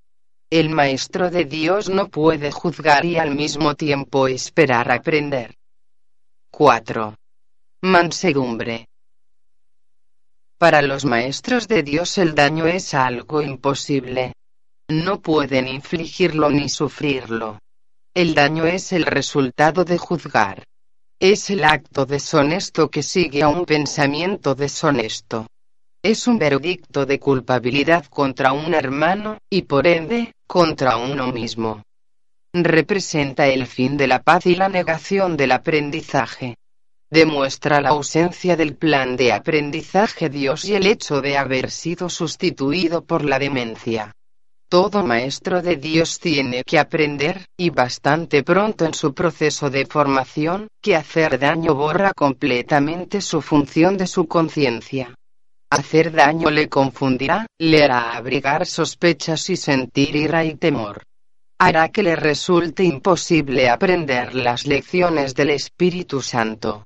El 0.49 0.71
maestro 0.71 1.31
de 1.31 1.45
Dios 1.45 1.89
no 1.89 2.09
puede 2.09 2.51
juzgar 2.51 3.05
y 3.05 3.19
al 3.19 3.35
mismo 3.35 3.75
tiempo 3.75 4.27
esperar 4.27 4.91
aprender. 4.91 5.55
4. 6.51 7.15
Mansedumbre. 7.83 8.89
Para 10.59 10.83
los 10.83 11.05
maestros 11.05 11.69
de 11.69 11.83
Dios 11.83 12.19
el 12.19 12.35
daño 12.35 12.67
es 12.67 12.95
algo 12.95 13.41
imposible. 13.41 14.35
No 14.89 15.21
pueden 15.21 15.69
infligirlo 15.69 16.51
ni 16.51 16.69
sufrirlo. 16.69 17.61
El 18.13 18.35
daño 18.35 18.67
es 18.67 18.93
el 18.93 19.07
resultado 19.07 19.85
de 19.85 19.97
juzgar. 19.97 20.65
Es 21.21 21.49
el 21.49 21.63
acto 21.63 22.07
deshonesto 22.07 22.91
que 22.91 23.05
sigue 23.05 23.45
a 23.45 23.49
un 23.49 23.65
pensamiento 23.65 24.57
deshonesto. 24.57 25.47
Es 26.03 26.27
un 26.27 26.37
veredicto 26.37 27.07
de 27.07 27.21
culpabilidad 27.21 28.07
contra 28.07 28.53
un 28.53 28.75
hermano, 28.75 29.39
y 29.49 29.63
por 29.63 29.87
ende, 29.87 30.33
contra 30.49 30.97
uno 30.97 31.31
mismo. 31.31 31.85
Representa 32.53 33.47
el 33.47 33.69
fin 33.69 33.97
de 33.97 34.09
la 34.09 34.21
paz 34.21 34.45
y 34.47 34.57
la 34.57 34.69
negación 34.69 35.37
del 35.37 35.53
aprendizaje. 35.53 36.57
Demuestra 37.11 37.81
la 37.81 37.91
ausencia 37.91 38.57
del 38.57 38.75
plan 38.75 39.17
de 39.17 39.33
aprendizaje 39.33 40.29
Dios 40.29 40.65
y 40.65 40.75
el 40.75 40.87
hecho 40.87 41.21
de 41.21 41.39
haber 41.39 41.71
sido 41.71 42.09
sustituido 42.09 43.05
por 43.05 43.25
la 43.25 43.39
demencia. 43.39 44.17
Todo 44.71 45.05
maestro 45.05 45.63
de 45.63 45.75
Dios 45.75 46.21
tiene 46.21 46.63
que 46.63 46.79
aprender, 46.79 47.45
y 47.57 47.71
bastante 47.71 48.45
pronto 48.45 48.85
en 48.85 48.95
su 48.95 49.13
proceso 49.13 49.69
de 49.69 49.85
formación, 49.85 50.69
que 50.81 50.95
hacer 50.95 51.41
daño 51.41 51.75
borra 51.75 52.13
completamente 52.15 53.21
su 53.21 53.43
función 53.43 53.97
de 53.97 54.07
su 54.07 54.29
conciencia. 54.29 55.13
Hacer 55.71 56.13
daño 56.13 56.51
le 56.51 56.69
confundirá, 56.69 57.47
le 57.59 57.83
hará 57.83 58.17
abrigar 58.17 58.65
sospechas 58.65 59.51
y 59.51 59.57
sentir 59.57 60.15
ira 60.15 60.45
y 60.45 60.55
temor. 60.55 61.03
Hará 61.59 61.89
que 61.89 62.05
le 62.05 62.15
resulte 62.15 62.85
imposible 62.85 63.69
aprender 63.69 64.37
las 64.37 64.69
lecciones 64.69 65.35
del 65.35 65.51
Espíritu 65.51 66.23
Santo. 66.23 66.85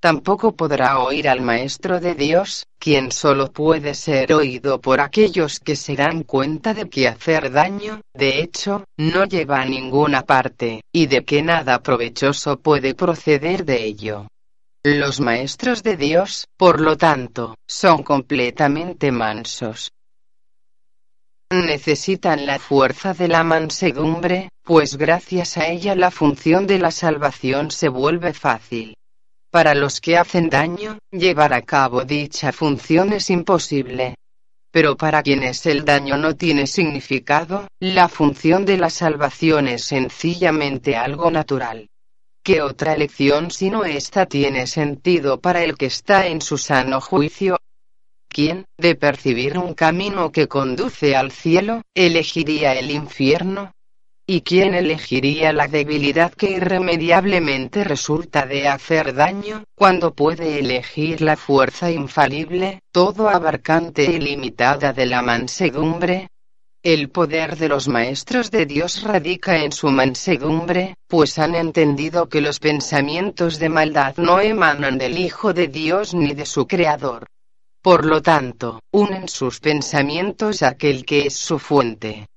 Tampoco 0.00 0.56
podrá 0.56 0.98
oír 1.00 1.28
al 1.28 1.42
Maestro 1.42 2.00
de 2.00 2.14
Dios, 2.14 2.64
quien 2.78 3.12
solo 3.12 3.52
puede 3.52 3.92
ser 3.92 4.32
oído 4.32 4.80
por 4.80 4.98
aquellos 4.98 5.60
que 5.60 5.76
se 5.76 5.94
dan 5.94 6.22
cuenta 6.22 6.72
de 6.72 6.88
que 6.88 7.06
hacer 7.06 7.52
daño, 7.52 8.00
de 8.14 8.40
hecho, 8.40 8.84
no 8.96 9.26
lleva 9.26 9.60
a 9.60 9.66
ninguna 9.66 10.22
parte, 10.22 10.80
y 10.90 11.06
de 11.06 11.22
que 11.26 11.42
nada 11.42 11.82
provechoso 11.82 12.58
puede 12.58 12.94
proceder 12.94 13.66
de 13.66 13.84
ello. 13.84 14.26
Los 14.82 15.20
maestros 15.20 15.82
de 15.82 15.98
Dios, 15.98 16.46
por 16.56 16.80
lo 16.80 16.96
tanto, 16.96 17.56
son 17.68 18.02
completamente 18.02 19.12
mansos. 19.12 19.92
Necesitan 21.50 22.46
la 22.46 22.58
fuerza 22.58 23.12
de 23.12 23.28
la 23.28 23.44
mansedumbre, 23.44 24.48
pues 24.62 24.96
gracias 24.96 25.58
a 25.58 25.66
ella 25.66 25.94
la 25.94 26.10
función 26.10 26.66
de 26.66 26.78
la 26.78 26.90
salvación 26.90 27.70
se 27.70 27.90
vuelve 27.90 28.32
fácil. 28.32 28.94
Para 29.50 29.74
los 29.74 30.00
que 30.00 30.16
hacen 30.16 30.48
daño, 30.48 30.98
llevar 31.10 31.52
a 31.52 31.62
cabo 31.62 32.04
dicha 32.04 32.52
función 32.52 33.12
es 33.12 33.30
imposible. 33.30 34.14
Pero 34.70 34.96
para 34.96 35.24
quienes 35.24 35.66
el 35.66 35.84
daño 35.84 36.16
no 36.16 36.36
tiene 36.36 36.68
significado, 36.68 37.66
la 37.80 38.08
función 38.08 38.64
de 38.64 38.76
la 38.76 38.90
salvación 38.90 39.66
es 39.66 39.84
sencillamente 39.84 40.94
algo 40.94 41.32
natural. 41.32 41.88
¿Qué 42.44 42.62
otra 42.62 42.94
elección 42.94 43.50
sino 43.50 43.84
esta 43.84 44.26
tiene 44.26 44.68
sentido 44.68 45.40
para 45.40 45.64
el 45.64 45.76
que 45.76 45.86
está 45.86 46.28
en 46.28 46.40
su 46.40 46.56
sano 46.56 47.00
juicio? 47.00 47.58
¿Quién, 48.28 48.66
de 48.78 48.94
percibir 48.94 49.58
un 49.58 49.74
camino 49.74 50.30
que 50.30 50.46
conduce 50.46 51.16
al 51.16 51.32
cielo, 51.32 51.82
elegiría 51.92 52.74
el 52.74 52.92
infierno? 52.92 53.72
¿Y 54.32 54.42
quién 54.42 54.74
elegiría 54.74 55.52
la 55.52 55.66
debilidad 55.66 56.32
que 56.32 56.52
irremediablemente 56.52 57.82
resulta 57.82 58.46
de 58.46 58.68
hacer 58.68 59.12
daño, 59.12 59.64
cuando 59.74 60.14
puede 60.14 60.60
elegir 60.60 61.20
la 61.20 61.36
fuerza 61.36 61.90
infalible, 61.90 62.78
todo 62.92 63.28
abarcante 63.28 64.04
y 64.04 64.20
limitada 64.20 64.92
de 64.92 65.06
la 65.06 65.20
mansedumbre? 65.20 66.28
El 66.80 67.08
poder 67.10 67.56
de 67.56 67.68
los 67.68 67.88
maestros 67.88 68.52
de 68.52 68.66
Dios 68.66 69.02
radica 69.02 69.64
en 69.64 69.72
su 69.72 69.88
mansedumbre, 69.90 70.94
pues 71.08 71.36
han 71.40 71.56
entendido 71.56 72.28
que 72.28 72.40
los 72.40 72.60
pensamientos 72.60 73.58
de 73.58 73.68
maldad 73.68 74.14
no 74.16 74.38
emanan 74.40 74.96
del 74.96 75.18
Hijo 75.18 75.52
de 75.52 75.66
Dios 75.66 76.14
ni 76.14 76.34
de 76.34 76.46
su 76.46 76.68
Creador. 76.68 77.26
Por 77.82 78.06
lo 78.06 78.22
tanto, 78.22 78.78
unen 78.92 79.26
sus 79.26 79.58
pensamientos 79.58 80.62
a 80.62 80.68
aquel 80.68 81.04
que 81.04 81.26
es 81.26 81.34
su 81.34 81.58
fuente 81.58 82.29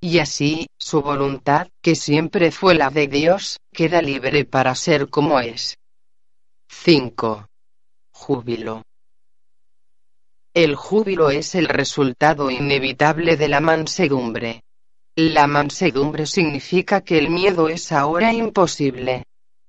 y 0.00 0.18
así, 0.18 0.66
su 0.78 1.02
voluntad, 1.02 1.68
que 1.82 1.94
siempre 1.94 2.50
fue 2.50 2.74
la 2.74 2.90
de 2.90 3.06
Dios, 3.06 3.58
queda 3.72 4.00
libre 4.00 4.44
para 4.46 4.74
ser 4.74 5.10
como 5.10 5.40
es. 5.40 5.76
5. 6.68 7.46
Júbilo. 8.12 8.82
El 10.54 10.74
júbilo 10.74 11.30
es 11.30 11.54
el 11.54 11.68
resultado 11.68 12.50
inevitable 12.50 13.36
de 13.36 13.48
la 13.48 13.60
mansedumbre. 13.60 14.62
La 15.16 15.46
mansedumbre 15.46 16.26
significa 16.26 17.02
que 17.02 17.18
el 17.18 17.28
miedo 17.28 17.68
es 17.68 17.92
ahora 17.92 18.32
imposible. 18.32 19.24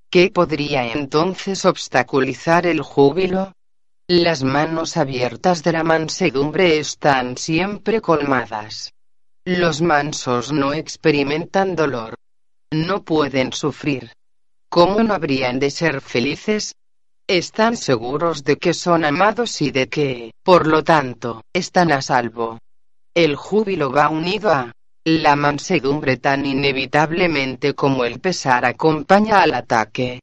¿Qué 0.09 0.31
podría 0.31 0.91
entonces 0.91 1.65
obstaculizar 1.65 2.65
el 2.65 2.81
júbilo? 2.81 3.53
Las 4.07 4.43
manos 4.43 4.97
abiertas 4.97 5.63
de 5.63 5.73
la 5.73 5.83
mansedumbre 5.83 6.79
están 6.79 7.37
siempre 7.37 8.01
colmadas. 8.01 8.93
Los 9.45 9.81
mansos 9.81 10.51
no 10.51 10.71
experimentan 10.71 11.75
dolor. 11.75 12.13
No 12.71 13.03
pueden 13.03 13.53
sufrir. 13.53 14.11
¿Cómo 14.69 15.01
no 15.01 15.15
habrían 15.15 15.57
de 15.57 15.71
ser 15.71 15.99
felices? 16.01 16.75
Están 17.27 17.75
seguros 17.75 18.43
de 18.43 18.57
que 18.57 18.75
son 18.75 19.03
amados 19.03 19.59
y 19.63 19.71
de 19.71 19.89
que, 19.89 20.31
por 20.43 20.67
lo 20.67 20.83
tanto, 20.83 21.43
están 21.53 21.91
a 21.91 22.03
salvo. 22.03 22.59
El 23.15 23.35
júbilo 23.35 23.91
va 23.91 24.09
unido 24.09 24.51
a 24.51 24.73
la 25.05 25.35
mansedumbre 25.35 26.17
tan 26.17 26.45
inevitablemente 26.45 27.73
como 27.73 28.05
el 28.05 28.19
pesar 28.19 28.63
acompaña 28.63 29.41
al 29.41 29.55
ataque. 29.55 30.19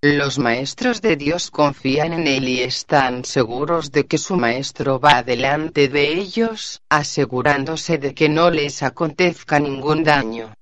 Los 0.00 0.38
maestros 0.38 1.02
de 1.02 1.16
Dios 1.16 1.50
confían 1.50 2.12
en 2.12 2.28
Él 2.28 2.48
y 2.48 2.60
están 2.60 3.24
seguros 3.24 3.90
de 3.90 4.06
que 4.06 4.16
su 4.16 4.36
Maestro 4.36 5.00
va 5.00 5.24
delante 5.24 5.88
de 5.88 6.12
ellos, 6.12 6.80
asegurándose 6.88 7.98
de 7.98 8.14
que 8.14 8.28
no 8.28 8.48
les 8.48 8.84
acontezca 8.84 9.58
ningún 9.58 10.04
daño. 10.04 10.54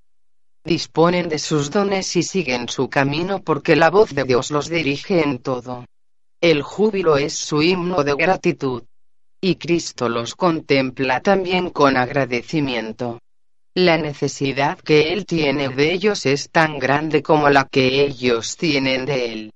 Disponen 0.64 1.28
de 1.28 1.38
sus 1.38 1.70
dones 1.70 2.16
y 2.16 2.22
siguen 2.22 2.70
su 2.70 2.88
camino 2.88 3.42
porque 3.42 3.76
la 3.76 3.90
voz 3.90 4.14
de 4.14 4.24
Dios 4.24 4.50
los 4.50 4.70
dirige 4.70 5.22
en 5.22 5.40
todo. 5.40 5.84
El 6.40 6.62
júbilo 6.62 7.18
es 7.18 7.34
su 7.34 7.60
himno 7.60 8.04
de 8.04 8.14
gratitud. 8.14 8.84
Y 9.38 9.56
Cristo 9.56 10.08
los 10.08 10.34
contempla 10.34 11.20
también 11.20 11.68
con 11.68 11.98
agradecimiento. 11.98 13.18
La 13.78 13.98
necesidad 13.98 14.78
que 14.78 15.12
Él 15.12 15.26
tiene 15.26 15.68
de 15.68 15.92
ellos 15.92 16.24
es 16.24 16.48
tan 16.48 16.78
grande 16.78 17.22
como 17.22 17.50
la 17.50 17.68
que 17.68 18.06
ellos 18.06 18.56
tienen 18.56 19.04
de 19.04 19.32
Él. 19.32 19.52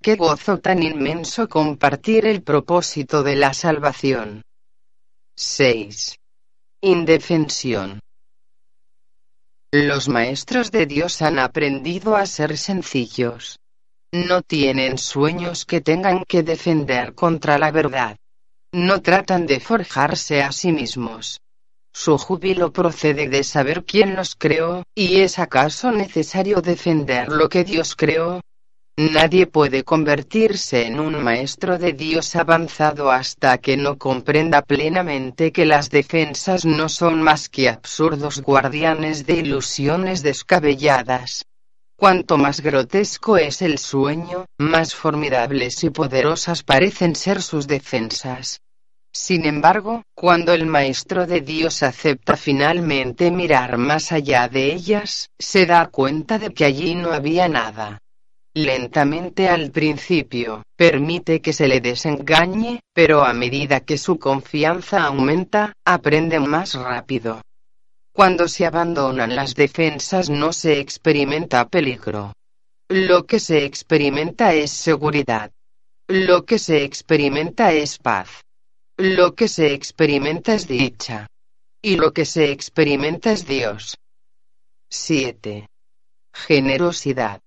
Qué 0.00 0.16
gozo 0.16 0.56
tan 0.56 0.82
inmenso 0.82 1.50
compartir 1.50 2.24
el 2.24 2.42
propósito 2.42 3.22
de 3.22 3.36
la 3.36 3.52
salvación. 3.52 4.40
6. 5.36 6.16
Indefensión. 6.80 8.00
Los 9.70 10.08
maestros 10.08 10.70
de 10.70 10.86
Dios 10.86 11.20
han 11.20 11.38
aprendido 11.38 12.16
a 12.16 12.24
ser 12.24 12.56
sencillos. 12.56 13.58
No 14.12 14.40
tienen 14.40 14.96
sueños 14.96 15.66
que 15.66 15.82
tengan 15.82 16.24
que 16.24 16.42
defender 16.42 17.14
contra 17.14 17.58
la 17.58 17.70
verdad. 17.70 18.16
No 18.72 19.02
tratan 19.02 19.44
de 19.44 19.60
forjarse 19.60 20.42
a 20.42 20.52
sí 20.52 20.72
mismos. 20.72 21.42
Su 22.00 22.16
júbilo 22.16 22.72
procede 22.72 23.28
de 23.28 23.42
saber 23.42 23.84
quién 23.84 24.14
los 24.14 24.36
creó, 24.36 24.84
y 24.94 25.16
es 25.16 25.40
acaso 25.40 25.90
necesario 25.90 26.60
defender 26.60 27.26
lo 27.28 27.48
que 27.48 27.64
Dios 27.64 27.96
creó. 27.96 28.40
Nadie 28.96 29.48
puede 29.48 29.82
convertirse 29.82 30.86
en 30.86 31.00
un 31.00 31.20
maestro 31.20 31.76
de 31.76 31.94
Dios 31.94 32.36
avanzado 32.36 33.10
hasta 33.10 33.58
que 33.58 33.76
no 33.76 33.98
comprenda 33.98 34.62
plenamente 34.62 35.50
que 35.50 35.66
las 35.66 35.90
defensas 35.90 36.64
no 36.64 36.88
son 36.88 37.20
más 37.20 37.48
que 37.48 37.68
absurdos 37.68 38.42
guardianes 38.42 39.26
de 39.26 39.34
ilusiones 39.34 40.22
descabelladas. 40.22 41.46
Cuanto 41.96 42.38
más 42.38 42.60
grotesco 42.60 43.38
es 43.38 43.60
el 43.60 43.76
sueño, 43.76 44.46
más 44.56 44.94
formidables 44.94 45.82
y 45.82 45.90
poderosas 45.90 46.62
parecen 46.62 47.16
ser 47.16 47.42
sus 47.42 47.66
defensas. 47.66 48.60
Sin 49.12 49.46
embargo, 49.46 50.02
cuando 50.14 50.52
el 50.52 50.66
Maestro 50.66 51.26
de 51.26 51.40
Dios 51.40 51.82
acepta 51.82 52.36
finalmente 52.36 53.30
mirar 53.30 53.78
más 53.78 54.12
allá 54.12 54.48
de 54.48 54.72
ellas, 54.72 55.30
se 55.38 55.66
da 55.66 55.86
cuenta 55.86 56.38
de 56.38 56.52
que 56.52 56.64
allí 56.64 56.94
no 56.94 57.12
había 57.12 57.48
nada. 57.48 57.98
Lentamente 58.54 59.48
al 59.48 59.70
principio, 59.70 60.62
permite 60.76 61.40
que 61.40 61.52
se 61.52 61.68
le 61.68 61.80
desengañe, 61.80 62.80
pero 62.92 63.24
a 63.24 63.32
medida 63.32 63.80
que 63.80 63.98
su 63.98 64.18
confianza 64.18 65.04
aumenta, 65.04 65.72
aprende 65.84 66.40
más 66.40 66.74
rápido. 66.74 67.40
Cuando 68.12 68.48
se 68.48 68.66
abandonan 68.66 69.36
las 69.36 69.54
defensas 69.54 70.28
no 70.28 70.52
se 70.52 70.80
experimenta 70.80 71.68
peligro. 71.68 72.32
Lo 72.88 73.26
que 73.26 73.38
se 73.38 73.64
experimenta 73.64 74.54
es 74.54 74.72
seguridad. 74.72 75.52
Lo 76.08 76.44
que 76.44 76.58
se 76.58 76.82
experimenta 76.82 77.72
es 77.72 77.98
paz. 77.98 78.28
Lo 79.00 79.36
que 79.36 79.46
se 79.46 79.74
experimenta 79.74 80.54
es 80.54 80.66
dicha. 80.66 81.28
Y 81.80 81.94
lo 81.94 82.12
que 82.12 82.24
se 82.24 82.50
experimenta 82.50 83.30
es 83.30 83.46
Dios. 83.46 83.96
7. 84.90 85.68
Generosidad. 86.34 87.40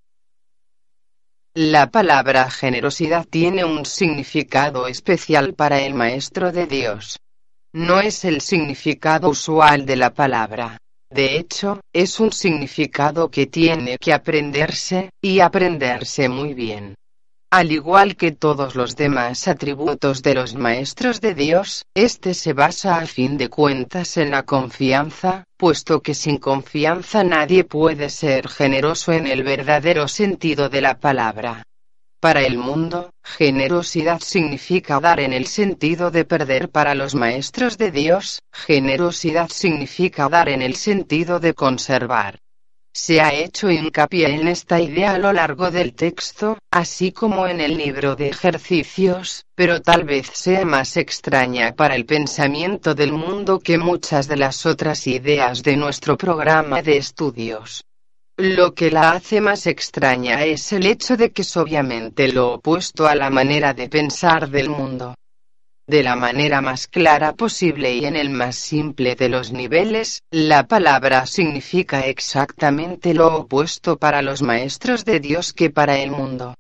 La 1.54 1.92
palabra 1.92 2.50
generosidad 2.50 3.26
tiene 3.30 3.66
un 3.66 3.86
significado 3.86 4.88
especial 4.88 5.54
para 5.54 5.82
el 5.82 5.94
Maestro 5.94 6.54
de 6.54 6.68
Dios. 6.68 7.20
No 7.74 8.00
es 8.00 8.24
el 8.24 8.40
significado 8.40 9.28
usual 9.28 9.86
de 9.86 9.98
la 9.98 10.14
palabra. 10.14 10.78
De 11.10 11.36
hecho, 11.36 11.82
es 11.92 12.22
un 12.22 12.32
significado 12.32 13.30
que 13.30 13.48
tiene 13.48 13.98
que 13.98 14.14
aprenderse, 14.14 15.10
y 15.22 15.42
aprenderse 15.42 16.30
muy 16.30 16.54
bien. 16.54 16.96
Al 17.54 17.74
igual 17.74 18.16
que 18.16 18.32
todos 18.32 18.76
los 18.76 18.96
demás 18.96 19.50
atributos 19.50 20.24
de 20.24 20.36
los 20.36 20.56
maestros 20.56 21.20
de 21.20 21.36
Dios, 21.36 21.86
este 21.94 22.34
se 22.34 22.54
basa 22.54 22.96
a 22.96 23.06
fin 23.06 23.38
de 23.38 23.50
cuentas 23.50 24.16
en 24.16 24.32
la 24.32 24.44
confianza, 24.44 25.44
puesto 25.58 26.02
que 26.02 26.14
sin 26.14 26.38
confianza 26.38 27.26
nadie 27.26 27.66
puede 27.66 28.10
ser 28.10 28.48
generoso 28.48 29.12
en 29.12 29.28
el 29.28 29.44
verdadero 29.44 30.08
sentido 30.08 30.70
de 30.70 30.80
la 30.80 30.98
palabra. 30.98 31.64
Para 32.22 32.42
el 32.42 32.58
mundo, 32.58 33.12
generosidad 33.22 34.22
significa 34.22 35.02
dar 35.02 35.20
en 35.20 35.34
el 35.34 35.46
sentido 35.46 36.10
de 36.10 36.24
perder 36.24 36.70
para 36.70 36.96
los 36.96 37.16
maestros 37.16 37.78
de 37.78 37.92
Dios, 37.92 38.44
generosidad 38.54 39.50
significa 39.50 40.30
dar 40.30 40.48
en 40.48 40.62
el 40.62 40.78
sentido 40.78 41.42
de 41.42 41.54
conservar. 41.54 42.40
Se 42.94 43.22
ha 43.22 43.34
hecho 43.34 43.70
hincapié 43.70 44.36
en 44.36 44.50
esta 44.50 44.82
idea 44.82 45.14
a 45.14 45.18
lo 45.18 45.32
largo 45.32 45.72
del 45.72 45.94
texto, 45.94 46.58
así 46.70 47.14
como 47.14 47.48
en 47.48 47.62
el 47.62 47.78
libro 47.78 48.18
de 48.18 48.28
ejercicios, 48.28 49.46
pero 49.56 49.82
tal 49.82 50.04
vez 50.04 50.30
sea 50.34 50.66
más 50.66 50.98
extraña 50.98 51.74
para 51.74 51.96
el 51.96 52.06
pensamiento 52.06 52.94
del 52.94 53.14
mundo 53.14 53.60
que 53.60 53.78
muchas 53.78 54.28
de 54.28 54.36
las 54.36 54.66
otras 54.66 55.08
ideas 55.08 55.64
de 55.64 55.78
nuestro 55.78 56.18
programa 56.18 56.82
de 56.82 56.98
estudios. 56.98 57.86
Lo 58.36 58.74
que 58.74 58.92
la 58.92 59.12
hace 59.12 59.40
más 59.40 59.68
extraña 59.68 60.44
es 60.44 60.74
el 60.74 60.86
hecho 60.86 61.16
de 61.16 61.32
que 61.32 61.44
es 61.44 61.56
obviamente 61.56 62.28
lo 62.28 62.56
opuesto 62.56 63.08
a 63.08 63.16
la 63.16 63.30
manera 63.30 63.74
de 63.74 63.88
pensar 63.88 64.50
del 64.50 64.70
mundo 64.70 65.16
de 65.92 66.04
la 66.04 66.16
manera 66.16 66.62
más 66.62 66.88
clara 66.88 67.34
posible 67.34 67.94
y 67.94 68.06
en 68.06 68.16
el 68.16 68.30
más 68.30 68.56
simple 68.56 69.16
de 69.16 69.28
los 69.28 69.52
niveles, 69.52 70.24
la 70.32 70.66
palabra 70.66 71.26
significa 71.26 72.08
exactamente 72.08 73.14
lo 73.14 73.36
opuesto 73.36 73.98
para 73.98 74.22
los 74.22 74.42
maestros 74.42 75.04
de 75.04 75.20
Dios 75.20 75.52
que 75.52 75.70
para 75.70 76.00
el 76.00 76.12
mundo. 76.12 76.56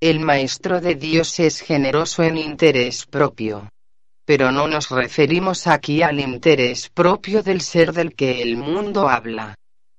El 0.00 0.20
maestro 0.20 0.80
de 0.80 0.94
Dios 0.94 1.38
es 1.38 1.60
generoso 1.60 2.22
en 2.22 2.38
interés 2.38 3.04
propio. 3.04 3.68
Pero 4.24 4.50
no 4.50 4.68
nos 4.68 4.88
referimos 4.88 5.66
aquí 5.66 6.00
al 6.00 6.18
interés 6.18 6.88
propio 6.88 7.42
del 7.42 7.60
ser 7.60 7.92
del 7.92 8.14
que 8.14 8.40
el 8.40 8.56
mundo 8.56 9.10
habla. 9.10 9.54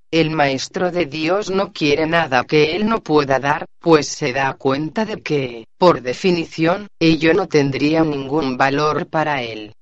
El 0.09 0.31
Maestro 0.31 0.89
de 0.89 1.05
Dios 1.05 1.49
no 1.49 1.73
quiere 1.73 2.07
nada 2.07 2.45
que 2.45 2.75
Él 2.77 2.87
no 2.87 3.01
pueda 3.01 3.39
dar, 3.39 3.65
pues 3.79 4.07
se 4.07 4.31
da 4.31 4.53
cuenta 4.53 5.03
de 5.03 5.21
que, 5.21 5.67
por 5.77 6.01
definición, 6.01 6.87
ello 6.97 7.33
no 7.33 7.47
tendría 7.47 8.05
ningún 8.05 8.55
valor 8.55 9.07
para 9.07 9.43
Él. 9.43 9.73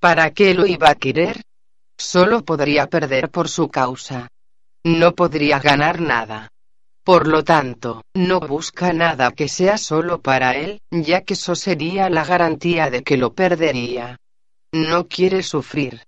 ¿Para 0.00 0.32
qué 0.32 0.54
lo 0.54 0.66
iba 0.66 0.90
a 0.90 0.96
querer? 0.96 1.42
Solo 1.96 2.44
podría 2.44 2.88
perder 2.88 3.30
por 3.30 3.48
su 3.48 3.68
causa. 3.68 4.28
no 4.84 5.14
podría 5.14 5.58
ganar 5.58 6.00
nada. 6.00 6.50
Por 7.04 7.26
lo 7.26 7.42
tanto, 7.42 8.02
no 8.14 8.38
busca 8.40 8.92
nada 8.92 9.32
que 9.32 9.48
sea 9.48 9.78
solo 9.78 10.20
para 10.20 10.56
él, 10.56 10.80
ya 10.90 11.22
que 11.22 11.34
eso 11.34 11.54
sería 11.54 12.10
la 12.10 12.24
garantía 12.24 12.90
de 12.90 13.02
que 13.02 13.16
lo 13.16 13.32
perdería. 13.32 14.18
No 14.72 15.08
quiere 15.08 15.42
sufrir. 15.42 16.02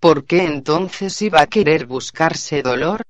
¿Por 0.00 0.26
qué 0.26 0.44
entonces 0.44 1.20
iba 1.22 1.40
a 1.40 1.48
querer 1.48 1.86
buscarse 1.86 2.62
dolor? 2.62 3.02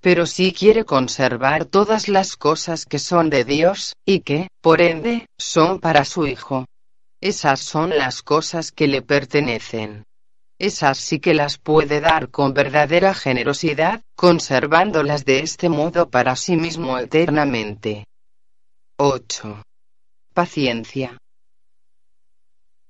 Pero 0.00 0.24
sí 0.26 0.52
quiere 0.52 0.84
conservar 0.84 1.64
todas 1.64 2.06
las 2.08 2.36
cosas 2.36 2.86
que 2.86 3.00
son 3.00 3.28
de 3.28 3.44
Dios, 3.44 3.94
y 4.06 4.20
que, 4.20 4.46
por 4.60 4.80
ende, 4.80 5.26
son 5.36 5.80
para 5.80 6.04
su 6.04 6.28
Hijo. 6.28 6.66
Esas 7.20 7.58
son 7.58 7.90
las 7.90 8.22
cosas 8.22 8.70
que 8.70 8.86
le 8.86 9.02
pertenecen. 9.02 10.04
Esas 10.60 10.98
sí 10.98 11.18
que 11.18 11.34
las 11.34 11.58
puede 11.58 12.00
dar 12.00 12.30
con 12.30 12.54
verdadera 12.54 13.14
generosidad, 13.14 14.02
conservándolas 14.14 15.24
de 15.24 15.40
este 15.40 15.68
modo 15.68 16.08
para 16.08 16.36
sí 16.36 16.56
mismo 16.56 16.98
eternamente. 16.98 18.04
8. 18.98 19.62
Paciencia. 20.34 21.18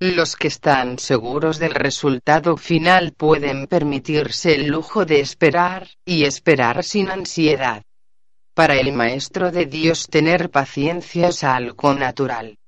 Los 0.00 0.36
que 0.36 0.46
están 0.46 1.00
seguros 1.00 1.58
del 1.58 1.74
resultado 1.74 2.56
final 2.56 3.14
pueden 3.16 3.66
permitirse 3.66 4.54
el 4.54 4.68
lujo 4.68 5.04
de 5.04 5.18
esperar, 5.18 5.88
y 6.04 6.22
esperar 6.22 6.84
sin 6.84 7.10
ansiedad. 7.10 7.82
Para 8.54 8.76
el 8.76 8.92
Maestro 8.92 9.50
de 9.50 9.66
Dios 9.66 10.06
tener 10.06 10.50
paciencia 10.50 11.28
es 11.28 11.42
algo 11.42 11.94
natural. 11.94 12.58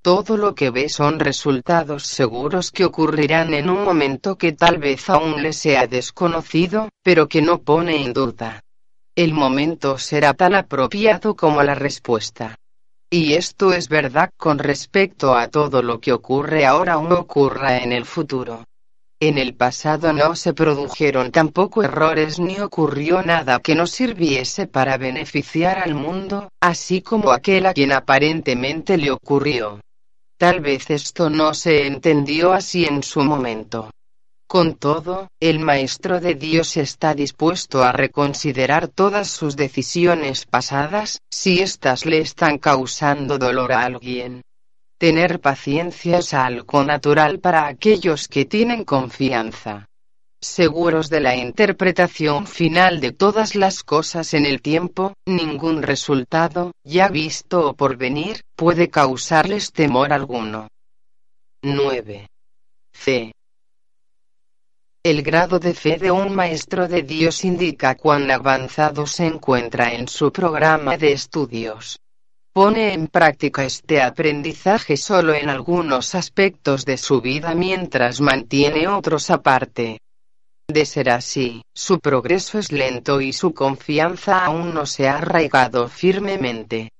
Todo 0.00 0.38
lo 0.38 0.54
que 0.54 0.70
ve 0.70 0.88
son 0.88 1.20
resultados 1.20 2.04
seguros 2.04 2.70
que 2.70 2.86
ocurrirán 2.86 3.52
en 3.52 3.68
un 3.68 3.84
momento 3.84 4.38
que 4.38 4.52
tal 4.52 4.78
vez 4.78 5.10
aún 5.10 5.42
le 5.42 5.52
sea 5.52 5.86
desconocido, 5.86 6.88
pero 7.02 7.28
que 7.28 7.42
no 7.42 7.60
pone 7.60 8.02
en 8.02 8.14
duda. 8.14 8.62
El 9.14 9.34
momento 9.34 9.98
será 9.98 10.32
tan 10.32 10.54
apropiado 10.54 11.36
como 11.36 11.62
la 11.62 11.74
respuesta. 11.74 12.56
Y 13.10 13.34
esto 13.34 13.72
es 13.72 13.88
verdad 13.88 14.30
con 14.36 14.58
respecto 14.58 15.34
a 15.34 15.48
todo 15.48 15.82
lo 15.82 15.98
que 15.98 16.12
ocurre 16.12 16.66
ahora 16.66 16.98
o 16.98 17.14
ocurra 17.18 17.78
en 17.78 17.92
el 17.92 18.04
futuro. 18.04 18.64
En 19.18 19.38
el 19.38 19.54
pasado 19.54 20.12
no 20.12 20.36
se 20.36 20.52
produjeron 20.52 21.32
tampoco 21.32 21.82
errores 21.82 22.38
ni 22.38 22.60
ocurrió 22.60 23.22
nada 23.22 23.60
que 23.60 23.74
no 23.74 23.86
sirviese 23.86 24.66
para 24.66 24.98
beneficiar 24.98 25.78
al 25.78 25.94
mundo, 25.94 26.50
así 26.60 27.00
como 27.00 27.32
aquel 27.32 27.66
a 27.66 27.72
quien 27.72 27.92
aparentemente 27.92 28.98
le 28.98 29.10
ocurrió. 29.10 29.80
Tal 30.36 30.60
vez 30.60 30.90
esto 30.90 31.30
no 31.30 31.54
se 31.54 31.86
entendió 31.86 32.52
así 32.52 32.84
en 32.84 33.02
su 33.02 33.22
momento. 33.22 33.90
Con 34.48 34.74
todo, 34.74 35.28
el 35.38 35.60
Maestro 35.60 36.20
de 36.20 36.34
Dios 36.34 36.76
está 36.76 37.14
dispuesto 37.14 37.84
a 37.84 37.92
reconsiderar 37.92 38.88
todas 38.88 39.28
sus 39.28 39.54
decisiones 39.54 40.46
pasadas, 40.46 41.20
si 41.30 41.60
éstas 41.60 42.06
le 42.06 42.18
están 42.18 42.58
causando 42.58 43.38
dolor 43.38 43.72
a 43.72 43.84
alguien. 43.84 44.42
Tener 44.98 45.40
paciencia 45.40 46.18
es 46.18 46.34
algo 46.34 46.82
natural 46.82 47.38
para 47.38 47.68
aquellos 47.68 48.26
que 48.26 48.46
tienen 48.46 48.84
confianza 48.84 49.88
seguros 50.40 51.10
de 51.10 51.20
la 51.20 51.36
interpretación 51.36 52.46
final 52.46 53.00
de 53.00 53.12
todas 53.12 53.54
las 53.54 53.82
cosas 53.82 54.34
en 54.34 54.46
el 54.46 54.62
tiempo, 54.62 55.14
ningún 55.26 55.82
resultado, 55.82 56.72
ya 56.84 57.08
visto 57.08 57.70
o 57.70 57.74
por 57.74 57.96
venir, 57.96 58.42
puede 58.54 58.88
causarles 58.88 59.72
temor 59.72 60.12
alguno. 60.12 60.68
9. 61.62 62.28
C. 62.92 63.32
El 65.08 65.22
grado 65.22 65.58
de 65.58 65.72
fe 65.72 65.96
de 65.96 66.10
un 66.10 66.34
maestro 66.34 66.86
de 66.86 67.00
Dios 67.00 67.42
indica 67.42 67.94
cuán 67.94 68.30
avanzado 68.30 69.06
se 69.06 69.24
encuentra 69.24 69.94
en 69.94 70.06
su 70.06 70.30
programa 70.30 70.98
de 70.98 71.12
estudios. 71.12 71.98
Pone 72.52 72.92
en 72.92 73.06
práctica 73.06 73.64
este 73.64 74.02
aprendizaje 74.02 74.98
solo 74.98 75.32
en 75.32 75.48
algunos 75.48 76.14
aspectos 76.14 76.84
de 76.84 76.98
su 76.98 77.22
vida 77.22 77.54
mientras 77.54 78.20
mantiene 78.20 78.86
otros 78.86 79.30
aparte. 79.30 79.98
De 80.68 80.84
ser 80.84 81.08
así, 81.08 81.62
su 81.74 82.00
progreso 82.00 82.58
es 82.58 82.70
lento 82.70 83.22
y 83.22 83.32
su 83.32 83.54
confianza 83.54 84.44
aún 84.44 84.74
no 84.74 84.84
se 84.84 85.08
ha 85.08 85.16
arraigado 85.16 85.88
firmemente. 85.88 86.90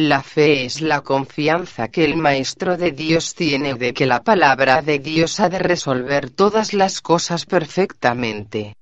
La 0.00 0.22
fe 0.22 0.64
es 0.64 0.80
la 0.80 1.00
confianza 1.00 1.88
que 1.88 2.04
el 2.04 2.16
Maestro 2.16 2.76
de 2.76 2.92
Dios 2.92 3.34
tiene 3.34 3.74
de 3.74 3.92
que 3.92 4.06
la 4.06 4.22
palabra 4.22 4.80
de 4.80 5.00
Dios 5.00 5.40
ha 5.40 5.48
de 5.48 5.58
resolver 5.58 6.30
todas 6.30 6.72
las 6.72 7.00
cosas 7.00 7.46
perfectamente. 7.46 8.76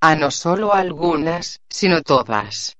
A 0.00 0.14
no 0.14 0.30
solo 0.30 0.72
algunas, 0.72 1.58
sino 1.68 2.02
todas 2.02 2.76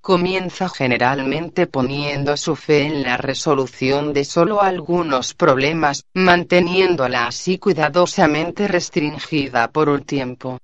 comienza 0.00 0.68
generalmente 0.68 1.68
poniendo 1.68 2.36
su 2.36 2.56
fe 2.56 2.82
en 2.82 3.04
la 3.04 3.16
resolución 3.16 4.12
de 4.12 4.24
solo 4.24 4.60
algunos 4.60 5.32
problemas, 5.34 6.02
manteniéndola 6.14 7.28
así 7.28 7.58
cuidadosamente 7.58 8.66
restringida 8.66 9.70
por 9.70 9.88
un 9.88 10.02
tiempo. 10.02 10.58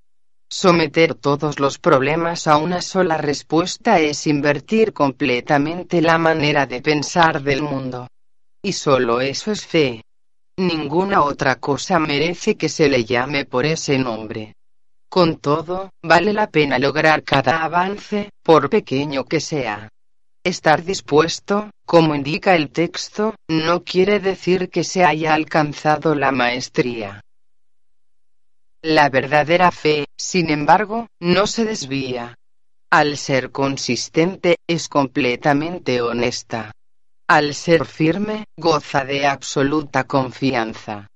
Someter 0.59 1.15
todos 1.15 1.61
los 1.61 1.79
problemas 1.79 2.47
a 2.47 2.57
una 2.57 2.81
sola 2.81 3.19
respuesta 3.19 4.01
es 4.01 4.27
invertir 4.27 4.95
completamente 4.95 6.01
la 6.01 6.17
manera 6.17 6.65
de 6.65 6.81
pensar 6.81 7.43
del 7.43 7.61
mundo. 7.61 8.09
Y 8.63 8.73
solo 8.73 9.21
eso 9.21 9.53
es 9.53 9.67
fe. 9.67 10.03
Ninguna 10.57 11.25
otra 11.25 11.57
cosa 11.57 11.99
merece 11.99 12.55
que 12.55 12.71
se 12.71 12.89
le 12.89 13.05
llame 13.05 13.45
por 13.45 13.67
ese 13.67 13.99
nombre. 13.99 14.55
Con 15.11 15.37
todo, 15.37 15.91
vale 16.03 16.33
la 16.33 16.47
pena 16.47 16.79
lograr 16.79 17.23
cada 17.23 17.63
avance, 17.63 18.31
por 18.43 18.71
pequeño 18.71 19.27
que 19.27 19.41
sea. 19.41 19.91
Estar 20.43 20.83
dispuesto, 20.83 21.69
como 21.85 22.15
indica 22.15 22.57
el 22.57 22.71
texto, 22.71 23.35
no 23.47 23.85
quiere 23.85 24.21
decir 24.21 24.71
que 24.71 24.85
se 24.85 25.05
haya 25.05 25.35
alcanzado 25.35 26.15
la 26.15 26.33
maestría. 26.33 27.21
La 28.89 29.09
verdadera 29.09 29.73
fe, 29.73 30.07
sin 30.17 30.49
embargo, 30.49 31.09
no 31.19 31.49
se 31.49 31.65
desvía. 31.65 32.39
Al 32.89 33.17
ser 33.17 33.51
consistente, 33.51 34.59
es 34.65 34.89
completamente 34.89 36.01
honesta. 36.01 36.71
Al 37.27 37.55
ser 37.55 37.85
firme, 37.85 38.45
goza 38.57 39.05
de 39.05 39.27
absoluta 39.27 40.05
confianza. 40.05 41.09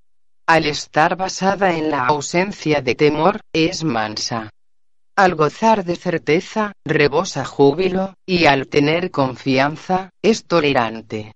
Al 0.48 0.66
estar 0.66 1.16
basada 1.16 1.76
en 1.76 1.92
la 1.92 2.06
ausencia 2.06 2.80
de 2.82 2.96
temor, 2.96 3.40
es 3.52 3.84
mansa. 3.84 4.50
Al 5.16 5.36
gozar 5.36 5.84
de 5.84 5.94
certeza, 5.94 6.72
rebosa 6.84 7.44
júbilo, 7.44 8.14
y 8.26 8.46
al 8.46 8.66
tener 8.66 9.12
confianza, 9.12 10.10
es 10.22 10.44
tolerante. 10.44 11.34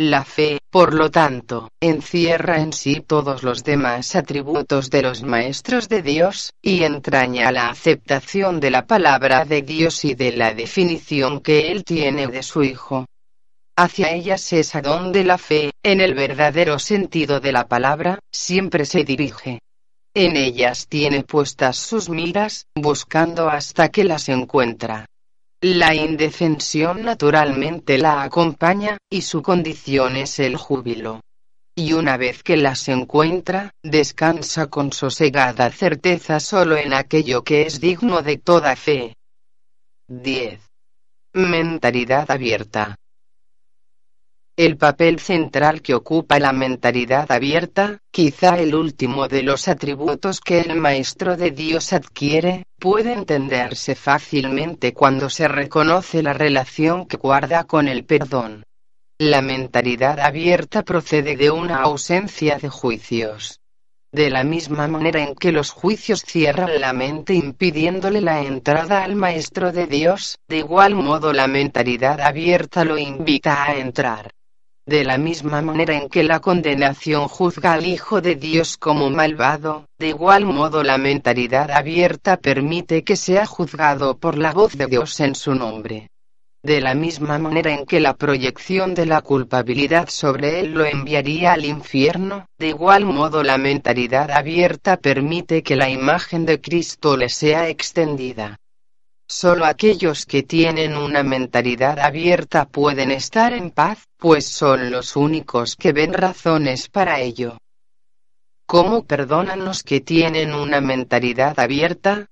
La 0.00 0.24
fe, 0.24 0.60
por 0.70 0.94
lo 0.94 1.10
tanto, 1.10 1.72
encierra 1.80 2.60
en 2.60 2.72
sí 2.72 3.02
todos 3.04 3.42
los 3.42 3.64
demás 3.64 4.14
atributos 4.14 4.90
de 4.90 5.02
los 5.02 5.24
maestros 5.24 5.88
de 5.88 6.02
Dios, 6.02 6.52
y 6.62 6.84
entraña 6.84 7.50
la 7.50 7.68
aceptación 7.68 8.60
de 8.60 8.70
la 8.70 8.86
palabra 8.86 9.44
de 9.44 9.62
Dios 9.62 10.04
y 10.04 10.14
de 10.14 10.30
la 10.30 10.54
definición 10.54 11.40
que 11.40 11.72
Él 11.72 11.82
tiene 11.82 12.28
de 12.28 12.44
su 12.44 12.62
Hijo. 12.62 13.06
Hacia 13.74 14.12
ellas 14.12 14.52
es 14.52 14.76
a 14.76 14.82
donde 14.82 15.24
la 15.24 15.36
fe, 15.36 15.72
en 15.82 16.00
el 16.00 16.14
verdadero 16.14 16.78
sentido 16.78 17.40
de 17.40 17.50
la 17.50 17.66
palabra, 17.66 18.20
siempre 18.30 18.84
se 18.84 19.02
dirige. 19.02 19.58
En 20.14 20.36
ellas 20.36 20.86
tiene 20.86 21.24
puestas 21.24 21.76
sus 21.76 22.08
miras, 22.08 22.66
buscando 22.76 23.48
hasta 23.48 23.88
que 23.88 24.04
las 24.04 24.28
encuentra. 24.28 25.06
La 25.60 25.92
indefensión 25.92 27.02
naturalmente 27.02 27.98
la 27.98 28.22
acompaña, 28.22 28.96
y 29.10 29.22
su 29.22 29.42
condición 29.42 30.14
es 30.14 30.38
el 30.38 30.56
júbilo. 30.56 31.20
Y 31.74 31.94
una 31.94 32.16
vez 32.16 32.44
que 32.44 32.56
las 32.56 32.88
encuentra, 32.88 33.72
descansa 33.82 34.68
con 34.68 34.92
sosegada 34.92 35.68
certeza 35.70 36.38
solo 36.38 36.76
en 36.76 36.94
aquello 36.94 37.42
que 37.42 37.62
es 37.62 37.80
digno 37.80 38.22
de 38.22 38.38
toda 38.38 38.76
fe. 38.76 39.16
10. 40.06 40.60
Mentalidad 41.34 42.30
abierta. 42.30 42.96
El 44.58 44.76
papel 44.76 45.20
central 45.20 45.82
que 45.82 45.94
ocupa 45.94 46.40
la 46.40 46.52
mentalidad 46.52 47.30
abierta, 47.30 48.00
quizá 48.10 48.58
el 48.58 48.74
último 48.74 49.28
de 49.28 49.44
los 49.44 49.68
atributos 49.68 50.40
que 50.40 50.58
el 50.58 50.74
Maestro 50.74 51.36
de 51.36 51.52
Dios 51.52 51.92
adquiere, 51.92 52.64
puede 52.76 53.12
entenderse 53.12 53.94
fácilmente 53.94 54.92
cuando 54.92 55.30
se 55.30 55.46
reconoce 55.46 56.24
la 56.24 56.32
relación 56.32 57.06
que 57.06 57.18
guarda 57.18 57.62
con 57.68 57.86
el 57.86 58.04
perdón. 58.04 58.64
La 59.16 59.42
mentalidad 59.42 60.18
abierta 60.18 60.82
procede 60.82 61.36
de 61.36 61.52
una 61.52 61.82
ausencia 61.82 62.58
de 62.58 62.68
juicios. 62.68 63.60
De 64.10 64.28
la 64.28 64.42
misma 64.42 64.88
manera 64.88 65.22
en 65.22 65.36
que 65.36 65.52
los 65.52 65.70
juicios 65.70 66.24
cierran 66.26 66.80
la 66.80 66.92
mente 66.92 67.32
impidiéndole 67.32 68.20
la 68.20 68.42
entrada 68.42 69.04
al 69.04 69.14
Maestro 69.14 69.70
de 69.70 69.86
Dios, 69.86 70.36
de 70.48 70.58
igual 70.58 70.96
modo 70.96 71.32
la 71.32 71.46
mentalidad 71.46 72.20
abierta 72.20 72.84
lo 72.84 72.98
invita 72.98 73.62
a 73.62 73.76
entrar. 73.76 74.32
De 74.88 75.04
la 75.04 75.18
misma 75.18 75.60
manera 75.60 75.98
en 75.98 76.08
que 76.08 76.22
la 76.22 76.40
condenación 76.40 77.28
juzga 77.28 77.74
al 77.74 77.84
Hijo 77.84 78.22
de 78.22 78.36
Dios 78.36 78.78
como 78.78 79.10
malvado, 79.10 79.84
de 79.98 80.08
igual 80.08 80.46
modo 80.46 80.82
la 80.82 80.96
mentalidad 80.96 81.70
abierta 81.70 82.38
permite 82.38 83.04
que 83.04 83.14
sea 83.14 83.44
juzgado 83.44 84.16
por 84.16 84.38
la 84.38 84.52
voz 84.52 84.78
de 84.78 84.86
Dios 84.86 85.20
en 85.20 85.34
su 85.34 85.54
nombre. 85.54 86.08
De 86.62 86.80
la 86.80 86.94
misma 86.94 87.38
manera 87.38 87.74
en 87.74 87.84
que 87.84 88.00
la 88.00 88.16
proyección 88.16 88.94
de 88.94 89.04
la 89.04 89.20
culpabilidad 89.20 90.08
sobre 90.08 90.60
él 90.60 90.72
lo 90.72 90.86
enviaría 90.86 91.52
al 91.52 91.66
infierno, 91.66 92.46
de 92.58 92.68
igual 92.68 93.04
modo 93.04 93.42
la 93.42 93.58
mentalidad 93.58 94.30
abierta 94.30 94.96
permite 94.96 95.62
que 95.62 95.76
la 95.76 95.90
imagen 95.90 96.46
de 96.46 96.62
Cristo 96.62 97.18
le 97.18 97.28
sea 97.28 97.68
extendida. 97.68 98.58
Solo 99.30 99.66
aquellos 99.66 100.24
que 100.24 100.42
tienen 100.42 100.96
una 100.96 101.22
mentalidad 101.22 101.98
abierta 101.98 102.64
pueden 102.64 103.10
estar 103.10 103.52
en 103.52 103.70
paz, 103.70 104.08
pues 104.16 104.48
son 104.48 104.90
los 104.90 105.16
únicos 105.16 105.76
que 105.76 105.92
ven 105.92 106.14
razones 106.14 106.88
para 106.88 107.20
ello. 107.20 107.58
¿Cómo 108.66 109.04
perdonan 109.04 109.66
los 109.66 109.82
que 109.82 110.00
tienen 110.00 110.54
una 110.54 110.80
mentalidad 110.80 111.60
abierta? 111.60 112.26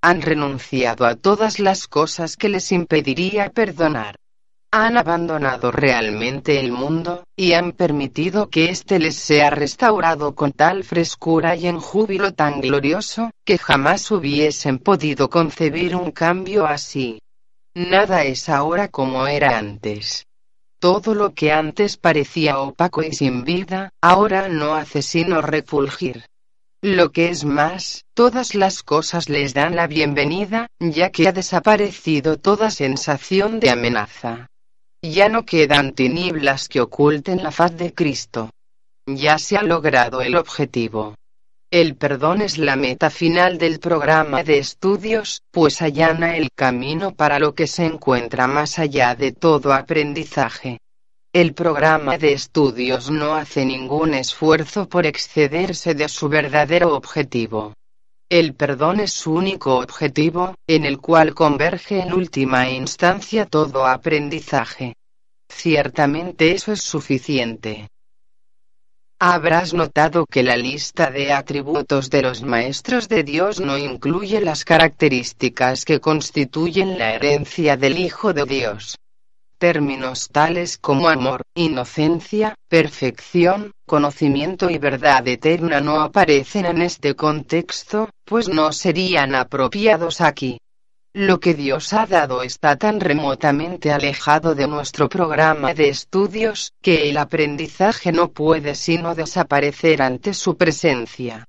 Han 0.00 0.22
renunciado 0.22 1.04
a 1.04 1.16
todas 1.16 1.58
las 1.58 1.86
cosas 1.86 2.36
que 2.36 2.48
les 2.48 2.72
impediría 2.72 3.50
perdonar 3.50 4.16
han 4.70 4.98
abandonado 4.98 5.70
realmente 5.70 6.60
el 6.60 6.72
mundo, 6.72 7.24
y 7.34 7.54
han 7.54 7.72
permitido 7.72 8.50
que 8.50 8.68
éste 8.68 8.98
les 8.98 9.16
sea 9.16 9.48
restaurado 9.48 10.34
con 10.34 10.52
tal 10.52 10.84
frescura 10.84 11.56
y 11.56 11.66
en 11.66 11.80
júbilo 11.80 12.34
tan 12.34 12.60
glorioso, 12.60 13.30
que 13.44 13.56
jamás 13.56 14.10
hubiesen 14.10 14.78
podido 14.78 15.30
concebir 15.30 15.96
un 15.96 16.10
cambio 16.10 16.66
así. 16.66 17.20
Nada 17.74 18.24
es 18.24 18.48
ahora 18.48 18.88
como 18.88 19.26
era 19.26 19.56
antes. 19.56 20.26
Todo 20.78 21.14
lo 21.14 21.32
que 21.32 21.50
antes 21.50 21.96
parecía 21.96 22.58
opaco 22.58 23.02
y 23.02 23.12
sin 23.12 23.44
vida, 23.44 23.90
ahora 24.02 24.48
no 24.48 24.74
hace 24.74 25.00
sino 25.00 25.40
refulgir. 25.40 26.24
Lo 26.82 27.10
que 27.10 27.30
es 27.30 27.44
más, 27.44 28.04
todas 28.14 28.54
las 28.54 28.84
cosas 28.84 29.28
les 29.28 29.54
dan 29.54 29.74
la 29.74 29.88
bienvenida, 29.88 30.68
ya 30.78 31.10
que 31.10 31.26
ha 31.26 31.32
desaparecido 31.32 32.36
toda 32.36 32.70
sensación 32.70 33.58
de 33.58 33.70
amenaza. 33.70 34.48
Ya 35.02 35.28
no 35.28 35.44
quedan 35.44 35.92
tinieblas 35.92 36.68
que 36.68 36.80
oculten 36.80 37.44
la 37.44 37.52
faz 37.52 37.76
de 37.76 37.94
Cristo. 37.94 38.50
Ya 39.06 39.38
se 39.38 39.56
ha 39.56 39.62
logrado 39.62 40.22
el 40.22 40.34
objetivo. 40.34 41.14
El 41.70 41.94
perdón 41.94 42.42
es 42.42 42.58
la 42.58 42.74
meta 42.74 43.08
final 43.08 43.58
del 43.58 43.78
programa 43.78 44.42
de 44.42 44.58
estudios, 44.58 45.42
pues 45.52 45.82
allana 45.82 46.36
el 46.36 46.48
camino 46.52 47.14
para 47.14 47.38
lo 47.38 47.54
que 47.54 47.68
se 47.68 47.84
encuentra 47.84 48.48
más 48.48 48.80
allá 48.80 49.14
de 49.14 49.30
todo 49.30 49.72
aprendizaje. 49.72 50.80
El 51.32 51.54
programa 51.54 52.18
de 52.18 52.32
estudios 52.32 53.08
no 53.08 53.36
hace 53.36 53.64
ningún 53.64 54.14
esfuerzo 54.14 54.88
por 54.88 55.06
excederse 55.06 55.94
de 55.94 56.08
su 56.08 56.28
verdadero 56.28 56.96
objetivo. 56.96 57.74
El 58.30 58.54
perdón 58.54 59.00
es 59.00 59.14
su 59.14 59.32
único 59.32 59.78
objetivo, 59.78 60.54
en 60.66 60.84
el 60.84 60.98
cual 60.98 61.32
converge 61.32 62.00
en 62.00 62.12
última 62.12 62.68
instancia 62.68 63.46
todo 63.46 63.86
aprendizaje. 63.86 64.96
Ciertamente 65.48 66.52
eso 66.52 66.72
es 66.72 66.82
suficiente. 66.82 67.88
Habrás 69.18 69.72
notado 69.72 70.26
que 70.26 70.42
la 70.42 70.58
lista 70.58 71.10
de 71.10 71.32
atributos 71.32 72.10
de 72.10 72.20
los 72.20 72.42
maestros 72.42 73.08
de 73.08 73.24
Dios 73.24 73.60
no 73.60 73.78
incluye 73.78 74.42
las 74.42 74.64
características 74.64 75.86
que 75.86 75.98
constituyen 75.98 76.98
la 76.98 77.14
herencia 77.14 77.78
del 77.78 77.98
Hijo 77.98 78.34
de 78.34 78.44
Dios. 78.44 78.98
Términos 79.58 80.28
tales 80.28 80.78
como 80.78 81.08
amor, 81.08 81.42
inocencia, 81.56 82.54
perfección, 82.68 83.72
conocimiento 83.86 84.70
y 84.70 84.78
verdad 84.78 85.26
eterna 85.26 85.80
no 85.80 86.00
aparecen 86.00 86.64
en 86.64 86.80
este 86.80 87.16
contexto, 87.16 88.08
pues 88.24 88.48
no 88.48 88.72
serían 88.72 89.34
apropiados 89.34 90.20
aquí. 90.20 90.60
Lo 91.12 91.40
que 91.40 91.54
Dios 91.54 91.92
ha 91.92 92.06
dado 92.06 92.44
está 92.44 92.76
tan 92.76 93.00
remotamente 93.00 93.90
alejado 93.90 94.54
de 94.54 94.68
nuestro 94.68 95.08
programa 95.08 95.74
de 95.74 95.88
estudios, 95.88 96.72
que 96.80 97.10
el 97.10 97.16
aprendizaje 97.16 98.12
no 98.12 98.28
puede 98.30 98.76
sino 98.76 99.16
desaparecer 99.16 100.02
ante 100.02 100.34
su 100.34 100.56
presencia. 100.56 101.47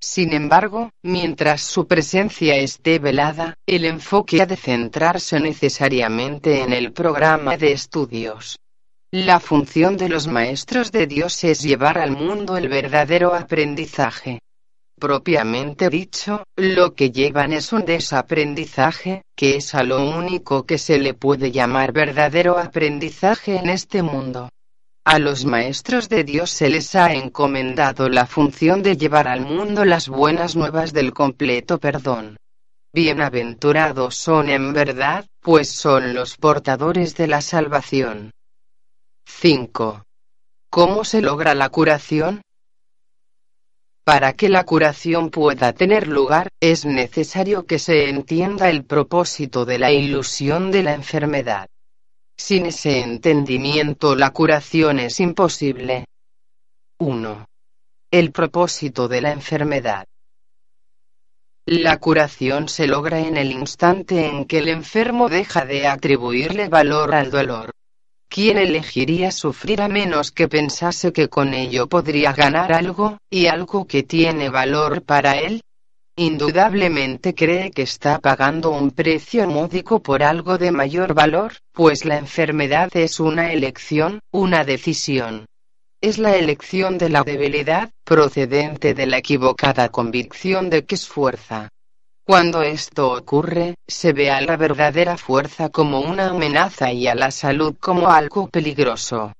Sin 0.00 0.32
embargo, 0.32 0.90
mientras 1.02 1.62
su 1.62 1.86
presencia 1.86 2.56
esté 2.56 2.98
velada, 2.98 3.54
el 3.66 3.84
enfoque 3.84 4.40
ha 4.40 4.46
de 4.46 4.56
centrarse 4.56 5.40
necesariamente 5.40 6.62
en 6.62 6.72
el 6.72 6.92
programa 6.92 7.56
de 7.56 7.72
estudios. 7.72 8.58
La 9.10 9.40
función 9.40 9.96
de 9.96 10.08
los 10.08 10.28
maestros 10.28 10.92
de 10.92 11.06
Dios 11.06 11.42
es 11.42 11.62
llevar 11.62 11.98
al 11.98 12.12
mundo 12.12 12.56
el 12.56 12.68
verdadero 12.68 13.34
aprendizaje. 13.34 14.40
Propiamente 15.00 15.88
dicho, 15.88 16.44
lo 16.56 16.94
que 16.94 17.10
llevan 17.10 17.52
es 17.52 17.72
un 17.72 17.84
desaprendizaje, 17.84 19.22
que 19.36 19.56
es 19.56 19.74
a 19.74 19.82
lo 19.82 20.08
único 20.10 20.66
que 20.66 20.76
se 20.76 20.98
le 20.98 21.14
puede 21.14 21.52
llamar 21.52 21.92
verdadero 21.92 22.58
aprendizaje 22.58 23.56
en 23.56 23.68
este 23.68 24.02
mundo. 24.02 24.50
A 25.10 25.18
los 25.18 25.46
maestros 25.46 26.10
de 26.10 26.22
Dios 26.22 26.50
se 26.50 26.68
les 26.68 26.94
ha 26.94 27.14
encomendado 27.14 28.10
la 28.10 28.26
función 28.26 28.82
de 28.82 28.98
llevar 28.98 29.26
al 29.26 29.40
mundo 29.40 29.86
las 29.86 30.06
buenas 30.06 30.54
nuevas 30.54 30.92
del 30.92 31.14
completo 31.14 31.78
perdón. 31.78 32.36
Bienaventurados 32.92 34.16
son 34.16 34.50
en 34.50 34.74
verdad, 34.74 35.24
pues 35.40 35.70
son 35.72 36.12
los 36.12 36.36
portadores 36.36 37.16
de 37.16 37.26
la 37.26 37.40
salvación. 37.40 38.32
5. 39.24 40.04
¿Cómo 40.68 41.04
se 41.04 41.22
logra 41.22 41.54
la 41.54 41.70
curación? 41.70 42.42
Para 44.04 44.34
que 44.34 44.50
la 44.50 44.64
curación 44.64 45.30
pueda 45.30 45.72
tener 45.72 46.06
lugar, 46.06 46.50
es 46.60 46.84
necesario 46.84 47.64
que 47.64 47.78
se 47.78 48.10
entienda 48.10 48.68
el 48.68 48.84
propósito 48.84 49.64
de 49.64 49.78
la 49.78 49.90
ilusión 49.90 50.70
de 50.70 50.82
la 50.82 50.92
enfermedad. 50.92 51.70
Sin 52.40 52.66
ese 52.66 53.00
entendimiento 53.00 54.14
la 54.14 54.30
curación 54.30 55.00
es 55.00 55.18
imposible. 55.18 56.04
1. 57.00 57.46
El 58.12 58.30
propósito 58.30 59.08
de 59.08 59.20
la 59.20 59.32
enfermedad. 59.32 60.06
La 61.66 61.98
curación 61.98 62.68
se 62.68 62.86
logra 62.86 63.18
en 63.18 63.36
el 63.36 63.50
instante 63.50 64.26
en 64.26 64.44
que 64.44 64.58
el 64.58 64.68
enfermo 64.68 65.28
deja 65.28 65.66
de 65.66 65.88
atribuirle 65.88 66.68
valor 66.68 67.12
al 67.12 67.30
dolor. 67.30 67.72
¿Quién 68.30 68.56
elegiría 68.56 69.32
sufrir 69.32 69.82
a 69.82 69.88
menos 69.88 70.30
que 70.30 70.48
pensase 70.48 71.12
que 71.12 71.28
con 71.28 71.54
ello 71.54 71.88
podría 71.88 72.32
ganar 72.32 72.72
algo, 72.72 73.18
y 73.28 73.46
algo 73.46 73.86
que 73.86 74.04
tiene 74.04 74.48
valor 74.48 75.02
para 75.02 75.38
él? 75.38 75.60
Indudablemente 76.18 77.34
cree 77.34 77.70
que 77.70 77.82
está 77.82 78.18
pagando 78.18 78.70
un 78.70 78.90
precio 78.90 79.48
módico 79.48 80.02
por 80.02 80.22
algo 80.22 80.58
de 80.58 80.72
mayor 80.72 81.14
valor, 81.14 81.52
pues 81.72 82.04
la 82.04 82.18
enfermedad 82.18 82.90
es 82.94 83.20
una 83.20 83.52
elección, 83.52 84.20
una 84.32 84.64
decisión. 84.64 85.46
Es 86.00 86.18
la 86.18 86.36
elección 86.36 86.98
de 86.98 87.08
la 87.08 87.22
debilidad, 87.22 87.90
procedente 88.04 88.94
de 88.94 89.06
la 89.06 89.18
equivocada 89.18 89.88
convicción 89.90 90.70
de 90.70 90.84
que 90.84 90.96
es 90.96 91.06
fuerza. 91.06 91.68
Cuando 92.24 92.62
esto 92.62 93.12
ocurre, 93.12 93.76
se 93.86 94.12
ve 94.12 94.30
a 94.30 94.40
la 94.40 94.56
verdadera 94.56 95.16
fuerza 95.16 95.70
como 95.70 96.00
una 96.00 96.28
amenaza 96.30 96.92
y 96.92 97.06
a 97.06 97.14
la 97.14 97.30
salud 97.30 97.76
como 97.80 98.10
algo 98.10 98.48
peligroso. 98.48 99.32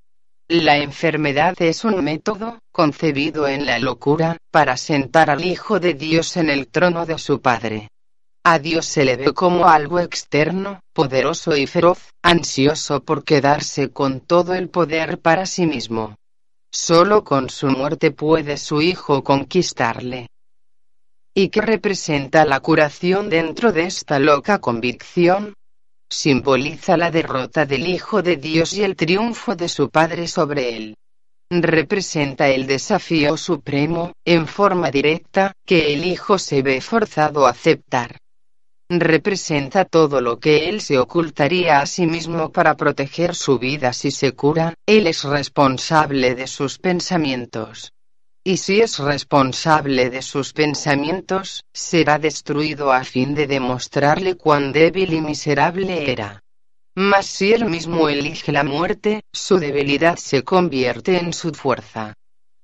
La 0.51 0.79
enfermedad 0.79 1.61
es 1.61 1.85
un 1.85 2.03
método, 2.03 2.61
concebido 2.73 3.47
en 3.47 3.67
la 3.67 3.79
locura, 3.79 4.39
para 4.51 4.79
sentar 4.79 5.29
al 5.29 5.45
Hijo 5.45 5.79
de 5.79 5.93
Dios 5.93 6.39
en 6.39 6.49
el 6.49 6.69
trono 6.69 7.05
de 7.05 7.19
su 7.19 7.43
Padre. 7.43 7.91
A 8.45 8.59
Dios 8.59 8.87
se 8.87 9.05
le 9.05 9.19
ve 9.19 9.35
como 9.35 9.69
algo 9.69 10.01
externo, 10.01 10.81
poderoso 10.95 11.55
y 11.55 11.67
feroz, 11.67 11.99
ansioso 12.23 13.05
por 13.05 13.25
quedarse 13.25 13.91
con 13.91 14.21
todo 14.21 14.55
el 14.55 14.71
poder 14.71 15.19
para 15.19 15.45
sí 15.45 15.67
mismo. 15.67 16.17
Solo 16.73 17.25
con 17.25 17.51
su 17.51 17.67
muerte 17.67 18.11
puede 18.11 18.57
su 18.57 18.81
Hijo 18.81 19.23
conquistarle. 19.23 20.29
¿Y 21.35 21.51
qué 21.51 21.61
representa 21.61 22.47
la 22.47 22.61
curación 22.61 23.29
dentro 23.29 23.71
de 23.71 23.83
esta 23.83 24.19
loca 24.19 24.61
convicción? 24.61 25.53
Simboliza 26.11 26.97
la 26.97 27.11
derrota 27.11 27.67
del 27.67 27.87
Hijo 27.87 28.23
de 28.23 28.37
Dios 28.37 28.73
y 28.73 28.83
el 28.83 28.97
triunfo 28.97 29.55
de 29.55 29.69
su 29.69 29.91
Padre 29.91 30.27
sobre 30.27 30.77
él. 30.77 30.97
Representa 31.51 32.49
el 32.49 32.67
desafío 32.67 33.37
supremo, 33.37 34.13
en 34.25 34.47
forma 34.47 34.91
directa, 34.91 35.53
que 35.67 35.93
el 35.95 36.05
Hijo 36.05 36.39
se 36.39 36.63
ve 36.63 36.81
forzado 36.81 37.47
a 37.47 37.51
aceptar. 37.51 38.19
Representa 38.91 39.85
todo 39.85 40.21
lo 40.21 40.39
que 40.39 40.69
él 40.69 40.81
se 40.81 40.99
ocultaría 40.99 41.81
a 41.81 41.87
sí 41.87 42.07
mismo 42.07 42.51
para 42.53 42.77
proteger 42.77 43.35
su 43.35 43.59
vida 43.59 43.93
si 43.93 44.11
se 44.11 44.33
cura, 44.33 44.75
él 44.87 45.07
es 45.07 45.25
responsable 45.25 46.35
de 46.35 46.47
sus 46.47 46.79
pensamientos 46.79 47.93
y 48.49 48.57
si 48.57 48.81
es 48.81 48.99
responsable 48.99 50.09
de 50.09 50.23
sus 50.23 50.55
pensamientos, 50.55 51.65
será 51.71 52.19
destruido 52.19 52.91
a 52.91 53.05
fin 53.05 53.35
de 53.35 53.47
demostrarle 53.47 54.37
cuán 54.37 54.73
débil 54.73 55.13
y 55.13 55.21
miserable 55.21 56.11
era. 56.11 56.43
Mas 56.97 57.27
si 57.27 57.53
él 57.53 57.67
mismo 57.67 58.09
elige 58.09 58.51
la 58.51 58.65
muerte, 58.65 59.21
su 59.35 59.59
debilidad 59.59 60.17
se 60.17 60.45
convierte 60.45 61.19
en 61.19 61.35
su 61.35 61.53
fuerza. 61.53 62.15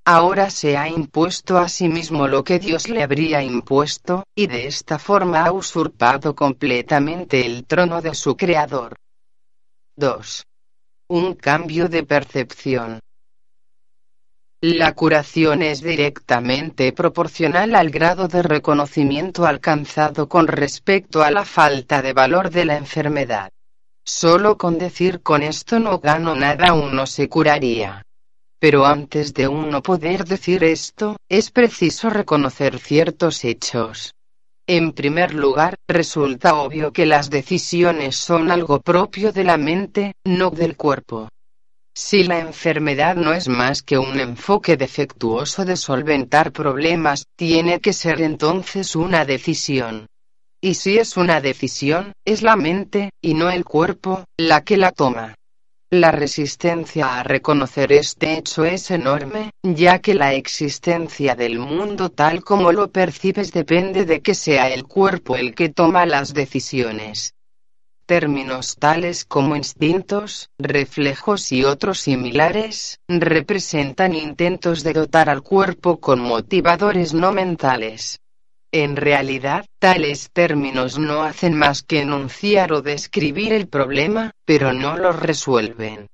Ahora 0.06 0.48
se 0.48 0.78
ha 0.78 0.88
impuesto 0.88 1.58
a 1.58 1.68
sí 1.68 1.90
mismo 1.90 2.28
lo 2.28 2.44
que 2.44 2.58
Dios 2.58 2.88
le 2.88 3.02
habría 3.02 3.42
impuesto, 3.42 4.24
y 4.34 4.46
de 4.46 4.66
esta 4.66 4.98
forma 4.98 5.44
ha 5.44 5.52
usurpado 5.52 6.34
completamente 6.34 7.44
el 7.44 7.66
trono 7.66 8.00
de 8.00 8.14
su 8.14 8.38
Creador. 8.38 8.96
2. 9.96 10.46
Un 11.08 11.34
cambio 11.34 11.90
de 11.90 12.04
percepción. 12.04 13.00
La 14.66 14.94
curación 14.94 15.60
es 15.60 15.82
directamente 15.82 16.90
proporcional 16.94 17.74
al 17.74 17.90
grado 17.90 18.28
de 18.28 18.42
reconocimiento 18.42 19.44
alcanzado 19.44 20.26
con 20.26 20.46
respecto 20.46 21.22
a 21.22 21.30
la 21.30 21.44
falta 21.44 22.00
de 22.00 22.14
valor 22.14 22.48
de 22.48 22.64
la 22.64 22.78
enfermedad. 22.78 23.50
Solo 24.06 24.56
con 24.56 24.78
decir 24.78 25.20
con 25.20 25.42
esto 25.42 25.78
no 25.80 25.98
gano 25.98 26.34
nada 26.34 26.72
uno 26.72 27.06
se 27.06 27.28
curaría. 27.28 28.06
Pero 28.58 28.86
antes 28.86 29.34
de 29.34 29.48
uno 29.48 29.82
poder 29.82 30.24
decir 30.24 30.64
esto, 30.64 31.18
es 31.28 31.50
preciso 31.50 32.08
reconocer 32.08 32.78
ciertos 32.78 33.44
hechos. 33.44 34.14
En 34.66 34.92
primer 34.92 35.34
lugar, 35.34 35.74
resulta 35.86 36.54
obvio 36.54 36.90
que 36.90 37.04
las 37.04 37.28
decisiones 37.28 38.16
son 38.16 38.50
algo 38.50 38.80
propio 38.80 39.30
de 39.30 39.44
la 39.44 39.58
mente, 39.58 40.14
no 40.24 40.48
del 40.48 40.74
cuerpo. 40.74 41.28
Si 41.96 42.24
la 42.24 42.40
enfermedad 42.40 43.14
no 43.14 43.32
es 43.32 43.46
más 43.46 43.82
que 43.82 43.98
un 43.98 44.18
enfoque 44.18 44.76
defectuoso 44.76 45.64
de 45.64 45.76
solventar 45.76 46.50
problemas, 46.50 47.26
tiene 47.36 47.78
que 47.80 47.92
ser 47.92 48.20
entonces 48.20 48.96
una 48.96 49.24
decisión. 49.24 50.08
Y 50.60 50.74
si 50.74 50.98
es 50.98 51.16
una 51.16 51.40
decisión, 51.40 52.12
es 52.24 52.42
la 52.42 52.56
mente, 52.56 53.10
y 53.22 53.34
no 53.34 53.48
el 53.48 53.64
cuerpo, 53.64 54.24
la 54.36 54.64
que 54.64 54.76
la 54.76 54.90
toma. 54.90 55.36
La 55.88 56.10
resistencia 56.10 57.20
a 57.20 57.22
reconocer 57.22 57.92
este 57.92 58.38
hecho 58.38 58.64
es 58.64 58.90
enorme, 58.90 59.52
ya 59.62 60.00
que 60.00 60.14
la 60.14 60.34
existencia 60.34 61.36
del 61.36 61.60
mundo 61.60 62.08
tal 62.08 62.42
como 62.42 62.72
lo 62.72 62.90
percibes 62.90 63.52
depende 63.52 64.04
de 64.04 64.20
que 64.20 64.34
sea 64.34 64.68
el 64.68 64.82
cuerpo 64.82 65.36
el 65.36 65.54
que 65.54 65.68
toma 65.68 66.06
las 66.06 66.34
decisiones. 66.34 67.34
Términos 68.06 68.76
tales 68.76 69.24
como 69.24 69.56
instintos, 69.56 70.50
reflejos 70.58 71.50
y 71.52 71.64
otros 71.64 72.00
similares, 72.00 73.00
representan 73.08 74.14
intentos 74.14 74.82
de 74.82 74.92
dotar 74.92 75.30
al 75.30 75.40
cuerpo 75.40 76.00
con 76.00 76.20
motivadores 76.20 77.14
no 77.14 77.32
mentales. 77.32 78.20
En 78.72 78.96
realidad, 78.96 79.64
tales 79.78 80.28
términos 80.34 80.98
no 80.98 81.22
hacen 81.22 81.54
más 81.54 81.82
que 81.82 82.00
enunciar 82.00 82.74
o 82.74 82.82
describir 82.82 83.54
el 83.54 83.68
problema, 83.68 84.32
pero 84.44 84.74
no 84.74 84.98
lo 84.98 85.12
resuelven. 85.12 86.08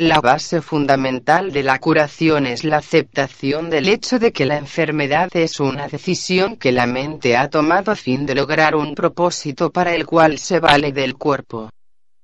La 0.00 0.20
base 0.20 0.60
fundamental 0.60 1.52
de 1.52 1.62
la 1.62 1.78
curación 1.78 2.46
es 2.46 2.64
la 2.64 2.78
aceptación 2.78 3.70
del 3.70 3.88
hecho 3.88 4.18
de 4.18 4.32
que 4.32 4.44
la 4.44 4.56
enfermedad 4.56 5.28
es 5.34 5.60
una 5.60 5.86
decisión 5.86 6.56
que 6.56 6.72
la 6.72 6.88
mente 6.88 7.36
ha 7.36 7.48
tomado 7.48 7.92
a 7.92 7.94
fin 7.94 8.26
de 8.26 8.34
lograr 8.34 8.74
un 8.74 8.96
propósito 8.96 9.70
para 9.70 9.94
el 9.94 10.04
cual 10.04 10.38
se 10.38 10.58
vale 10.58 10.90
del 10.90 11.14
cuerpo. 11.14 11.70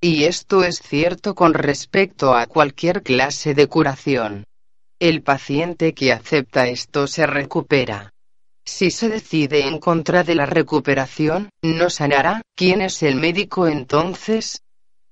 Y 0.01 0.25
esto 0.25 0.65
es 0.65 0.81
cierto 0.81 1.37
con 1.37 1.55
respecto 1.55 2.35
a 2.35 2.47
cualquier 2.47 3.05
clase 3.05 3.55
de 3.55 3.69
curación. 3.69 4.43
El 4.99 5.23
paciente 5.23 5.95
que 5.95 6.13
acepta 6.13 6.67
esto 6.67 7.07
se 7.07 7.25
recupera. 7.25 8.11
Si 8.65 8.91
se 8.91 9.09
decide 9.09 9.69
en 9.69 9.79
contra 9.79 10.25
de 10.25 10.35
la 10.35 10.47
recuperación, 10.47 11.51
no 11.63 11.89
sanará. 11.89 12.43
¿Quién 12.57 12.81
es 12.81 13.01
el 13.05 13.15
médico 13.15 13.69
entonces? 13.69 14.63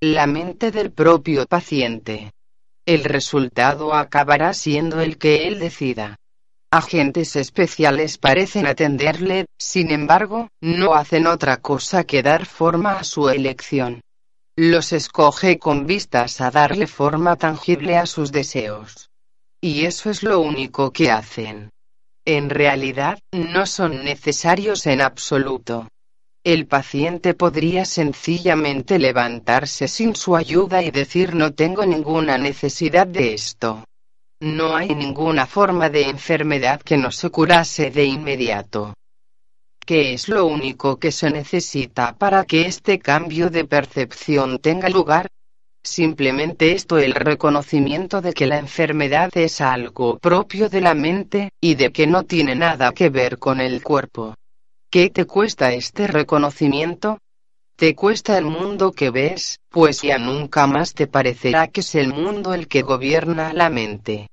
La 0.00 0.26
mente 0.26 0.72
del 0.72 0.90
propio 0.90 1.46
paciente. 1.46 2.32
El 2.88 3.04
resultado 3.04 3.94
acabará 3.94 4.54
siendo 4.54 5.00
el 5.00 5.18
que 5.18 5.46
él 5.46 5.58
decida. 5.58 6.16
Agentes 6.70 7.36
especiales 7.36 8.18
parecen 8.18 8.66
atenderle, 8.66 9.46
sin 9.58 9.90
embargo, 9.90 10.48
no 10.60 10.94
hacen 10.94 11.26
otra 11.26 11.58
cosa 11.58 12.04
que 12.04 12.22
dar 12.22 12.46
forma 12.46 12.98
a 12.98 13.04
su 13.04 13.28
elección. 13.28 14.00
Los 14.56 14.92
escoge 14.92 15.58
con 15.58 15.86
vistas 15.86 16.40
a 16.40 16.50
darle 16.50 16.86
forma 16.86 17.36
tangible 17.36 17.96
a 17.96 18.06
sus 18.06 18.32
deseos. 18.32 19.10
Y 19.60 19.84
eso 19.84 20.08
es 20.08 20.22
lo 20.22 20.40
único 20.40 20.90
que 20.90 21.10
hacen 21.10 21.70
en 22.28 22.50
realidad, 22.50 23.18
no 23.32 23.64
son 23.64 24.04
necesarios 24.04 24.86
en 24.86 25.00
absoluto. 25.00 25.88
El 26.48 26.66
paciente 26.66 27.34
podría 27.34 27.84
sencillamente 27.84 28.98
levantarse 28.98 29.86
sin 29.86 30.16
su 30.16 30.34
ayuda 30.34 30.82
y 30.82 30.90
decir 30.90 31.34
no 31.34 31.52
tengo 31.52 31.84
ninguna 31.84 32.38
necesidad 32.38 33.06
de 33.06 33.34
esto. 33.34 33.84
No 34.40 34.74
hay 34.74 34.94
ninguna 34.94 35.44
forma 35.44 35.90
de 35.90 36.08
enfermedad 36.08 36.80
que 36.80 36.96
no 36.96 37.10
se 37.10 37.28
curase 37.28 37.90
de 37.90 38.06
inmediato. 38.06 38.94
¿Qué 39.78 40.14
es 40.14 40.30
lo 40.30 40.46
único 40.46 40.98
que 40.98 41.12
se 41.12 41.28
necesita 41.28 42.16
para 42.16 42.44
que 42.44 42.62
este 42.62 42.98
cambio 42.98 43.50
de 43.50 43.66
percepción 43.66 44.58
tenga 44.58 44.88
lugar? 44.88 45.26
Simplemente 45.84 46.72
esto 46.72 46.96
el 46.96 47.12
reconocimiento 47.12 48.22
de 48.22 48.32
que 48.32 48.46
la 48.46 48.56
enfermedad 48.56 49.28
es 49.34 49.60
algo 49.60 50.16
propio 50.16 50.70
de 50.70 50.80
la 50.80 50.94
mente, 50.94 51.50
y 51.60 51.74
de 51.74 51.92
que 51.92 52.06
no 52.06 52.22
tiene 52.22 52.54
nada 52.54 52.92
que 52.92 53.10
ver 53.10 53.38
con 53.38 53.60
el 53.60 53.82
cuerpo. 53.82 54.34
¿Qué 54.90 55.10
te 55.10 55.26
cuesta 55.26 55.74
este 55.74 56.06
reconocimiento? 56.06 57.18
Te 57.76 57.94
cuesta 57.94 58.38
el 58.38 58.46
mundo 58.46 58.92
que 58.92 59.10
ves, 59.10 59.60
pues 59.68 60.00
ya 60.00 60.16
nunca 60.16 60.66
más 60.66 60.94
te 60.94 61.06
parecerá 61.06 61.68
que 61.68 61.80
es 61.80 61.94
el 61.94 62.08
mundo 62.14 62.54
el 62.54 62.68
que 62.68 62.80
gobierna 62.80 63.52
la 63.52 63.68
mente. 63.68 64.28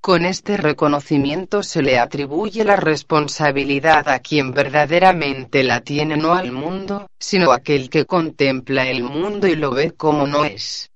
Con 0.00 0.24
este 0.24 0.56
reconocimiento 0.58 1.64
se 1.64 1.82
le 1.82 1.98
atribuye 1.98 2.64
la 2.64 2.76
responsabilidad 2.76 4.08
a 4.08 4.20
quien 4.20 4.52
verdaderamente 4.52 5.64
la 5.64 5.80
tiene 5.80 6.16
no 6.16 6.34
al 6.34 6.52
mundo, 6.52 7.08
sino 7.18 7.50
a 7.50 7.56
aquel 7.56 7.90
que 7.90 8.04
contempla 8.04 8.88
el 8.88 9.02
mundo 9.02 9.48
y 9.48 9.56
lo 9.56 9.72
ve 9.72 9.90
como 9.90 10.28
no 10.28 10.44
es. 10.44 10.88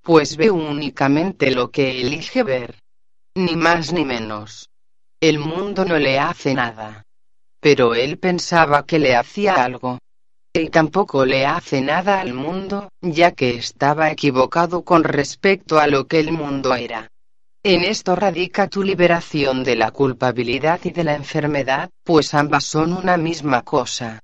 Pues 0.00 0.38
ve 0.38 0.50
únicamente 0.50 1.50
lo 1.50 1.70
que 1.70 2.00
elige 2.00 2.42
ver. 2.42 2.76
Ni 3.34 3.56
más 3.56 3.92
ni 3.92 4.06
menos. 4.06 4.70
El 5.20 5.38
mundo 5.38 5.84
no 5.84 5.98
le 5.98 6.18
hace 6.18 6.54
nada. 6.54 7.04
Pero 7.64 7.94
él 7.94 8.18
pensaba 8.18 8.84
que 8.84 8.98
le 8.98 9.16
hacía 9.16 9.54
algo. 9.54 9.98
Y 10.52 10.68
tampoco 10.68 11.24
le 11.24 11.46
hace 11.46 11.80
nada 11.80 12.20
al 12.20 12.34
mundo, 12.34 12.90
ya 13.00 13.32
que 13.32 13.54
estaba 13.54 14.10
equivocado 14.10 14.84
con 14.84 15.02
respecto 15.02 15.78
a 15.78 15.86
lo 15.86 16.06
que 16.06 16.20
el 16.20 16.30
mundo 16.30 16.74
era. 16.74 17.08
En 17.62 17.82
esto 17.82 18.16
radica 18.16 18.68
tu 18.68 18.82
liberación 18.82 19.64
de 19.64 19.76
la 19.76 19.92
culpabilidad 19.92 20.78
y 20.84 20.90
de 20.90 21.04
la 21.04 21.14
enfermedad, 21.14 21.88
pues 22.02 22.34
ambas 22.34 22.64
son 22.64 22.92
una 22.92 23.16
misma 23.16 23.62
cosa. 23.62 24.20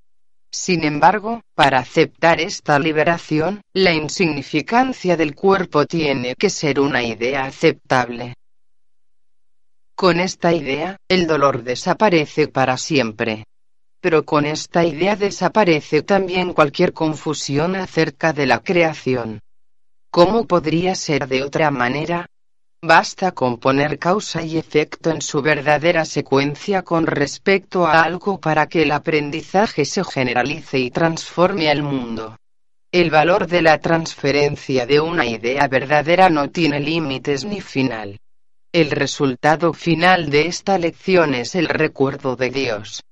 Sin 0.53 0.85
embargo, 0.85 1.41
para 1.55 1.79
aceptar 1.79 2.43
esta 2.43 2.79
liberación, 2.79 3.63
la 3.73 3.95
insignificancia 3.95 5.17
del 5.17 5.35
cuerpo 5.35 5.87
tiene 5.87 6.35
que 6.35 6.51
ser 6.51 6.79
una 6.79 7.03
idea 7.03 7.45
aceptable. 7.45 8.35
Con 10.01 10.19
esta 10.19 10.55
idea, 10.55 10.97
el 11.11 11.27
dolor 11.27 11.63
desaparece 11.63 12.49
para 12.49 12.79
siempre. 12.79 13.45
Pero 14.01 14.25
con 14.25 14.47
esta 14.47 14.83
idea 14.83 15.15
desaparece 15.15 16.01
también 16.01 16.55
cualquier 16.55 16.95
confusión 16.95 17.77
acerca 17.77 18.33
de 18.33 18.47
la 18.47 18.61
creación. 18.61 19.41
¿Cómo 20.11 20.47
podría 20.47 20.95
ser 20.95 21.29
de 21.29 21.43
otra 21.43 21.71
manera? 21.71 22.25
Basta 22.83 23.33
con 23.33 23.59
poner 23.59 23.99
causa 23.99 24.43
y 24.43 24.57
efecto 24.57 25.11
en 25.11 25.21
su 25.21 25.43
verdadera 25.43 26.07
secuencia 26.07 26.81
con 26.81 27.07
respecto 27.07 27.87
a 27.87 28.03
algo 28.03 28.41
para 28.41 28.69
que 28.69 28.85
el 28.85 28.93
aprendizaje 28.93 29.85
se 29.85 30.03
generalice 30.03 30.79
y 30.79 30.91
transforme 30.91 31.69
al 31.69 31.83
mundo. 31.83 32.39
El 32.91 33.11
valor 33.11 33.47
de 33.47 33.61
la 33.61 33.77
transferencia 33.81 34.87
de 34.87 34.99
una 34.99 35.27
idea 35.27 35.69
verdadera 35.69 36.31
no 36.31 36.49
tiene 36.49 36.81
límites 36.81 37.45
ni 37.45 37.61
final. 37.61 38.19
El 38.73 38.93
resultado 38.93 39.73
final 39.73 40.31
de 40.31 40.47
esta 40.47 40.79
lección 40.79 41.35
es 41.35 41.57
el 41.57 41.67
recuerdo 41.67 42.37
de 42.37 42.51
Dios. 42.51 43.03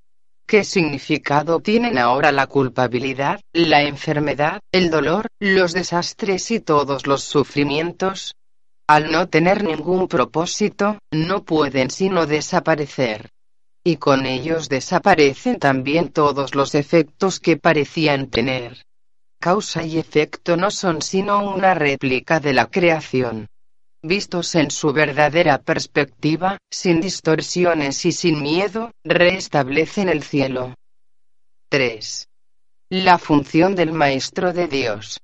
¿Qué 0.46 0.62
significado 0.62 1.59
tienen 1.59 1.98
ahora 1.98 2.30
la 2.30 2.46
culpabilidad, 2.46 3.40
la 3.52 3.82
enfermedad, 3.82 4.61
el 4.70 4.88
dolor, 4.88 5.26
los 5.40 5.72
desastres 5.72 6.52
y 6.52 6.61
todos 6.61 7.09
los 7.09 7.24
sufrimientos? 7.24 8.36
Al 8.86 9.11
no 9.11 9.28
tener 9.28 9.64
ningún 9.64 10.06
propósito, 10.06 11.00
no 11.11 11.42
pueden 11.42 11.90
sino 11.90 12.24
desaparecer. 12.26 13.28
Y 13.82 13.96
con 13.96 14.26
ellos 14.26 14.68
desaparecen 14.68 15.59
también 15.59 16.11
todos 16.11 16.54
los 16.54 16.76
efectos 16.76 17.40
que 17.40 17.56
parecían 17.56 18.30
tener. 18.30 18.84
Causa 19.40 19.82
y 19.82 19.98
efecto 19.98 20.56
no 20.56 20.70
son 20.70 21.02
sino 21.02 21.52
una 21.52 21.74
réplica 21.74 22.38
de 22.38 22.52
la 22.52 22.66
creación. 22.66 23.48
Vistos 24.09 24.54
en 24.54 24.70
su 24.70 24.94
verdadera 24.94 25.59
perspectiva, 25.59 26.56
sin 26.70 26.98
distorsiones 26.98 28.06
y 28.06 28.12
sin 28.12 28.40
miedo, 28.40 28.90
restablecen 29.04 30.09
el 30.09 30.22
cielo. 30.22 30.72
3. 31.68 32.26
La 32.88 33.18
función 33.18 33.74
del 33.74 33.92
Maestro 33.92 34.54
de 34.54 34.66
Dios. 34.66 35.20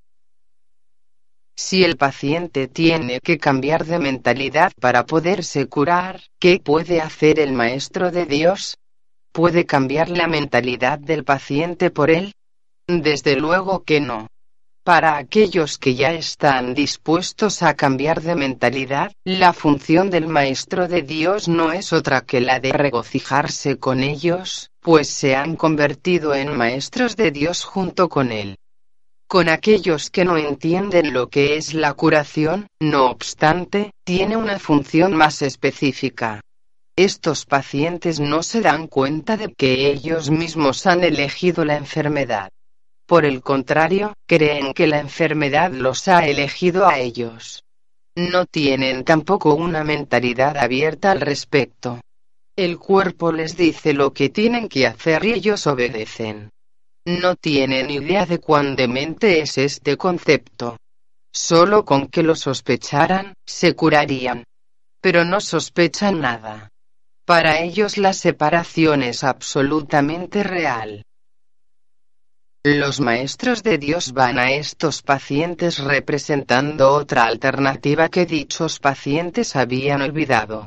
Si 1.56 1.82
el 1.82 1.96
paciente 1.96 2.68
tiene 2.68 3.20
que 3.20 3.38
cambiar 3.38 3.86
de 3.86 3.98
mentalidad 3.98 4.70
para 4.78 5.06
poderse 5.06 5.66
curar, 5.66 6.20
¿qué 6.38 6.60
puede 6.62 7.00
hacer 7.00 7.40
el 7.40 7.52
Maestro 7.54 8.10
de 8.10 8.26
Dios? 8.26 8.76
¿Puede 9.32 9.64
cambiar 9.64 10.10
la 10.10 10.26
mentalidad 10.26 10.98
del 10.98 11.24
paciente 11.24 11.90
por 11.90 12.10
él? 12.10 12.34
Desde 12.86 13.36
luego 13.36 13.82
que 13.82 14.02
no. 14.02 14.26
Para 14.84 15.16
aquellos 15.16 15.78
que 15.78 15.94
ya 15.94 16.12
están 16.12 16.74
dispuestos 16.74 17.62
a 17.62 17.72
cambiar 17.72 18.20
de 18.20 18.34
mentalidad, 18.34 19.12
la 19.24 19.54
función 19.54 20.10
del 20.10 20.28
Maestro 20.28 20.88
de 20.88 21.00
Dios 21.00 21.48
no 21.48 21.72
es 21.72 21.94
otra 21.94 22.20
que 22.20 22.42
la 22.42 22.60
de 22.60 22.70
regocijarse 22.72 23.78
con 23.78 24.02
ellos, 24.02 24.70
pues 24.80 25.08
se 25.08 25.36
han 25.36 25.56
convertido 25.56 26.34
en 26.34 26.54
maestros 26.54 27.16
de 27.16 27.30
Dios 27.30 27.64
junto 27.64 28.10
con 28.10 28.30
Él 28.30 28.56
con 29.26 29.48
aquellos 29.48 30.10
que 30.10 30.24
no 30.24 30.36
entienden 30.36 31.12
lo 31.12 31.28
que 31.28 31.56
es 31.56 31.74
la 31.74 31.94
curación, 31.94 32.68
no 32.78 33.06
obstante, 33.06 33.90
tiene 34.04 34.36
una 34.36 34.60
función 34.60 35.12
más 35.16 35.42
específica. 35.42 36.40
Estos 36.94 37.44
pacientes 37.44 38.20
no 38.20 38.44
se 38.44 38.60
dan 38.60 38.86
cuenta 38.86 39.36
de 39.36 39.52
que 39.52 39.90
ellos 39.90 40.30
mismos 40.30 40.86
han 40.86 41.02
elegido 41.02 41.64
la 41.64 41.76
enfermedad. 41.76 42.50
Por 43.06 43.26
el 43.26 43.42
contrario, 43.42 44.14
creen 44.26 44.72
que 44.72 44.86
la 44.86 44.98
enfermedad 44.98 45.70
los 45.72 46.08
ha 46.08 46.26
elegido 46.26 46.86
a 46.86 46.98
ellos. 46.98 47.62
No 48.16 48.46
tienen 48.46 49.04
tampoco 49.04 49.54
una 49.54 49.84
mentalidad 49.84 50.56
abierta 50.56 51.10
al 51.10 51.20
respecto. 51.20 52.00
El 52.56 52.78
cuerpo 52.78 53.32
les 53.32 53.56
dice 53.56 53.92
lo 53.92 54.12
que 54.12 54.28
tienen 54.28 54.68
que 54.68 54.86
hacer 54.86 55.24
y 55.24 55.32
ellos 55.32 55.66
obedecen. 55.66 56.50
No 57.04 57.34
tienen 57.34 57.90
idea 57.90 58.24
de 58.24 58.38
cuán 58.38 58.76
demente 58.76 59.40
es 59.40 59.58
este 59.58 59.96
concepto. 59.96 60.78
Solo 61.32 61.84
con 61.84 62.06
que 62.06 62.22
lo 62.22 62.36
sospecharan, 62.36 63.34
se 63.44 63.74
curarían. 63.74 64.44
Pero 65.00 65.24
no 65.24 65.40
sospechan 65.40 66.20
nada. 66.20 66.70
Para 67.26 67.60
ellos 67.60 67.98
la 67.98 68.12
separación 68.12 69.02
es 69.02 69.24
absolutamente 69.24 70.44
real. 70.44 71.04
Los 72.66 72.98
maestros 72.98 73.62
de 73.62 73.76
Dios 73.76 74.14
van 74.14 74.38
a 74.38 74.52
estos 74.52 75.02
pacientes 75.02 75.80
representando 75.80 76.92
otra 76.92 77.24
alternativa 77.24 78.08
que 78.08 78.24
dichos 78.24 78.78
pacientes 78.78 79.54
habían 79.54 80.00
olvidado. 80.00 80.66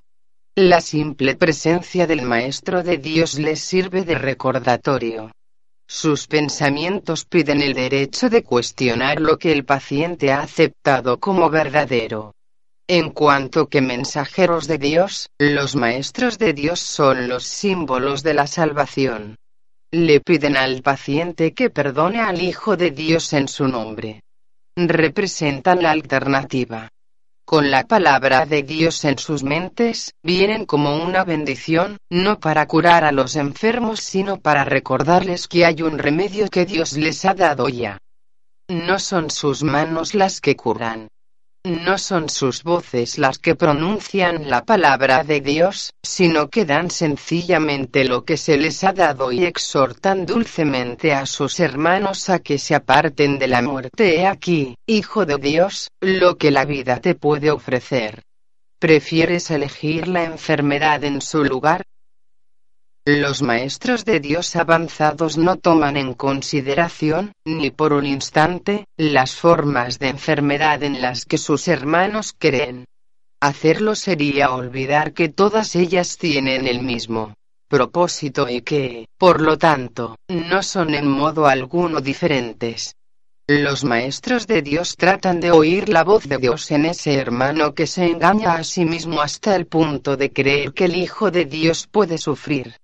La 0.55 0.79
simple 0.79 1.35
presencia 1.35 2.05
del 2.05 2.21
Maestro 2.21 2.83
de 2.83 2.99
Dios 2.99 3.39
les 3.39 3.61
sirve 3.61 4.03
de 4.03 4.13
recordatorio. 4.13 5.31
Sus 5.87 6.27
pensamientos 6.27 7.25
piden 7.25 7.63
el 7.63 7.73
derecho 7.73 8.29
de 8.29 8.43
cuestionar 8.43 9.19
lo 9.19 9.39
que 9.39 9.51
el 9.51 9.65
paciente 9.65 10.31
ha 10.31 10.41
aceptado 10.41 11.19
como 11.19 11.49
verdadero. 11.49 12.35
En 12.87 13.09
cuanto 13.09 13.69
que 13.69 13.81
mensajeros 13.81 14.67
de 14.67 14.77
Dios, 14.77 15.31
los 15.39 15.75
maestros 15.75 16.37
de 16.37 16.53
Dios 16.53 16.79
son 16.79 17.27
los 17.27 17.45
símbolos 17.45 18.21
de 18.21 18.35
la 18.35 18.45
salvación. 18.45 19.37
Le 19.91 20.19
piden 20.19 20.57
al 20.57 20.81
paciente 20.81 21.53
que 21.53 21.69
perdone 21.69 22.19
al 22.19 22.41
Hijo 22.41 22.75
de 22.75 22.91
Dios 22.91 23.33
en 23.33 23.47
su 23.47 23.67
nombre. 23.67 24.21
Representan 24.75 25.81
la 25.81 25.91
alternativa 25.91 26.89
con 27.47 27.71
la 27.71 27.85
palabra 27.85 28.45
de 28.45 28.61
Dios 28.61 29.05
en 29.05 29.17
sus 29.17 29.41
mentes, 29.41 30.13
vienen 30.21 30.65
como 30.65 31.01
una 31.01 31.23
bendición, 31.23 31.97
no 32.09 32.41
para 32.41 32.67
curar 32.67 33.05
a 33.05 33.13
los 33.13 33.37
enfermos 33.37 34.01
sino 34.01 34.41
para 34.41 34.65
recordarles 34.65 35.47
que 35.47 35.63
hay 35.63 35.81
un 35.81 35.97
remedio 35.97 36.49
que 36.49 36.65
Dios 36.65 36.97
les 36.97 37.23
ha 37.23 37.33
dado 37.33 37.69
ya. 37.69 37.99
No 38.67 38.99
son 38.99 39.29
sus 39.29 39.63
manos 39.63 40.13
las 40.13 40.41
que 40.41 40.57
curan, 40.57 41.07
no 41.67 41.97
son 41.97 42.29
sus 42.29 42.63
voces 42.63 43.17
las 43.17 43.37
que 43.37 43.55
pronuncian 43.55 44.49
la 44.49 44.63
palabra 44.63 45.23
de 45.23 45.41
Dios, 45.41 45.91
sino 46.01 46.49
que 46.49 46.65
dan 46.65 46.89
sencillamente 46.89 48.05
lo 48.05 48.23
que 48.23 48.37
se 48.37 48.57
les 48.57 48.83
ha 48.83 48.93
dado 48.93 49.31
y 49.31 49.43
exhortan 49.45 50.25
dulcemente 50.25 51.13
a 51.13 51.25
sus 51.25 51.59
hermanos 51.59 52.29
a 52.29 52.39
que 52.39 52.57
se 52.57 52.75
aparten 52.75 53.37
de 53.37 53.47
la 53.47 53.61
muerte. 53.61 54.19
He 54.19 54.25
aquí, 54.25 54.75
Hijo 54.85 55.25
de 55.25 55.37
Dios, 55.37 55.89
lo 56.01 56.37
que 56.37 56.51
la 56.51 56.65
vida 56.65 56.99
te 56.99 57.15
puede 57.15 57.51
ofrecer. 57.51 58.23
¿Prefieres 58.79 59.51
elegir 59.51 60.07
la 60.07 60.23
enfermedad 60.23 61.03
en 61.03 61.19
su 61.21 61.43
lugar? 61.43 61.83
Los 63.09 63.41
maestros 63.41 64.03
de 64.03 64.19
Dios 64.19 64.57
avanzados 64.57 65.37
no 65.37 65.55
toman 65.55 65.95
en 65.95 66.13
consideración, 66.13 67.31
ni 67.45 67.71
por 67.71 67.93
un 67.93 68.05
instante, 68.05 68.83
las 68.97 69.33
formas 69.33 69.97
de 69.97 70.09
enfermedad 70.09 70.83
en 70.83 71.01
las 71.01 71.23
que 71.23 71.37
sus 71.37 71.69
hermanos 71.69 72.35
creen. 72.37 72.83
Hacerlo 73.39 73.95
sería 73.95 74.51
olvidar 74.51 75.13
que 75.13 75.29
todas 75.29 75.77
ellas 75.77 76.17
tienen 76.17 76.67
el 76.67 76.81
mismo 76.81 77.33
propósito 77.69 78.49
y 78.49 78.61
que, 78.61 79.07
por 79.17 79.39
lo 79.39 79.57
tanto, 79.57 80.17
no 80.27 80.61
son 80.61 80.93
en 80.93 81.07
modo 81.07 81.47
alguno 81.47 82.01
diferentes. 82.01 82.93
Los 83.47 83.85
maestros 83.85 84.47
de 84.47 84.61
Dios 84.61 84.97
tratan 84.97 85.39
de 85.39 85.51
oír 85.51 85.87
la 85.87 86.03
voz 86.03 86.27
de 86.27 86.39
Dios 86.39 86.69
en 86.71 86.85
ese 86.85 87.13
hermano 87.13 87.73
que 87.73 87.87
se 87.87 88.05
engaña 88.05 88.55
a 88.55 88.65
sí 88.65 88.83
mismo 88.83 89.21
hasta 89.21 89.55
el 89.55 89.65
punto 89.65 90.17
de 90.17 90.33
creer 90.33 90.73
que 90.73 90.83
el 90.83 90.97
Hijo 90.97 91.31
de 91.31 91.45
Dios 91.45 91.87
puede 91.87 92.17
sufrir 92.17 92.75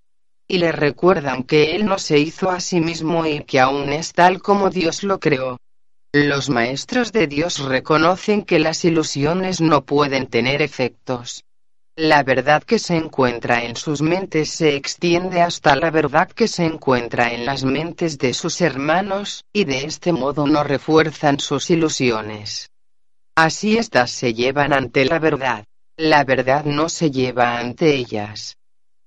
y 0.48 0.58
le 0.58 0.72
recuerdan 0.72 1.44
que 1.44 1.76
él 1.76 1.86
no 1.86 1.98
se 1.98 2.20
hizo 2.20 2.50
a 2.50 2.60
sí 2.60 2.80
mismo 2.80 3.26
y 3.26 3.44
que 3.44 3.60
aún 3.60 3.92
es 3.94 4.14
tal 4.14 4.42
como 4.42 4.70
Dios 4.70 5.04
lo 5.04 5.20
creó. 5.20 5.58
Los 6.12 6.50
maestros 6.50 7.12
de 7.12 7.28
Dios 7.28 7.60
reconocen 7.60 8.44
que 8.44 8.60
las 8.60 8.86
ilusiones 8.86 9.62
no 9.62 9.84
pueden 9.86 10.28
tener 10.28 10.62
efectos. 10.62 11.44
La 11.96 12.24
verdad 12.24 12.64
que 12.64 12.80
se 12.80 12.96
encuentra 12.96 13.64
en 13.64 13.76
sus 13.76 14.02
mentes 14.02 14.50
se 14.50 14.76
extiende 14.76 15.42
hasta 15.42 15.76
la 15.76 15.92
verdad 15.92 16.28
que 16.30 16.48
se 16.48 16.66
encuentra 16.66 17.34
en 17.34 17.46
las 17.46 17.64
mentes 17.64 18.18
de 18.18 18.34
sus 18.34 18.62
hermanos, 18.62 19.46
y 19.54 19.66
de 19.66 19.86
este 19.86 20.12
modo 20.12 20.48
no 20.48 20.64
refuerzan 20.64 21.40
sus 21.40 21.70
ilusiones. 21.70 22.70
Así 23.36 23.78
éstas 23.78 24.12
se 24.12 24.34
llevan 24.34 24.74
ante 24.74 25.06
la 25.06 25.20
verdad. 25.20 25.66
La 25.98 26.24
verdad 26.24 26.66
no 26.66 26.90
se 26.90 27.12
lleva 27.12 27.60
ante 27.60 27.96
ellas 27.96 28.58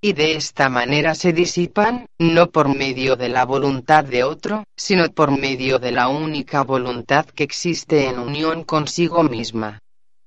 y 0.00 0.12
de 0.12 0.36
esta 0.36 0.68
manera 0.68 1.14
se 1.14 1.32
disipan, 1.32 2.06
no 2.18 2.50
por 2.50 2.68
medio 2.68 3.16
de 3.16 3.28
la 3.28 3.44
voluntad 3.44 4.04
de 4.04 4.24
otro, 4.24 4.64
sino 4.76 5.08
por 5.10 5.36
medio 5.36 5.78
de 5.78 5.92
la 5.92 6.08
única 6.08 6.62
voluntad 6.62 7.26
que 7.26 7.44
existe 7.44 8.06
en 8.06 8.18
unión 8.18 8.64
consigo 8.64 9.22
misma. 9.22 9.80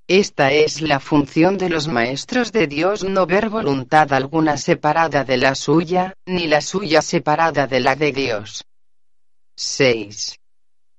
Esta 0.07 0.51
es 0.51 0.81
la 0.81 0.99
función 0.99 1.59
de 1.59 1.69
los 1.69 1.87
maestros 1.87 2.51
de 2.51 2.65
Dios 2.65 3.03
no 3.03 3.27
ver 3.27 3.49
voluntad 3.49 4.11
alguna 4.11 4.57
separada 4.57 5.23
de 5.23 5.37
la 5.37 5.53
suya, 5.53 6.13
ni 6.25 6.47
la 6.47 6.61
suya 6.61 7.03
separada 7.03 7.67
de 7.67 7.79
la 7.79 7.95
de 7.95 8.11
Dios. 8.11 8.65
6. 9.55 10.39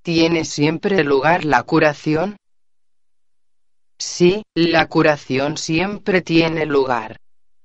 ¿Tiene 0.03 0.45
siempre 0.45 1.03
lugar 1.03 1.45
la 1.45 1.65
curación? 1.65 2.37
Sí, 3.99 4.45
la 4.55 4.87
curación 4.87 5.59
siempre 5.59 6.23
tiene 6.23 6.65
lugar. 6.65 7.20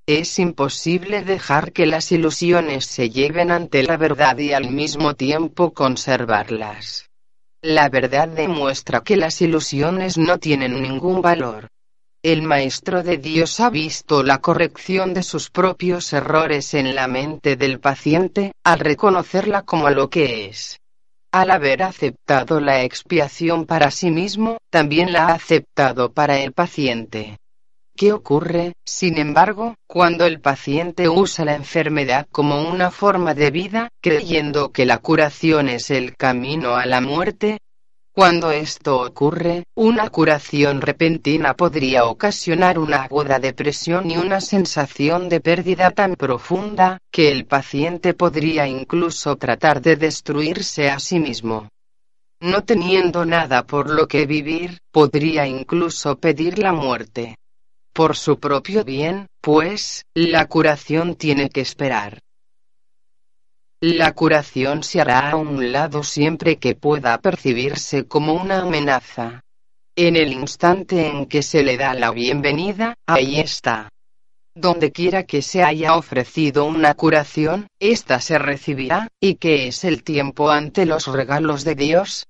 Es 0.08 0.38
imposible 0.38 1.24
dejar 1.24 1.72
que 1.72 1.88
las 1.88 2.12
ilusiones 2.12 2.86
se 2.86 3.10
lleven 3.10 3.50
ante 3.50 3.82
la 3.82 3.98
verdad 3.98 4.38
y 4.38 4.54
al 4.54 4.70
mismo 4.70 5.16
tiempo 5.16 5.74
conservarlas. 5.74 7.10
La 7.64 7.90
verdad 7.90 8.28
demuestra 8.28 9.02
que 9.02 9.18
las 9.18 9.42
ilusiones 9.42 10.20
no 10.20 10.38
tienen 10.38 10.80
ningún 10.80 11.24
valor. 11.24 11.70
El 12.22 12.44
Maestro 12.44 13.02
de 13.02 13.18
Dios 13.18 13.60
ha 13.60 13.72
visto 13.72 14.22
la 14.22 14.38
corrección 14.38 15.16
de 15.16 15.24
sus 15.24 15.50
propios 15.50 16.14
errores 16.14 16.76
en 16.76 16.94
la 16.94 17.08
mente 17.08 17.56
del 17.56 17.80
paciente, 17.80 18.52
al 18.64 18.82
reconocerla 18.82 19.64
como 19.64 19.90
lo 19.90 20.12
que 20.12 20.46
es. 20.46 20.80
Al 21.32 21.50
haber 21.50 21.82
aceptado 21.82 22.60
la 22.60 22.84
expiación 22.84 23.66
para 23.66 23.90
sí 23.90 24.12
mismo, 24.12 24.60
también 24.70 25.12
la 25.12 25.30
ha 25.30 25.34
aceptado 25.34 26.14
para 26.14 26.38
el 26.38 26.54
paciente. 26.54 27.40
¿Qué 27.98 28.12
ocurre, 28.12 28.74
sin 28.84 29.18
embargo, 29.18 29.76
cuando 29.88 30.26
el 30.26 30.42
paciente 30.42 31.08
usa 31.08 31.46
la 31.46 31.56
enfermedad 31.56 32.28
como 32.30 32.70
una 32.70 32.92
forma 32.92 33.34
de 33.34 33.52
vida, 33.52 33.88
creyendo 34.02 34.74
que 34.74 34.86
la 34.86 34.98
curación 34.98 35.70
es 35.70 35.90
el 35.92 36.14
camino 36.18 36.76
a 36.76 36.86
la 36.86 37.00
muerte? 37.00 37.60
Cuando 38.12 38.52
esto 38.52 39.00
ocurre, 39.00 39.64
una 39.76 40.10
curación 40.10 40.82
repentina 40.82 41.54
podría 41.54 42.04
ocasionar 42.04 42.80
una 42.80 43.04
aguda 43.04 43.40
depresión 43.40 44.12
y 44.12 44.18
una 44.18 44.42
sensación 44.42 45.30
de 45.30 45.40
pérdida 45.40 45.92
tan 45.92 46.16
profunda, 46.16 46.98
que 47.10 47.32
el 47.32 47.46
paciente 47.46 48.14
podría 48.14 48.68
incluso 48.68 49.38
tratar 49.38 49.82
de 49.82 49.96
destruirse 49.96 50.90
a 50.90 51.00
sí 51.00 51.18
mismo. 51.22 51.70
No 52.42 52.66
teniendo 52.66 53.24
nada 53.26 53.66
por 53.66 53.90
lo 53.90 54.06
que 54.06 54.26
vivir, 54.26 54.80
podría 54.92 55.48
incluso 55.48 56.18
pedir 56.18 56.60
la 56.60 56.74
muerte. 56.74 57.38
Por 57.96 58.18
su 58.18 58.42
propio 58.42 58.84
bien, 58.84 59.28
pues, 59.40 60.04
la 60.14 60.48
curación 60.48 61.16
tiene 61.16 61.48
que 61.48 61.62
esperar. 61.62 62.20
La 63.80 64.12
curación 64.14 64.84
se 64.84 65.00
hará 65.00 65.30
a 65.30 65.38
un 65.38 65.72
lado 65.72 66.04
siempre 66.04 66.58
que 66.58 66.76
pueda 66.76 67.18
percibirse 67.20 68.06
como 68.06 68.34
una 68.34 68.64
amenaza. 68.64 69.46
En 69.96 70.18
el 70.18 70.34
instante 70.34 71.08
en 71.08 71.26
que 71.28 71.42
se 71.42 71.64
le 71.64 71.78
da 71.78 71.94
la 71.94 72.12
bienvenida, 72.12 72.96
ahí 73.06 73.40
está. 73.40 73.88
Donde 74.54 74.92
quiera 74.92 75.24
que 75.24 75.42
se 75.42 75.64
haya 75.64 75.96
ofrecido 75.96 76.66
una 76.66 76.96
curación, 76.96 77.68
ésta 77.80 78.20
se 78.20 78.38
recibirá, 78.38 79.08
y 79.22 79.36
que 79.36 79.68
es 79.68 79.86
el 79.86 80.04
tiempo 80.04 80.50
ante 80.52 80.86
los 80.86 81.08
regalos 81.08 81.64
de 81.64 81.76
Dios, 81.76 82.28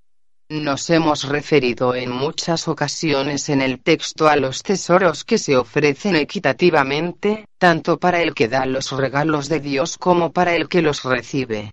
nos 0.49 0.89
hemos 0.91 1.23
referido 1.27 1.95
en 1.95 2.11
muchas 2.11 2.67
ocasiones 2.67 3.49
en 3.49 3.61
el 3.61 3.81
texto 3.81 4.27
a 4.27 4.35
los 4.35 4.61
tesoros 4.61 5.23
que 5.23 5.39
se 5.39 5.57
ofrecen 5.57 6.15
equitativamente, 6.15 7.45
tanto 7.57 7.97
para 7.97 8.21
el 8.21 8.35
que 8.35 8.47
da 8.47 8.65
los 8.65 8.91
regalos 8.91 9.49
de 9.49 9.59
Dios 9.59 9.97
como 9.97 10.31
para 10.31 10.55
el 10.55 10.69
que 10.69 10.83
los 10.83 11.03
recibe. 11.03 11.71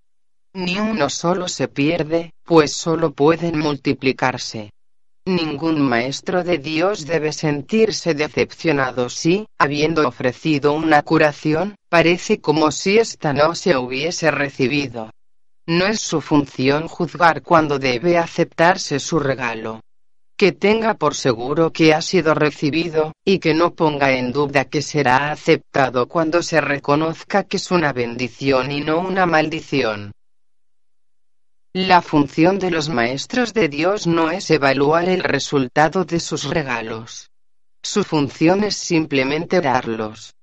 Ni 0.54 0.78
uno 0.78 1.10
solo 1.10 1.48
se 1.48 1.68
pierde, 1.68 2.32
pues 2.44 2.72
solo 2.72 3.12
pueden 3.12 3.58
multiplicarse. 3.58 4.70
Ningún 5.24 5.80
maestro 5.80 6.42
de 6.42 6.58
Dios 6.58 7.06
debe 7.06 7.32
sentirse 7.32 8.14
decepcionado 8.14 9.08
si, 9.08 9.46
habiendo 9.56 10.08
ofrecido 10.08 10.72
una 10.72 11.02
curación, 11.02 11.76
parece 11.88 12.40
como 12.40 12.72
si 12.72 12.98
ésta 12.98 13.32
no 13.32 13.54
se 13.54 13.76
hubiese 13.76 14.32
recibido. 14.32 15.11
No 15.66 15.86
es 15.86 16.00
su 16.00 16.20
función 16.20 16.88
juzgar 16.88 17.42
cuando 17.42 17.78
debe 17.78 18.18
aceptarse 18.18 18.98
su 18.98 19.20
regalo. 19.20 19.80
Que 20.36 20.50
tenga 20.50 20.94
por 20.94 21.14
seguro 21.14 21.72
que 21.72 21.94
ha 21.94 22.02
sido 22.02 22.34
recibido, 22.34 23.12
y 23.24 23.38
que 23.38 23.54
no 23.54 23.74
ponga 23.74 24.12
en 24.12 24.32
duda 24.32 24.64
que 24.64 24.82
será 24.82 25.30
aceptado 25.30 26.08
cuando 26.08 26.42
se 26.42 26.60
reconozca 26.60 27.44
que 27.44 27.58
es 27.58 27.70
una 27.70 27.92
bendición 27.92 28.72
y 28.72 28.80
no 28.80 28.98
una 28.98 29.24
maldición. 29.24 30.12
La 31.74 32.02
función 32.02 32.58
de 32.58 32.70
los 32.70 32.88
maestros 32.88 33.54
de 33.54 33.68
Dios 33.68 34.06
no 34.06 34.30
es 34.30 34.50
evaluar 34.50 35.08
el 35.08 35.22
resultado 35.22 36.04
de 36.04 36.18
sus 36.18 36.44
regalos. 36.44 37.30
Su 37.82 38.02
función 38.02 38.64
es 38.64 38.76
simplemente 38.76 39.60
darlos. 39.60 40.34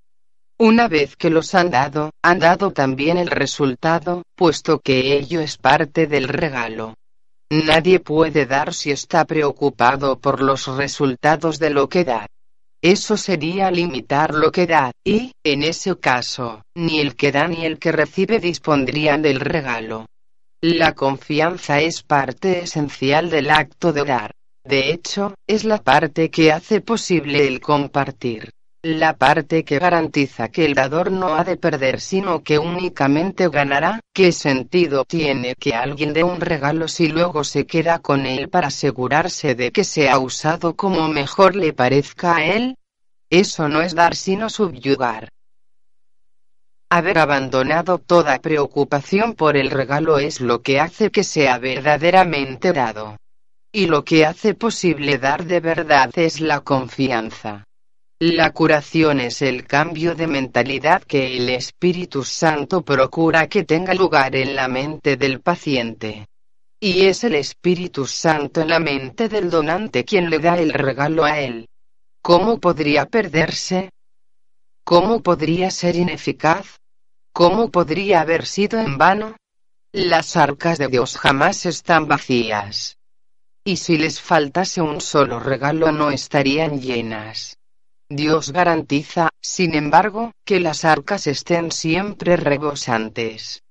Una 0.62 0.90
vez 0.90 1.16
que 1.16 1.30
los 1.30 1.56
han 1.56 1.72
dado, 1.72 2.12
han 2.22 2.40
dado 2.40 2.72
también 2.72 3.18
el 3.18 3.28
resultado, 3.28 4.24
puesto 4.36 4.80
que 4.80 5.18
ello 5.18 5.40
es 5.40 5.56
parte 5.56 6.06
del 6.06 6.28
regalo. 6.28 6.96
Nadie 7.50 8.02
puede 8.02 8.46
dar 8.46 8.74
si 8.74 8.92
está 8.92 9.24
preocupado 9.24 10.20
por 10.20 10.42
los 10.42 10.68
resultados 10.68 11.60
de 11.60 11.70
lo 11.70 11.88
que 11.88 12.04
da. 12.04 12.28
Eso 12.82 13.16
sería 13.16 13.72
limitar 13.72 14.34
lo 14.34 14.52
que 14.52 14.68
da, 14.68 14.92
y, 15.06 15.32
en 15.46 15.64
ese 15.64 15.98
caso, 15.98 16.62
ni 16.76 17.00
el 17.00 17.16
que 17.16 17.32
da 17.32 17.48
ni 17.48 17.66
el 17.66 17.80
que 17.80 17.94
recibe 17.94 18.40
dispondrían 18.40 19.22
del 19.22 19.40
regalo. 19.40 20.08
La 20.60 20.94
confianza 20.94 21.80
es 21.80 22.04
parte 22.04 22.64
esencial 22.64 23.30
del 23.30 23.50
acto 23.50 23.94
de 23.94 24.04
dar. 24.04 24.32
De 24.66 24.92
hecho, 24.92 25.36
es 25.48 25.64
la 25.64 25.78
parte 25.78 26.30
que 26.30 26.52
hace 26.52 26.82
posible 26.82 27.48
el 27.48 27.62
compartir. 27.62 28.52
La 28.82 29.18
parte 29.18 29.66
que 29.66 29.78
garantiza 29.78 30.48
que 30.48 30.64
el 30.64 30.74
dador 30.74 31.12
no 31.12 31.36
ha 31.36 31.44
de 31.44 31.58
perder 31.58 32.00
sino 32.00 32.44
que 32.44 32.60
únicamente 32.60 33.50
ganará. 33.50 34.00
¿Qué 34.14 34.32
sentido 34.32 35.04
tiene 35.04 35.56
que 35.56 35.76
alguien 35.76 36.14
dé 36.14 36.24
un 36.24 36.40
regalo 36.40 36.88
si 36.88 37.10
luego 37.10 37.44
se 37.44 37.66
queda 37.66 38.00
con 38.00 38.26
él 38.26 38.48
para 38.48 38.68
asegurarse 38.68 39.54
de 39.54 39.74
que 39.74 39.84
sea 39.84 40.18
usado 40.20 40.78
como 40.78 41.10
mejor 41.10 41.58
le 41.58 41.74
parezca 41.74 42.38
a 42.38 42.46
él? 42.46 42.78
Eso 43.30 43.68
no 43.68 43.82
es 43.82 43.96
dar 43.96 44.16
sino 44.16 44.50
subyugar. 44.50 45.28
Haber 46.90 47.18
abandonado 47.18 47.98
toda 47.98 48.40
preocupación 48.40 49.34
por 49.34 49.58
el 49.58 49.72
regalo 49.72 50.20
es 50.20 50.40
lo 50.40 50.62
que 50.62 50.80
hace 50.80 51.12
que 51.12 51.26
sea 51.26 51.58
verdaderamente 51.60 52.72
dado. 52.72 53.18
Y 53.74 53.88
lo 53.88 54.06
que 54.06 54.26
hace 54.26 54.54
posible 54.54 55.18
dar 55.18 55.44
de 55.44 55.60
verdad 55.60 56.12
es 56.16 56.40
la 56.40 56.62
confianza. 56.62 57.66
La 58.22 58.52
curación 58.52 59.22
es 59.22 59.42
el 59.42 59.66
cambio 59.66 60.14
de 60.14 60.28
mentalidad 60.28 61.02
que 61.04 61.38
el 61.38 61.48
Espíritu 61.48 62.26
Santo 62.26 62.82
procura 62.82 63.48
que 63.48 63.64
tenga 63.64 63.94
lugar 63.94 64.36
en 64.36 64.58
la 64.58 64.68
mente 64.68 65.16
del 65.16 65.40
paciente. 65.40 66.28
Y 66.82 67.06
es 67.06 67.24
el 67.24 67.36
Espíritu 67.36 68.06
Santo 68.06 68.60
en 68.60 68.68
la 68.68 68.80
mente 68.82 69.30
del 69.30 69.50
donante 69.50 70.04
quien 70.04 70.30
le 70.30 70.40
da 70.40 70.60
el 70.60 70.74
regalo 70.74 71.24
a 71.24 71.40
él. 71.40 71.70
¿Cómo 72.22 72.60
podría 72.60 73.06
perderse? 73.06 73.90
¿Cómo 74.84 75.24
podría 75.24 75.72
ser 75.72 75.96
ineficaz? 75.96 76.76
¿Cómo 77.32 77.72
podría 77.72 78.20
haber 78.20 78.46
sido 78.46 78.82
en 78.82 78.98
vano? 78.98 79.38
Las 79.94 80.36
arcas 80.36 80.78
de 80.78 80.90
Dios 80.90 81.18
jamás 81.18 81.66
están 81.66 82.10
vacías. 82.10 82.98
Y 83.64 83.78
si 83.78 83.98
les 83.98 84.20
faltase 84.20 84.82
un 84.82 85.00
solo 85.00 85.40
regalo 85.40 85.94
no 85.94 86.12
estarían 86.12 86.82
llenas. 86.82 87.59
Dios 88.12 88.52
garantiza, 88.52 89.30
sin 89.40 89.76
embargo, 89.76 90.32
que 90.44 90.60
las 90.60 90.84
arcas 90.84 91.28
estén 91.28 91.72
siempre 91.72 92.38
rebosantes. 92.38 93.62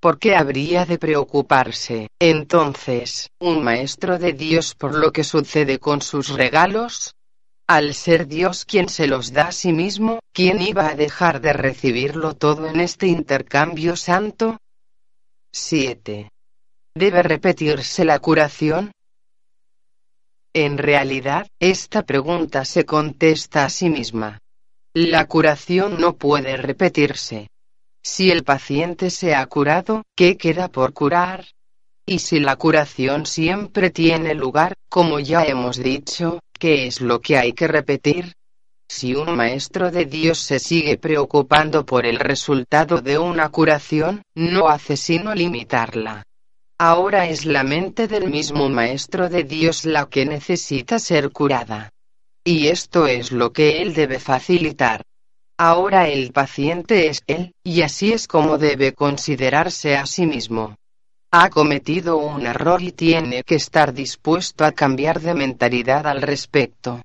¿Por 0.00 0.18
qué 0.18 0.34
habría 0.34 0.84
de 0.84 0.98
preocuparse, 0.98 2.08
entonces, 2.18 3.30
un 3.38 3.62
maestro 3.62 4.18
de 4.18 4.32
Dios 4.32 4.74
por 4.74 4.96
lo 4.96 5.12
que 5.12 5.22
sucede 5.22 5.78
con 5.78 6.02
sus 6.02 6.30
regalos? 6.30 7.14
Al 7.68 7.94
ser 7.94 8.26
Dios 8.26 8.64
quien 8.64 8.88
se 8.88 9.06
los 9.06 9.32
da 9.32 9.48
a 9.48 9.52
sí 9.52 9.72
mismo, 9.72 10.18
¿quién 10.32 10.60
iba 10.60 10.88
a 10.88 10.96
dejar 10.96 11.40
de 11.40 11.52
recibirlo 11.52 12.34
todo 12.34 12.66
en 12.66 12.80
este 12.80 13.06
intercambio 13.06 13.94
santo? 13.94 14.58
7. 15.52 16.30
¿Debe 16.96 17.22
repetirse 17.22 18.04
la 18.04 18.18
curación? 18.18 18.90
En 20.54 20.78
realidad, 20.78 21.46
esta 21.60 22.02
pregunta 22.02 22.64
se 22.64 22.86
contesta 22.86 23.66
a 23.66 23.68
sí 23.68 23.90
misma. 23.90 24.38
La 24.94 25.26
curación 25.26 26.00
no 26.00 26.16
puede 26.16 26.56
repetirse. 26.56 27.48
Si 28.02 28.30
el 28.30 28.44
paciente 28.44 29.10
se 29.10 29.34
ha 29.34 29.44
curado, 29.46 30.04
¿qué 30.16 30.38
queda 30.38 30.68
por 30.68 30.94
curar? 30.94 31.44
Y 32.06 32.20
si 32.20 32.40
la 32.40 32.56
curación 32.56 33.26
siempre 33.26 33.90
tiene 33.90 34.34
lugar, 34.34 34.74
como 34.88 35.18
ya 35.20 35.44
hemos 35.44 35.76
dicho, 35.76 36.38
¿Qué 36.58 36.86
es 36.86 37.00
lo 37.00 37.20
que 37.20 37.36
hay 37.36 37.52
que 37.52 37.68
repetir? 37.68 38.32
Si 38.88 39.14
un 39.14 39.36
maestro 39.36 39.90
de 39.90 40.04
Dios 40.04 40.38
se 40.38 40.58
sigue 40.58 40.96
preocupando 40.96 41.84
por 41.84 42.06
el 42.06 42.18
resultado 42.18 43.00
de 43.00 43.18
una 43.18 43.48
curación, 43.50 44.22
no 44.34 44.68
hace 44.68 44.96
sino 44.96 45.34
limitarla. 45.34 46.22
Ahora 46.78 47.26
es 47.28 47.44
la 47.46 47.62
mente 47.62 48.08
del 48.08 48.28
mismo 48.28 48.68
maestro 48.68 49.28
de 49.28 49.44
Dios 49.44 49.84
la 49.84 50.06
que 50.06 50.26
necesita 50.26 50.98
ser 50.98 51.30
curada. 51.30 51.90
Y 52.44 52.68
esto 52.68 53.06
es 53.06 53.32
lo 53.32 53.52
que 53.52 53.82
él 53.82 53.94
debe 53.94 54.18
facilitar. 54.18 55.02
Ahora 55.56 56.08
el 56.08 56.32
paciente 56.32 57.08
es 57.08 57.22
él, 57.26 57.52
y 57.62 57.82
así 57.82 58.12
es 58.12 58.26
como 58.26 58.58
debe 58.58 58.92
considerarse 58.92 59.96
a 59.96 60.06
sí 60.06 60.26
mismo 60.26 60.76
ha 61.36 61.50
cometido 61.50 62.18
un 62.18 62.46
error 62.46 62.80
y 62.80 62.92
tiene 62.92 63.42
que 63.42 63.56
estar 63.56 63.92
dispuesto 63.92 64.64
a 64.64 64.70
cambiar 64.70 65.20
de 65.20 65.34
mentalidad 65.34 66.06
al 66.06 66.22
respecto. 66.22 67.02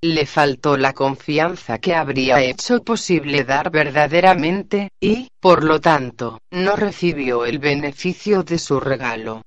Le 0.00 0.26
faltó 0.26 0.76
la 0.76 0.92
confianza 0.92 1.78
que 1.78 1.92
habría 1.92 2.40
hecho 2.40 2.84
posible 2.84 3.42
dar 3.42 3.72
verdaderamente, 3.72 4.90
y, 5.00 5.28
por 5.40 5.64
lo 5.64 5.80
tanto, 5.80 6.40
no 6.52 6.76
recibió 6.76 7.44
el 7.44 7.58
beneficio 7.58 8.44
de 8.44 8.58
su 8.58 8.78
regalo. 8.78 9.42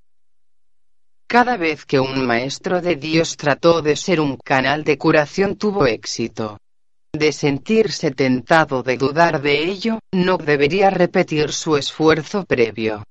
Cada 1.25 1.55
vez 1.55 1.85
que 1.85 2.01
un 2.01 2.27
maestro 2.27 2.81
de 2.81 2.97
Dios 2.97 3.37
trató 3.37 3.81
de 3.81 3.95
ser 3.95 4.19
un 4.19 4.35
canal 4.35 4.83
de 4.83 4.97
curación 4.97 5.55
tuvo 5.55 5.85
éxito. 5.85 6.57
De 7.13 7.31
sentirse 7.31 8.11
tentado 8.11 8.83
de 8.83 8.97
dudar 8.97 9.41
de 9.41 9.63
ello, 9.63 9.99
no 10.11 10.35
debería 10.35 10.89
repetir 10.89 11.53
su 11.53 11.77
esfuerzo 11.77 12.43
previo. 12.43 13.05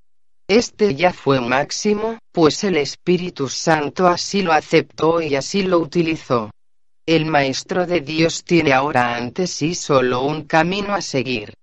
Este 0.47 0.95
ya 0.95 1.15
fue 1.15 1.41
máximo, 1.41 2.19
pues 2.33 2.65
el 2.65 2.77
Espíritu 2.77 3.49
Santo 3.49 4.07
así 4.07 4.43
lo 4.43 4.53
aceptó 4.53 5.23
y 5.23 5.37
así 5.37 5.63
lo 5.63 5.79
utilizó. 5.79 6.51
El 7.11 7.27
Maestro 7.27 7.87
de 7.87 8.03
Dios 8.03 8.45
tiene 8.45 8.73
ahora 8.73 9.17
ante 9.17 9.49
sí 9.49 9.75
solo 9.75 10.23
un 10.23 10.45
camino 10.45 10.95
a 10.95 11.01
seguir. 11.01 11.55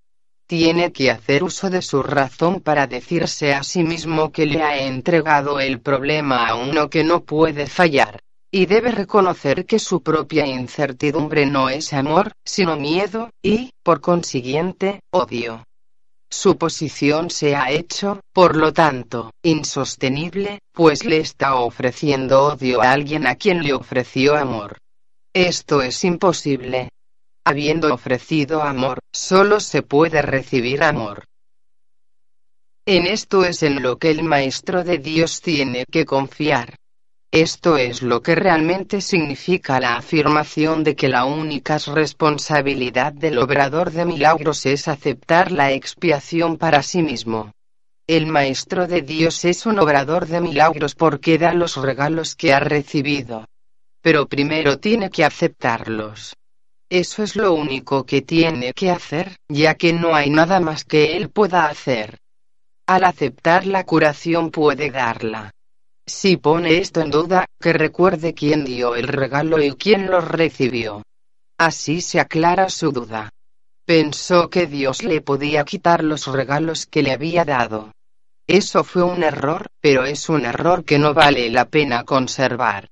Tiene 0.45 0.91
que 0.91 1.09
hacer 1.09 1.41
uso 1.41 1.69
de 1.69 1.81
su 1.81 2.03
razón 2.03 2.59
para 2.59 2.85
decirse 2.85 3.53
a 3.53 3.63
sí 3.63 3.81
mismo 3.81 4.33
que 4.33 4.45
le 4.45 4.61
ha 4.61 4.77
entregado 4.77 5.61
el 5.61 5.79
problema 5.79 6.49
a 6.49 6.55
uno 6.55 6.89
que 6.89 7.05
no 7.05 7.23
puede 7.23 7.65
fallar. 7.65 8.19
Y 8.51 8.65
debe 8.65 8.91
reconocer 8.91 9.65
que 9.65 9.79
su 9.79 10.03
propia 10.03 10.45
incertidumbre 10.45 11.45
no 11.45 11.69
es 11.69 11.93
amor, 11.93 12.33
sino 12.43 12.75
miedo, 12.75 13.29
y, 13.41 13.71
por 13.83 14.01
consiguiente, 14.01 14.99
odio. 15.11 15.63
Su 16.29 16.57
posición 16.57 17.29
se 17.29 17.55
ha 17.55 17.71
hecho, 17.71 18.19
por 18.33 18.57
lo 18.57 18.73
tanto, 18.73 19.31
insostenible, 19.43 20.59
pues 20.73 21.05
le 21.05 21.19
está 21.19 21.55
ofreciendo 21.55 22.47
odio 22.47 22.81
a 22.81 22.91
alguien 22.91 23.25
a 23.25 23.35
quien 23.35 23.63
le 23.63 23.71
ofreció 23.71 24.35
amor. 24.35 24.75
Esto 25.33 25.81
es 25.81 26.03
imposible. 26.03 26.89
Habiendo 27.45 27.93
ofrecido 27.93 28.63
amor, 28.63 28.99
solo 29.13 29.59
se 29.59 29.81
puede 29.81 30.21
recibir 30.21 30.83
amor. 30.83 31.25
En 32.85 33.05
esto 33.05 33.43
es 33.43 33.63
en 33.63 33.81
lo 33.81 33.97
que 33.97 34.11
el 34.11 34.23
Maestro 34.23 34.83
de 34.83 34.97
Dios 34.97 35.41
tiene 35.41 35.85
que 35.91 36.05
confiar. 36.05 36.75
Esto 37.31 37.75
es 37.75 38.01
lo 38.01 38.21
que 38.21 38.35
realmente 38.35 39.01
significa 39.01 39.81
la 39.81 39.97
afirmación 39.97 40.85
de 40.85 40.95
que 40.95 41.09
la 41.09 41.25
única 41.25 41.77
responsabilidad 41.77 43.11
del 43.11 43.37
obrador 43.39 43.91
de 43.91 44.05
milagros 44.05 44.65
es 44.65 44.87
aceptar 44.87 45.51
la 45.51 45.73
expiación 45.73 46.57
para 46.57 46.81
sí 46.81 47.01
mismo. 47.01 47.51
El 48.07 48.27
Maestro 48.27 48.87
de 48.87 49.01
Dios 49.01 49.43
es 49.43 49.65
un 49.65 49.79
obrador 49.79 50.25
de 50.27 50.39
milagros 50.39 50.95
porque 50.95 51.37
da 51.37 51.53
los 51.53 51.75
regalos 51.75 52.35
que 52.35 52.53
ha 52.53 52.61
recibido. 52.61 53.45
Pero 54.07 54.25
primero 54.25 54.79
tiene 54.79 55.09
que 55.09 55.25
aceptarlos. 55.25 56.33
Eso 56.89 57.23
es 57.23 57.35
lo 57.35 57.51
único 57.51 58.05
que 58.05 58.21
tiene 58.21 58.71
que 58.71 58.89
hacer, 58.89 59.35
ya 59.49 59.75
que 59.75 59.91
no 59.91 60.15
hay 60.15 60.29
nada 60.29 60.61
más 60.61 60.85
que 60.85 61.17
él 61.17 61.29
pueda 61.29 61.65
hacer. 61.65 62.17
Al 62.85 63.03
aceptar 63.03 63.65
la 63.65 63.83
curación 63.83 64.49
puede 64.49 64.91
darla. 64.91 65.51
Si 66.05 66.37
pone 66.37 66.77
esto 66.77 67.01
en 67.01 67.11
duda, 67.11 67.47
que 67.59 67.73
recuerde 67.73 68.33
quién 68.33 68.63
dio 68.63 68.95
el 68.95 69.09
regalo 69.09 69.61
y 69.61 69.73
quién 69.73 70.09
lo 70.09 70.21
recibió. 70.21 71.03
Así 71.57 71.99
se 71.99 72.21
aclara 72.21 72.69
su 72.69 72.93
duda. 72.93 73.29
Pensó 73.83 74.49
que 74.49 74.67
Dios 74.67 75.03
le 75.03 75.19
podía 75.19 75.65
quitar 75.65 76.01
los 76.01 76.27
regalos 76.27 76.85
que 76.85 77.03
le 77.03 77.11
había 77.11 77.43
dado. 77.43 77.91
Eso 78.47 78.85
fue 78.85 79.03
un 79.03 79.21
error, 79.21 79.67
pero 79.81 80.05
es 80.05 80.29
un 80.29 80.45
error 80.45 80.85
que 80.85 80.97
no 80.97 81.13
vale 81.13 81.49
la 81.49 81.65
pena 81.65 82.05
conservar. 82.05 82.87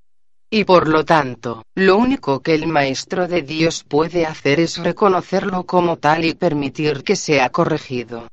Y 0.58 0.64
por 0.64 0.88
lo 0.88 1.04
tanto, 1.04 1.66
lo 1.76 1.98
único 1.98 2.40
que 2.40 2.56
el 2.56 2.66
Maestro 2.66 3.28
de 3.28 3.42
Dios 3.42 3.84
puede 3.84 4.26
hacer 4.26 4.62
es 4.62 4.78
reconocerlo 4.78 5.66
como 5.66 5.98
tal 5.98 6.24
y 6.24 6.34
permitir 6.34 7.04
que 7.04 7.18
sea 7.18 7.50
corregido. 7.50 8.30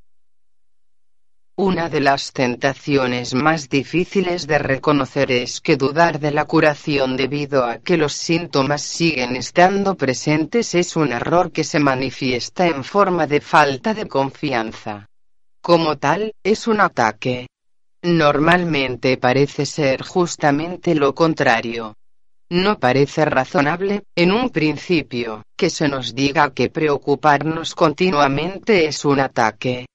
Una 1.57 1.89
de 1.89 1.99
las 1.99 2.33
tentaciones 2.33 3.35
más 3.35 3.69
difíciles 3.69 4.47
de 4.47 4.61
reconocer 4.61 5.33
es 5.33 5.61
que 5.61 5.77
dudar 5.77 6.21
de 6.21 6.31
la 6.31 6.45
curación 6.45 7.17
debido 7.17 7.65
a 7.65 7.79
que 7.79 7.97
los 7.97 8.13
síntomas 8.13 8.83
siguen 8.83 9.35
estando 9.35 9.97
presentes 9.97 10.77
es 10.77 10.95
un 10.95 11.11
error 11.11 11.51
que 11.51 11.65
se 11.65 11.81
manifiesta 11.81 12.69
en 12.69 12.85
forma 12.85 13.27
de 13.27 13.41
falta 13.41 13.95
de 13.95 14.07
confianza. 14.07 15.09
Como 15.61 15.99
tal, 15.99 16.33
es 16.45 16.69
un 16.69 16.83
ataque. 16.83 17.49
Normalmente 18.03 19.17
parece 19.17 19.67
ser 19.67 20.03
justamente 20.03 20.95
lo 20.95 21.17
contrario. 21.17 21.97
No 22.53 22.79
parece 22.79 23.25
razonable, 23.25 24.03
en 24.15 24.31
un 24.31 24.51
principio, 24.51 25.43
que 25.57 25.71
se 25.71 25.89
nos 25.89 26.15
diga 26.15 26.53
que 26.53 26.69
preocuparnos 26.69 27.75
continuamente 27.75 28.85
es 28.85 29.07
un 29.07 29.21
ataque. 29.21 29.87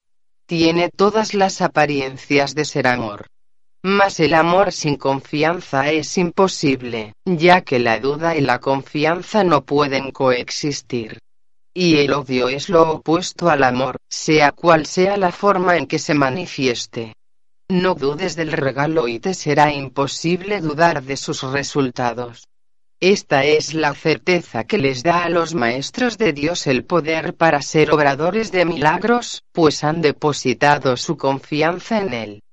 Tiene 0.47 0.89
todas 0.89 1.35
las 1.35 1.61
apariencias 1.61 2.55
de 2.55 2.65
ser 2.65 2.87
amor. 2.87 3.27
Mas 3.83 4.19
el 4.19 4.33
amor 4.33 4.71
sin 4.71 4.95
confianza 4.95 5.91
es 5.91 6.17
imposible, 6.17 7.13
ya 7.25 7.61
que 7.61 7.77
la 7.77 7.99
duda 7.99 8.35
y 8.35 8.41
la 8.41 8.57
confianza 8.57 9.43
no 9.43 9.63
pueden 9.63 10.09
coexistir 10.09 11.19
y 11.79 11.99
el 11.99 12.11
odio 12.11 12.49
es 12.49 12.69
lo 12.69 12.89
opuesto 12.89 13.51
al 13.51 13.63
amor, 13.63 13.97
sea 14.09 14.51
cual 14.51 14.87
sea 14.87 15.15
la 15.15 15.31
forma 15.31 15.77
en 15.77 15.85
que 15.85 15.99
se 15.99 16.15
manifieste. 16.15 17.13
No 17.69 17.95
dudes 17.95 18.37
del 18.37 18.53
regalo 18.53 19.09
y 19.09 19.19
te 19.19 19.33
será 19.33 19.73
imposible 19.73 20.61
dudar 20.61 21.03
de 21.03 21.17
sus 21.17 21.43
resultados. 21.43 22.47
Esta 23.01 23.43
es 23.43 23.73
la 23.73 23.93
certeza 23.93 24.63
que 24.63 24.77
les 24.77 25.03
da 25.03 25.25
a 25.25 25.29
los 25.29 25.53
maestros 25.53 26.17
de 26.17 26.31
Dios 26.31 26.65
el 26.65 26.85
poder 26.85 27.35
para 27.35 27.61
ser 27.61 27.91
obradores 27.91 28.53
de 28.53 28.63
milagros, 28.63 29.43
pues 29.51 29.83
han 29.83 30.01
depositado 30.01 30.95
su 30.95 31.17
confianza 31.17 31.99
en 31.99 32.13
Él. 32.13 32.43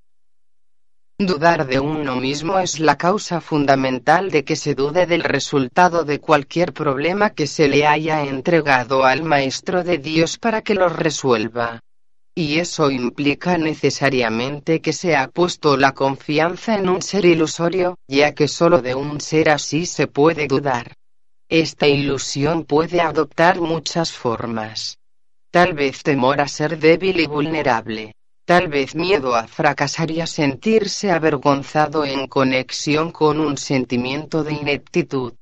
Dudar 1.16 1.69
de 1.69 1.78
uno 1.78 2.16
mismo 2.16 2.59
es 2.59 2.81
la 2.81 2.99
causa 2.99 3.41
fundamental 3.41 4.32
de 4.32 4.45
que 4.45 4.57
se 4.57 4.74
dude 4.74 5.07
del 5.07 5.23
resultado 5.23 6.03
de 6.03 6.19
cualquier 6.19 6.73
problema 6.73 7.31
que 7.31 7.47
se 7.47 7.69
le 7.69 7.86
haya 7.86 8.24
entregado 8.24 9.05
al 9.05 9.23
Maestro 9.23 9.85
de 9.85 9.99
Dios 9.99 10.39
para 10.39 10.62
que 10.62 10.74
lo 10.74 10.89
resuelva. 10.89 11.81
Y 12.35 12.59
eso 12.59 12.90
implica 12.90 13.56
necesariamente 13.59 14.81
que 14.81 14.93
se 14.93 15.15
ha 15.16 15.28
puesto 15.28 15.77
la 15.77 15.93
confianza 15.93 16.77
en 16.77 16.89
un 16.89 17.01
ser 17.01 17.24
ilusorio, 17.24 17.98
ya 18.09 18.35
que 18.35 18.48
solo 18.48 18.82
de 18.82 18.94
un 18.94 19.20
ser 19.20 19.51
así 19.51 19.86
se 19.86 20.06
puede 20.06 20.47
dudar. 20.47 20.94
Esta 21.48 21.86
ilusión 21.86 22.65
puede 22.65 23.01
adoptar 23.01 23.61
muchas 23.61 24.12
formas. 24.12 24.98
Tal 25.51 25.74
vez 25.74 26.02
temor 26.02 26.40
a 26.40 26.48
ser 26.48 26.78
débil 26.78 27.20
y 27.20 27.27
vulnerable 27.27 28.15
tal 28.44 28.69
vez 28.69 28.94
miedo 28.94 29.35
a 29.35 29.47
fracasar 29.47 30.11
y 30.11 30.20
a 30.20 30.27
sentirse 30.27 31.11
avergonzado 31.11 32.05
en 32.05 32.27
conexión 32.27 33.11
con 33.11 33.40
un 33.40 33.56
sentimiento 33.56 34.44
de 34.44 34.52
ineptitud. 34.52 35.32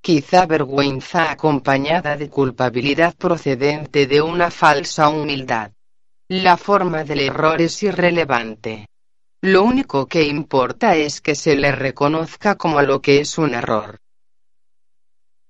Quizá 0.00 0.46
vergüenza 0.46 1.32
acompañada 1.32 2.16
de 2.16 2.30
culpabilidad 2.30 3.16
procedente 3.16 4.06
de 4.06 4.22
una 4.22 4.50
falsa 4.52 5.08
humildad. 5.08 5.72
La 6.30 6.58
forma 6.58 7.04
del 7.04 7.20
error 7.20 7.58
es 7.62 7.82
irrelevante. 7.82 8.86
Lo 9.40 9.62
único 9.62 10.04
que 10.04 10.24
importa 10.24 10.94
es 10.94 11.22
que 11.22 11.34
se 11.34 11.56
le 11.56 11.72
reconozca 11.72 12.56
como 12.56 12.82
lo 12.82 13.00
que 13.00 13.20
es 13.20 13.38
un 13.38 13.54
error. 13.54 13.96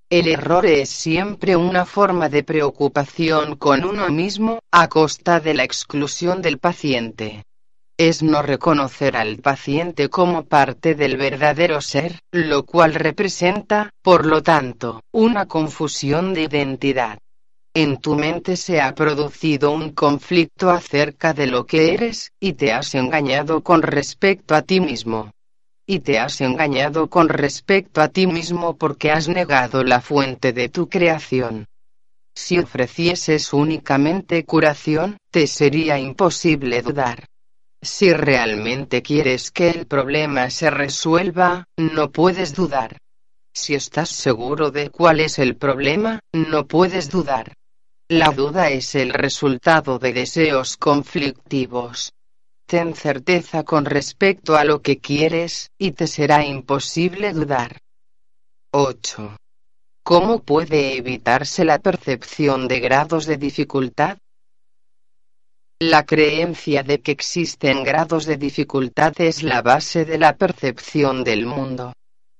El 0.09 0.29
error 0.29 0.65
es 0.65 0.87
siempre 0.87 1.57
una 1.57 1.85
forma 1.85 2.29
de 2.29 2.43
preocupación 2.43 3.57
con 3.57 3.83
uno 3.83 4.07
mismo, 4.07 4.59
a 4.71 4.87
costa 4.87 5.41
de 5.41 5.53
la 5.53 5.65
exclusión 5.65 6.41
del 6.41 6.59
paciente. 6.59 7.43
Es 7.97 8.23
no 8.23 8.41
reconocer 8.41 9.17
al 9.17 9.39
paciente 9.39 10.07
como 10.07 10.45
parte 10.45 10.95
del 10.95 11.17
verdadero 11.17 11.81
ser, 11.81 12.21
lo 12.31 12.63
cual 12.63 12.93
representa, 12.93 13.89
por 14.01 14.25
lo 14.25 14.41
tanto, 14.43 15.01
una 15.11 15.45
confusión 15.45 16.33
de 16.33 16.43
identidad. 16.43 17.19
En 17.73 17.97
tu 17.97 18.15
mente 18.15 18.55
se 18.55 18.81
ha 18.81 18.93
producido 18.95 19.71
un 19.71 19.91
conflicto 19.91 20.69
acerca 20.69 21.33
de 21.33 21.47
lo 21.47 21.65
que 21.65 21.93
eres, 21.93 22.31
y 22.39 22.53
te 22.53 22.71
has 22.73 22.95
engañado 22.95 23.61
con 23.61 23.81
respecto 23.81 24.55
a 24.55 24.61
ti 24.61 24.79
mismo 24.79 25.31
y 25.89 26.01
te 26.01 26.19
has 26.19 26.39
engañado 26.41 27.09
con 27.09 27.29
respecto 27.29 27.99
a 27.99 28.09
ti 28.09 28.27
mismo 28.27 28.77
porque 28.77 29.09
has 29.09 29.27
negado 29.27 29.83
la 29.83 30.01
fuente 30.01 30.53
de 30.53 30.69
tu 30.69 30.87
creación. 30.87 31.65
Si 32.35 32.59
ofrecieses 32.59 33.53
únicamente 33.53 34.45
curación, 34.45 35.17
te 35.31 35.47
sería 35.47 35.97
imposible 35.97 36.83
dudar. 36.83 37.25
Si 37.81 38.13
realmente 38.13 39.01
quieres 39.01 39.49
que 39.49 39.71
el 39.71 39.87
problema 39.87 40.51
se 40.51 40.69
resuelva, 40.69 41.65
no 41.75 42.11
puedes 42.11 42.53
dudar. 42.53 42.99
Si 43.53 43.75
estás 43.75 44.09
seguro 44.09 44.71
de 44.71 44.89
cuál 44.89 45.19
es 45.19 45.39
el 45.39 45.55
problema, 45.55 46.19
no 46.33 46.67
puedes 46.67 47.09
dudar. 47.09 47.53
La 48.07 48.31
duda 48.31 48.69
es 48.69 48.95
el 48.95 49.13
resultado 49.13 49.99
de 49.99 50.13
deseos 50.13 50.77
conflictivos. 50.77 52.13
Ten 52.65 52.95
certeza 52.95 53.63
con 53.63 53.85
respecto 53.85 54.55
a 54.55 54.63
lo 54.63 54.81
que 54.81 54.99
quieres, 54.99 55.71
y 55.77 55.91
te 55.91 56.07
será 56.07 56.45
imposible 56.45 57.33
dudar. 57.33 57.77
8. 58.71 59.37
¿Cómo 60.03 60.41
puede 60.43 60.97
evitarse 60.97 61.65
la 61.65 61.79
percepción 61.79 62.67
de 62.67 62.79
grados 62.79 63.25
de 63.25 63.37
dificultad? 63.37 64.17
La 65.79 66.05
creencia 66.05 66.83
de 66.83 67.01
que 67.01 67.11
existen 67.11 67.83
grados 67.83 68.25
de 68.25 68.37
dificultad 68.37 69.13
es 69.19 69.43
la 69.43 69.61
base 69.61 70.05
de 70.05 70.17
la 70.17 70.35
percepción 70.35 71.23
del 71.23 71.45
mundo. 71.45 71.93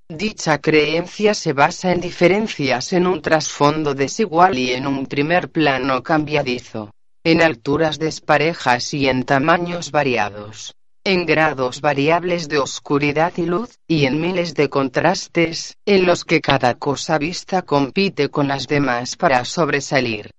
Dicha 0.10 0.58
creencia 0.58 1.36
se 1.36 1.54
basa 1.54 1.92
en 1.92 2.02
diferencias 2.02 2.94
en 2.94 3.06
un 3.06 3.22
trasfondo 3.22 3.94
desigual 3.94 4.58
y 4.58 4.72
en 4.72 4.88
un 4.88 5.06
primer 5.06 5.50
plano 5.50 6.02
cambiadizo 6.02 6.90
en 7.24 7.42
alturas 7.42 8.00
desparejas 8.00 8.94
y 8.94 9.08
en 9.08 9.24
tamaños 9.24 9.92
variados, 9.92 10.74
en 11.04 11.26
grados 11.26 11.82
variables 11.82 12.48
de 12.48 12.58
oscuridad 12.58 13.34
y 13.36 13.46
luz, 13.46 13.78
y 13.88 14.06
en 14.06 14.22
miles 14.22 14.56
de 14.56 14.70
contrastes, 14.70 15.76
en 15.86 16.06
los 16.06 16.24
que 16.24 16.40
cada 16.42 16.76
cosa 16.76 17.18
vista 17.18 17.62
compite 17.62 18.30
con 18.30 18.48
las 18.48 18.68
demás 18.68 19.16
para 19.16 19.44
sobresalir. 19.46 20.32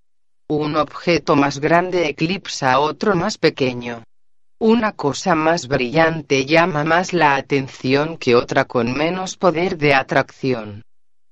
Un 0.49 0.75
objeto 0.75 1.35
más 1.35 1.59
grande 1.59 2.09
eclipsa 2.09 2.73
a 2.73 2.79
otro 2.79 3.15
más 3.15 3.37
pequeño. 3.37 4.03
Una 4.63 4.91
cosa 4.91 5.33
más 5.33 5.67
brillante 5.67 6.45
llama 6.45 6.83
más 6.83 7.13
la 7.13 7.35
atención 7.35 8.15
que 8.15 8.35
otra 8.35 8.65
con 8.65 8.93
menos 8.93 9.35
poder 9.35 9.75
de 9.79 9.95
atracción 9.95 10.83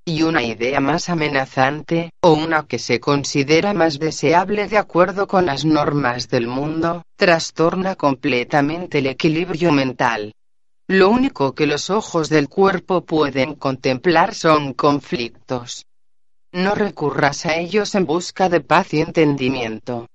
y 0.04 0.24
una 0.24 0.42
idea 0.42 0.80
más 0.80 1.10
amenazante, 1.10 2.10
o 2.22 2.34
una 2.34 2.66
que 2.66 2.80
se 2.80 3.00
considera 3.00 3.76
más 3.76 4.00
deseable 4.00 4.68
de 4.68 4.80
acuerdo 4.80 5.28
con 5.28 5.46
las 5.46 5.64
normas 5.64 6.28
del 6.28 6.48
mundo, 6.48 7.04
trastorna 7.18 7.94
completamente 7.94 8.98
el 8.98 9.06
equilibrio 9.06 9.72
mental. 9.72 10.34
Lo 10.88 11.12
único 11.12 11.54
que 11.54 11.68
los 11.68 11.92
ojos 11.92 12.30
del 12.30 12.50
cuerpo 12.50 13.06
pueden 13.06 13.54
contemplar 13.54 14.34
son 14.34 14.74
conflictos. 14.74 15.86
No 16.52 16.74
recurras 16.74 17.46
a 17.46 17.58
ellos 17.58 17.94
en 17.94 18.08
busca 18.08 18.50
de 18.50 18.62
paz 18.62 18.92
y 18.96 19.02
entendimiento. 19.02 20.08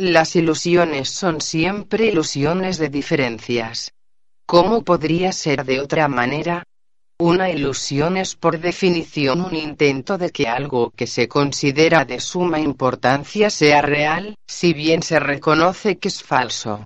Las 0.00 0.36
ilusiones 0.36 1.10
son 1.10 1.40
siempre 1.40 2.06
ilusiones 2.06 2.78
de 2.78 2.88
diferencias. 2.88 3.90
¿Cómo 4.46 4.84
podría 4.84 5.32
ser 5.32 5.64
de 5.64 5.80
otra 5.80 6.06
manera? 6.06 6.62
Una 7.18 7.50
ilusión 7.50 8.16
es 8.16 8.36
por 8.36 8.60
definición 8.60 9.40
un 9.40 9.56
intento 9.56 10.16
de 10.16 10.30
que 10.30 10.46
algo 10.46 10.92
que 10.92 11.08
se 11.08 11.26
considera 11.26 12.04
de 12.04 12.20
suma 12.20 12.60
importancia 12.60 13.50
sea 13.50 13.82
real, 13.82 14.36
si 14.46 14.72
bien 14.72 15.02
se 15.02 15.18
reconoce 15.18 15.98
que 15.98 16.06
es 16.06 16.22
falso. 16.22 16.84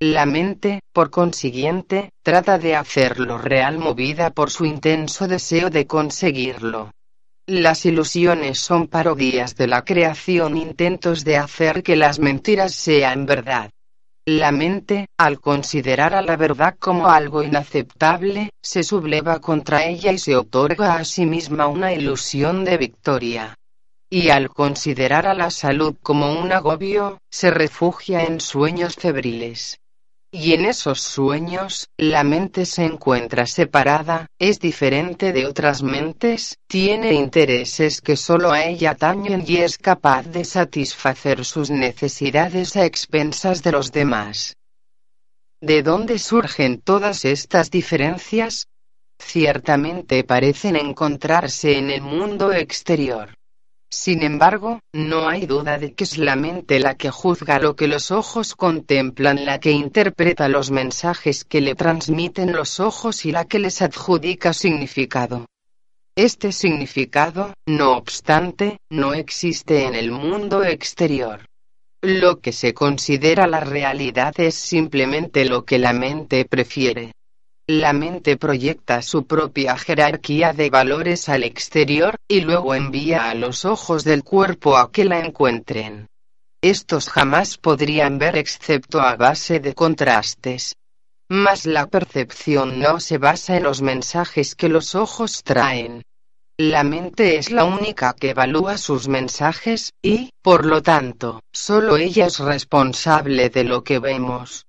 La 0.00 0.26
mente, 0.26 0.80
por 0.92 1.10
consiguiente, 1.10 2.10
trata 2.24 2.58
de 2.58 2.74
hacerlo 2.74 3.38
real 3.38 3.78
movida 3.78 4.30
por 4.30 4.50
su 4.50 4.64
intenso 4.64 5.28
deseo 5.28 5.70
de 5.70 5.86
conseguirlo. 5.86 6.90
Las 7.48 7.86
ilusiones 7.86 8.58
son 8.58 8.88
parodias 8.88 9.56
de 9.56 9.68
la 9.68 9.82
creación, 9.82 10.58
intentos 10.58 11.24
de 11.24 11.38
hacer 11.38 11.82
que 11.82 11.96
las 11.96 12.18
mentiras 12.18 12.74
sean 12.74 13.24
verdad. 13.24 13.70
La 14.26 14.52
mente, 14.52 15.06
al 15.16 15.40
considerar 15.40 16.14
a 16.14 16.20
la 16.20 16.36
verdad 16.36 16.76
como 16.78 17.08
algo 17.08 17.42
inaceptable, 17.42 18.50
se 18.62 18.82
subleva 18.82 19.40
contra 19.40 19.86
ella 19.86 20.12
y 20.12 20.18
se 20.18 20.36
otorga 20.36 20.96
a 20.96 21.06
sí 21.06 21.24
misma 21.24 21.68
una 21.68 21.94
ilusión 21.94 22.66
de 22.66 22.76
victoria. 22.76 23.54
Y 24.10 24.28
al 24.28 24.50
considerar 24.50 25.26
a 25.26 25.32
la 25.32 25.50
salud 25.50 25.96
como 26.02 26.38
un 26.38 26.52
agobio, 26.52 27.16
se 27.30 27.50
refugia 27.50 28.24
en 28.24 28.40
sueños 28.42 28.94
febriles. 28.94 29.78
Y 30.30 30.52
en 30.52 30.66
esos 30.66 31.00
sueños, 31.00 31.88
la 31.96 32.22
mente 32.22 32.66
se 32.66 32.84
encuentra 32.84 33.46
separada, 33.46 34.26
es 34.38 34.60
diferente 34.60 35.32
de 35.32 35.46
otras 35.46 35.82
mentes, 35.82 36.58
tiene 36.66 37.14
intereses 37.14 38.02
que 38.02 38.14
solo 38.14 38.52
a 38.52 38.64
ella 38.64 38.90
atañen 38.90 39.42
y 39.46 39.56
es 39.56 39.78
capaz 39.78 40.24
de 40.24 40.44
satisfacer 40.44 41.46
sus 41.46 41.70
necesidades 41.70 42.76
a 42.76 42.84
expensas 42.84 43.62
de 43.62 43.72
los 43.72 43.90
demás. 43.90 44.54
¿De 45.62 45.82
dónde 45.82 46.18
surgen 46.18 46.82
todas 46.82 47.24
estas 47.24 47.70
diferencias? 47.70 48.68
Ciertamente 49.18 50.24
parecen 50.24 50.76
encontrarse 50.76 51.78
en 51.78 51.90
el 51.90 52.02
mundo 52.02 52.52
exterior. 52.52 53.34
Sin 53.90 54.22
embargo, 54.22 54.80
no 54.92 55.28
hay 55.28 55.46
duda 55.46 55.78
de 55.78 55.94
que 55.94 56.04
es 56.04 56.18
la 56.18 56.36
mente 56.36 56.78
la 56.78 56.96
que 56.96 57.10
juzga 57.10 57.58
lo 57.58 57.74
que 57.74 57.88
los 57.88 58.10
ojos 58.10 58.54
contemplan, 58.54 59.46
la 59.46 59.60
que 59.60 59.70
interpreta 59.70 60.48
los 60.48 60.70
mensajes 60.70 61.44
que 61.44 61.62
le 61.62 61.74
transmiten 61.74 62.52
los 62.52 62.80
ojos 62.80 63.24
y 63.24 63.32
la 63.32 63.46
que 63.46 63.58
les 63.58 63.80
adjudica 63.80 64.52
significado. 64.52 65.46
Este 66.16 66.52
significado, 66.52 67.54
no 67.64 67.96
obstante, 67.96 68.78
no 68.90 69.14
existe 69.14 69.84
en 69.84 69.94
el 69.94 70.10
mundo 70.10 70.64
exterior. 70.64 71.46
Lo 72.02 72.40
que 72.40 72.52
se 72.52 72.74
considera 72.74 73.46
la 73.46 73.60
realidad 73.60 74.34
es 74.38 74.54
simplemente 74.54 75.44
lo 75.44 75.64
que 75.64 75.78
la 75.78 75.92
mente 75.92 76.44
prefiere. 76.44 77.12
La 77.70 77.92
mente 77.92 78.38
proyecta 78.38 79.02
su 79.02 79.26
propia 79.26 79.76
jerarquía 79.76 80.54
de 80.54 80.70
valores 80.70 81.28
al 81.28 81.44
exterior, 81.44 82.16
y 82.26 82.40
luego 82.40 82.74
envía 82.74 83.28
a 83.28 83.34
los 83.34 83.66
ojos 83.66 84.04
del 84.04 84.24
cuerpo 84.24 84.78
a 84.78 84.90
que 84.90 85.04
la 85.04 85.20
encuentren. 85.20 86.08
Estos 86.62 87.10
jamás 87.10 87.58
podrían 87.58 88.16
ver 88.18 88.38
excepto 88.38 89.02
a 89.02 89.16
base 89.16 89.60
de 89.60 89.74
contrastes. 89.74 90.76
Mas 91.28 91.66
la 91.66 91.88
percepción 91.88 92.78
no 92.78 93.00
se 93.00 93.18
basa 93.18 93.58
en 93.58 93.64
los 93.64 93.82
mensajes 93.82 94.54
que 94.54 94.70
los 94.70 94.94
ojos 94.94 95.42
traen. 95.42 96.04
La 96.56 96.84
mente 96.84 97.36
es 97.36 97.50
la 97.50 97.64
única 97.64 98.14
que 98.14 98.30
evalúa 98.30 98.78
sus 98.78 99.08
mensajes, 99.08 99.92
y, 100.00 100.30
por 100.40 100.64
lo 100.64 100.82
tanto, 100.82 101.42
solo 101.52 101.98
ella 101.98 102.28
es 102.28 102.38
responsable 102.38 103.50
de 103.50 103.64
lo 103.64 103.84
que 103.84 103.98
vemos. 103.98 104.64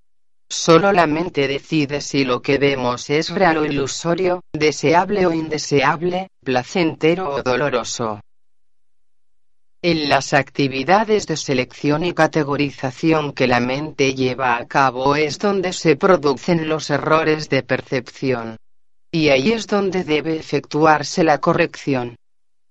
Solo 0.51 0.91
la 0.91 1.05
mente 1.05 1.47
decide 1.47 2.01
si 2.01 2.25
lo 2.25 2.41
que 2.41 2.57
vemos 2.57 3.09
es 3.11 3.29
real 3.29 3.57
o 3.57 3.65
ilusorio, 3.65 4.41
deseable 4.51 5.27
o 5.27 5.31
indeseable, 5.31 6.29
placentero 6.43 7.29
o 7.29 7.43
doloroso. 7.43 8.19
En 9.81 10.09
las 10.09 10.33
actividades 10.33 11.27
de 11.27 11.37
selección 11.37 12.03
y 12.03 12.13
categorización 12.13 13.31
que 13.31 13.47
la 13.47 13.59
mente 13.59 14.13
lleva 14.13 14.57
a 14.57 14.67
cabo 14.67 15.15
es 15.15 15.39
donde 15.39 15.71
se 15.71 15.95
producen 15.95 16.67
los 16.67 16.89
errores 16.89 17.47
de 17.47 17.63
percepción. 17.63 18.57
Y 19.11 19.29
ahí 19.29 19.53
es 19.53 19.67
donde 19.67 20.03
debe 20.03 20.35
efectuarse 20.35 21.23
la 21.23 21.37
corrección. 21.37 22.15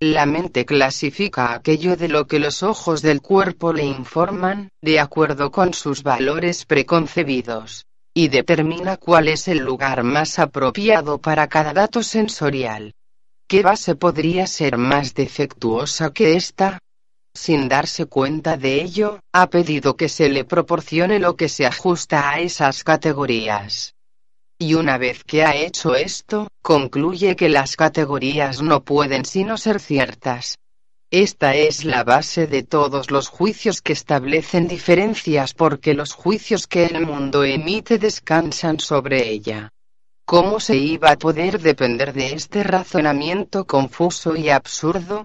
La 0.01 0.27
mente 0.27 0.65
clasifica 0.65 1.53
aquello 1.53 1.97
de 1.97 2.07
lo 2.07 2.29
que 2.29 2.39
los 2.39 2.63
ojos 2.63 3.03
del 3.03 3.21
cuerpo 3.21 3.73
le 3.73 3.85
informan, 3.85 4.71
de 4.81 5.01
acuerdo 5.01 5.51
con 5.51 5.75
sus 5.75 6.05
valores 6.05 6.65
preconcebidos, 6.67 7.85
y 8.15 8.29
determina 8.29 8.97
cuál 8.97 9.27
es 9.27 9.49
el 9.49 9.59
lugar 9.59 10.05
más 10.05 10.39
apropiado 10.39 11.19
para 11.19 11.49
cada 11.49 11.73
dato 11.73 12.05
sensorial. 12.05 12.95
¿Qué 13.49 13.65
base 13.65 13.97
podría 13.97 14.47
ser 14.47 14.79
más 14.79 15.15
defectuosa 15.15 16.13
que 16.13 16.37
esta? 16.37 16.79
Sin 17.35 17.69
darse 17.69 18.07
cuenta 18.07 18.57
de 18.57 18.81
ello, 18.81 19.19
ha 19.33 19.51
pedido 19.51 19.97
que 19.97 20.09
se 20.09 20.29
le 20.29 20.45
proporcione 20.45 21.19
lo 21.19 21.35
que 21.35 21.49
se 21.49 21.67
ajusta 21.67 22.31
a 22.31 22.39
esas 22.39 22.85
categorías 22.85 23.97
y 24.59 24.75
una 24.75 24.99
vez 24.99 25.23
que 25.23 25.45
ha 25.45 25.55
hecho 25.55 25.95
esto, 25.95 26.49
concluye 26.63 27.37
que 27.37 27.49
las 27.49 27.77
categorías 27.77 28.61
no 28.61 28.83
pueden 28.83 29.25
sino 29.25 29.57
ser 29.57 29.79
ciertas. 29.79 30.59
Esta 31.11 31.55
es 31.55 31.85
la 31.85 32.03
base 32.03 32.49
de 32.49 32.65
todos 32.65 33.11
los 33.13 33.29
juicios 33.29 33.81
que 33.81 33.93
establecen 33.93 34.67
diferencias 34.67 35.55
porque 35.55 35.95
los 35.95 36.13
juicios 36.13 36.67
que 36.67 36.85
el 36.85 37.07
mundo 37.07 37.45
emite 37.45 37.99
descansan 37.99 38.81
sobre 38.81 39.29
ella. 39.29 39.71
¿Cómo 40.27 40.61
se 40.61 40.77
iba 40.77 41.13
a 41.13 41.17
poder 41.17 41.61
depender 41.61 42.13
de 42.13 42.35
este 42.35 42.63
razonamiento 42.63 43.65
confuso 43.65 44.37
y 44.37 44.51
absurdo? 44.51 45.25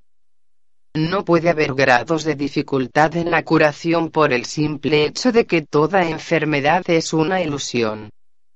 No 0.94 1.26
puede 1.26 1.50
haber 1.50 1.74
grados 1.74 2.24
de 2.24 2.36
dificultad 2.36 3.18
en 3.18 3.32
la 3.32 3.44
curación 3.44 4.12
por 4.12 4.32
el 4.32 4.46
simple 4.46 5.06
hecho 5.06 5.32
de 5.32 5.46
que 5.46 5.64
toda 5.64 6.08
enfermedad 6.08 6.84
es 6.88 7.12
una 7.14 7.42
ilusión. 7.42 8.12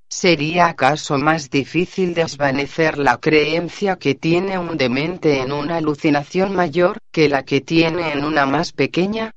¿Sería 0.10 0.68
acaso 0.68 1.18
más 1.18 1.50
difícil 1.50 2.14
desvanecer 2.14 2.98
la 2.98 3.18
creencia 3.18 3.98
que 3.98 4.16
tiene 4.16 4.58
un 4.58 4.78
demente 4.78 5.42
en 5.42 5.52
una 5.52 5.78
alucinación 5.78 6.56
mayor 6.56 7.00
que 7.12 7.28
la 7.28 7.44
que 7.44 7.60
tiene 7.60 8.14
en 8.14 8.24
una 8.24 8.46
más 8.46 8.72
pequeña? 8.72 9.32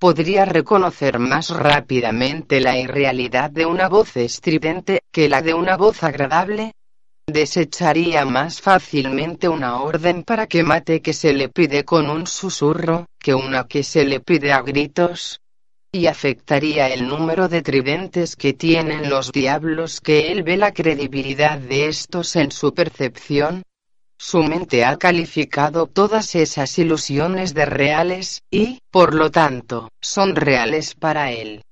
¿Podría 0.00 0.44
reconocer 0.44 1.20
más 1.20 1.50
rápidamente 1.50 2.60
la 2.60 2.76
irrealidad 2.76 3.50
de 3.50 3.66
una 3.66 3.88
voz 3.88 4.16
estridente 4.16 5.00
que 5.12 5.28
la 5.28 5.40
de 5.40 5.54
una 5.54 5.76
voz 5.76 6.02
agradable? 6.02 6.72
¿Desecharía 7.26 8.24
más 8.24 8.60
fácilmente 8.60 9.48
una 9.48 9.80
orden 9.80 10.24
para 10.24 10.46
que 10.46 10.62
mate 10.64 11.00
que 11.00 11.12
se 11.12 11.32
le 11.32 11.48
pide 11.48 11.84
con 11.84 12.10
un 12.10 12.26
susurro, 12.26 13.06
que 13.20 13.34
una 13.34 13.68
que 13.68 13.84
se 13.84 14.04
le 14.04 14.20
pide 14.20 14.52
a 14.52 14.62
gritos? 14.62 15.40
Y 15.90 16.06
afectaría 16.06 16.88
el 16.88 17.08
número 17.08 17.48
de 17.48 17.62
tridentes 17.62 18.36
que 18.36 18.52
tienen 18.52 19.08
los 19.08 19.32
diablos 19.32 20.00
que 20.00 20.30
él 20.32 20.42
ve 20.42 20.56
la 20.56 20.72
credibilidad 20.72 21.58
de 21.58 21.88
estos 21.88 22.36
en 22.36 22.50
su 22.52 22.74
percepción. 22.74 23.62
Su 24.18 24.42
mente 24.42 24.84
ha 24.84 24.96
calificado 24.96 25.86
todas 25.86 26.34
esas 26.34 26.78
ilusiones 26.78 27.54
de 27.54 27.64
reales, 27.64 28.42
y, 28.50 28.80
por 28.90 29.14
lo 29.14 29.30
tanto, 29.30 29.90
son 30.00 30.36
reales 30.36 30.94
para 30.94 31.32
él. 31.32 31.62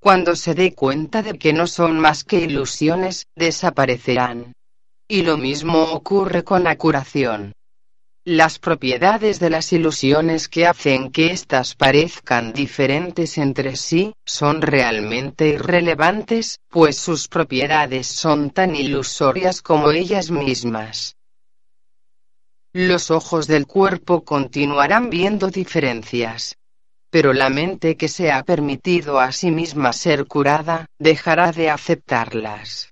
Cuando 0.00 0.34
se 0.34 0.54
dé 0.54 0.74
cuenta 0.74 1.22
de 1.22 1.38
que 1.38 1.52
no 1.52 1.66
son 1.66 1.98
más 2.00 2.24
que 2.24 2.40
ilusiones, 2.40 3.26
desaparecerán. 3.36 4.52
Y 5.06 5.22
lo 5.22 5.38
mismo 5.38 5.82
ocurre 5.84 6.42
con 6.42 6.64
la 6.64 6.76
curación. 6.76 7.52
Las 8.24 8.60
propiedades 8.60 9.40
de 9.40 9.50
las 9.50 9.72
ilusiones 9.72 10.48
que 10.48 10.64
hacen 10.64 11.10
que 11.10 11.32
éstas 11.32 11.74
parezcan 11.74 12.52
diferentes 12.52 13.36
entre 13.36 13.74
sí, 13.74 14.14
son 14.24 14.62
realmente 14.62 15.48
irrelevantes, 15.48 16.60
pues 16.68 16.96
sus 16.96 17.26
propiedades 17.26 18.06
son 18.06 18.50
tan 18.50 18.76
ilusorias 18.76 19.60
como 19.60 19.90
ellas 19.90 20.30
mismas. 20.30 21.16
Los 22.72 23.10
ojos 23.10 23.48
del 23.48 23.66
cuerpo 23.66 24.22
continuarán 24.22 25.10
viendo 25.10 25.48
diferencias. 25.48 26.56
Pero 27.10 27.32
la 27.32 27.50
mente 27.50 27.96
que 27.96 28.06
se 28.06 28.30
ha 28.30 28.44
permitido 28.44 29.18
a 29.18 29.32
sí 29.32 29.50
misma 29.50 29.92
ser 29.92 30.26
curada, 30.26 30.86
dejará 30.96 31.50
de 31.50 31.70
aceptarlas. 31.70 32.91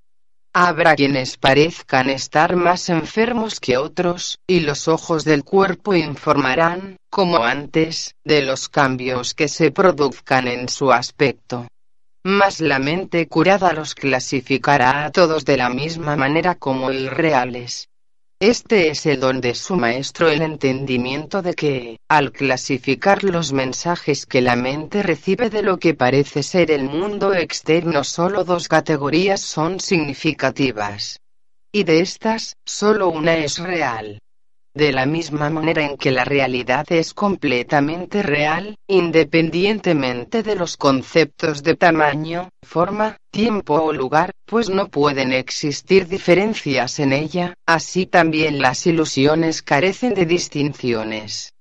Habrá 0.53 0.97
quienes 0.97 1.37
parezcan 1.37 2.11
estar 2.11 2.57
más 2.57 2.89
enfermos 2.89 3.61
que 3.61 3.77
otros, 3.77 4.41
y 4.49 4.61
los 4.61 4.89
ojos 4.89 5.25
del 5.25 5.45
cuerpo 5.45 5.95
informarán, 5.95 6.97
como 7.09 7.45
antes, 7.45 8.17
de 8.25 8.43
los 8.43 8.69
cambios 8.69 9.35
que 9.35 9.47
se 9.47 9.71
produzcan 9.71 10.49
en 10.49 10.69
su 10.69 10.91
aspecto. 10.91 11.69
Mas 12.25 12.61
la 12.61 12.81
mente 12.81 13.29
curada 13.29 13.73
los 13.73 13.95
clasificará 13.95 15.05
a 15.05 15.13
todos 15.13 15.45
de 15.45 15.57
la 15.57 15.71
misma 15.71 16.17
manera 16.17 16.57
como 16.57 16.91
irreales. 16.91 17.90
Este 18.43 18.89
es 18.89 19.05
el 19.05 19.21
don 19.21 19.43
de 19.43 19.55
su 19.55 19.77
maestro 19.77 20.31
el 20.31 20.41
entendimiento 20.41 21.43
de 21.43 21.53
que, 21.53 21.99
al 22.09 22.33
clasificar 22.33 23.23
los 23.23 23.53
mensajes 23.53 24.25
que 24.25 24.41
la 24.41 24.57
mente 24.57 25.03
recibe 25.03 25.51
de 25.51 25.61
lo 25.61 25.77
que 25.77 25.93
parece 25.93 26.43
ser 26.43 26.71
el 26.71 26.85
mundo 26.85 27.35
externo, 27.35 28.03
solo 28.03 28.45
dos 28.45 28.67
categorías 28.67 29.43
son 29.43 29.79
significativas. 29.79 31.21
Y 31.71 31.85
de 31.85 32.01
estas, 32.01 32.57
solo 32.65 33.11
una 33.11 33.37
es 33.37 33.59
real. 33.59 34.23
De 34.73 34.93
la 34.93 35.05
misma 35.05 35.51
manera 35.51 35.85
en 35.85 35.97
que 35.97 36.13
la 36.13 36.25
realidad 36.25 36.87
es 36.93 37.13
completamente 37.13 38.23
real, 38.23 38.77
independientemente 38.87 40.45
de 40.45 40.55
los 40.55 40.77
conceptos 40.77 41.65
de 41.65 41.75
tamaño, 41.75 42.51
forma, 42.63 43.17
tiempo 43.33 43.75
o 43.75 43.93
lugar, 43.93 44.31
pues 44.45 44.71
no 44.71 44.87
pueden 44.87 45.33
existir 45.33 46.07
diferencias 46.07 47.01
en 47.01 47.13
ella, 47.13 47.55
así 47.67 48.07
también 48.07 48.63
las 48.63 48.87
ilusiones 48.87 49.61
carecen 49.63 50.15
de 50.15 50.25
distinciones. 50.25 51.53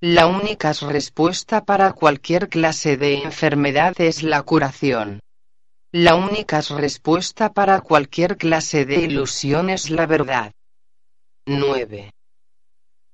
La 0.00 0.26
única 0.26 0.72
respuesta 0.72 1.64
para 1.64 1.92
cualquier 1.92 2.48
clase 2.48 2.96
de 2.96 3.22
enfermedad 3.22 3.94
es 3.98 4.24
la 4.24 4.42
curación. 4.42 5.20
La 5.92 6.16
única 6.16 6.60
respuesta 6.76 7.52
para 7.52 7.80
cualquier 7.80 8.36
clase 8.36 8.84
de 8.84 8.96
ilusión 8.96 9.70
es 9.70 9.88
la 9.88 10.06
verdad. 10.06 10.52
9 11.46 12.10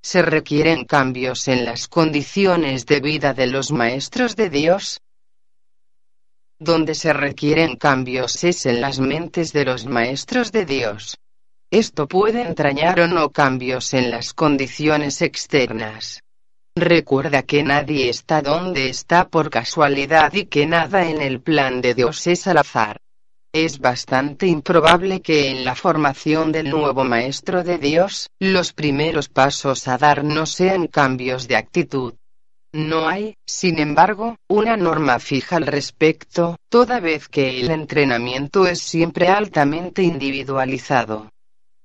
se 0.03 0.21
requieren 0.21 0.83
cambios 0.83 1.47
en 1.47 1.63
las 1.63 1.87
condiciones 1.87 2.85
de 2.85 2.99
vida 2.99 3.33
de 3.33 3.47
los 3.47 3.71
maestros 3.71 4.35
de 4.35 4.49
Dios. 4.49 4.99
Donde 6.59 6.93
se 6.93 7.13
requieren 7.13 7.77
cambios 7.77 8.43
es 8.43 8.65
en 8.65 8.81
las 8.81 8.99
mentes 8.99 9.53
de 9.53 9.63
los 9.63 9.85
maestros 9.85 10.51
de 10.51 10.65
Dios. 10.65 11.17
Esto 11.71 12.07
puede 12.07 12.41
entrañar 12.41 12.99
o 12.99 13.07
no 13.07 13.29
cambios 13.29 13.93
en 13.93 14.11
las 14.11 14.33
condiciones 14.33 15.21
externas. 15.21 16.21
Recuerda 16.75 17.43
que 17.43 17.63
nadie 17.63 18.09
está 18.09 18.41
donde 18.41 18.89
está 18.89 19.29
por 19.29 19.49
casualidad 19.49 20.33
y 20.33 20.45
que 20.45 20.65
nada 20.65 21.09
en 21.09 21.21
el 21.21 21.39
plan 21.39 21.81
de 21.81 21.93
Dios 21.93 22.27
es 22.27 22.45
al 22.47 22.57
azar. 22.57 23.02
Es 23.55 23.77
bastante 23.77 24.47
improbable 24.47 25.21
que 25.21 25.51
en 25.51 25.63
la 25.63 25.75
formación 25.75 26.51
del 26.51 26.71
nuevo 26.71 27.03
Maestro 27.03 27.63
de 27.63 27.77
Dios, 27.77 28.31
los 28.39 28.73
primeros 28.73 29.29
pasos 29.29 29.87
a 29.87 29.99
dar 29.99 30.23
no 30.23 30.47
sean 30.47 30.87
cambios 30.87 31.47
de 31.47 31.57
actitud. 31.57 32.15
No 32.71 33.07
hay, 33.07 33.35
sin 33.45 33.77
embargo, 33.77 34.37
una 34.49 34.75
norma 34.75 35.19
fija 35.19 35.57
al 35.57 35.67
respecto, 35.67 36.55
toda 36.67 36.99
vez 36.99 37.29
que 37.29 37.59
el 37.59 37.69
entrenamiento 37.69 38.65
es 38.65 38.79
siempre 38.79 39.27
altamente 39.27 40.01
individualizado. 40.01 41.29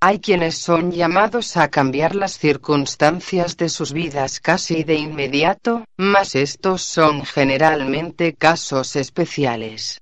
Hay 0.01 0.21
quienes 0.21 0.57
son 0.57 0.91
llamados 0.91 1.55
a 1.55 1.67
cambiar 1.67 2.15
las 2.15 2.39
circunstancias 2.39 3.57
de 3.57 3.69
sus 3.69 3.93
vidas 3.93 4.39
casi 4.39 4.83
de 4.83 4.95
inmediato, 4.95 5.85
mas 5.97 6.33
estos 6.33 6.81
son 6.81 7.23
generalmente 7.25 8.33
casos 8.33 8.95
especiales. 8.95 9.99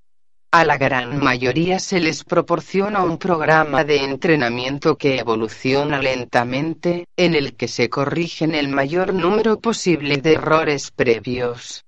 A 0.50 0.64
la 0.64 0.78
gran 0.78 1.22
mayoría 1.22 1.78
se 1.78 2.00
les 2.00 2.24
proporciona 2.24 3.04
un 3.04 3.18
programa 3.18 3.84
de 3.84 3.98
entrenamiento 4.06 4.98
que 4.98 5.20
evoluciona 5.20 6.02
lentamente, 6.02 7.06
en 7.18 7.36
el 7.36 7.58
que 7.58 7.68
se 7.68 7.90
corrigen 7.90 8.56
el 8.56 8.70
mayor 8.70 9.14
número 9.14 9.60
posible 9.60 10.18
de 10.18 10.36
errores 10.36 10.92
previos. 10.92 11.84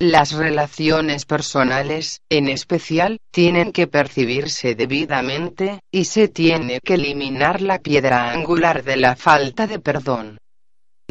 Las 0.00 0.32
relaciones 0.32 1.24
personales, 1.24 2.20
en 2.28 2.48
especial, 2.48 3.18
tienen 3.30 3.70
que 3.70 3.86
percibirse 3.86 4.74
debidamente, 4.74 5.78
y 5.92 6.06
se 6.06 6.26
tiene 6.26 6.80
que 6.80 6.94
eliminar 6.94 7.60
la 7.60 7.78
piedra 7.78 8.32
angular 8.32 8.82
de 8.82 8.96
la 8.96 9.14
falta 9.14 9.68
de 9.68 9.78
perdón. 9.78 10.39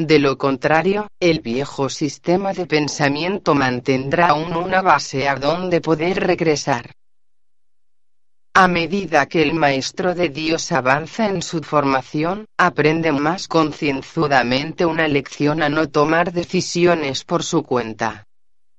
De 0.01 0.17
lo 0.17 0.37
contrario, 0.37 1.09
el 1.19 1.41
viejo 1.41 1.89
sistema 1.89 2.53
de 2.53 2.65
pensamiento 2.65 3.53
mantendrá 3.53 4.29
aún 4.29 4.55
una 4.55 4.81
base 4.81 5.27
a 5.27 5.35
donde 5.35 5.81
poder 5.81 6.25
regresar. 6.25 6.93
A 8.53 8.69
medida 8.69 9.25
que 9.25 9.41
el 9.41 9.53
maestro 9.53 10.15
de 10.15 10.29
Dios 10.29 10.71
avanza 10.71 11.27
en 11.27 11.41
su 11.41 11.61
formación, 11.63 12.45
aprende 12.57 13.11
más 13.11 13.49
concienzudamente 13.49 14.85
una 14.85 15.05
lección 15.09 15.61
a 15.61 15.67
no 15.67 15.89
tomar 15.89 16.31
decisiones 16.31 17.25
por 17.25 17.43
su 17.43 17.63
cuenta. 17.63 18.25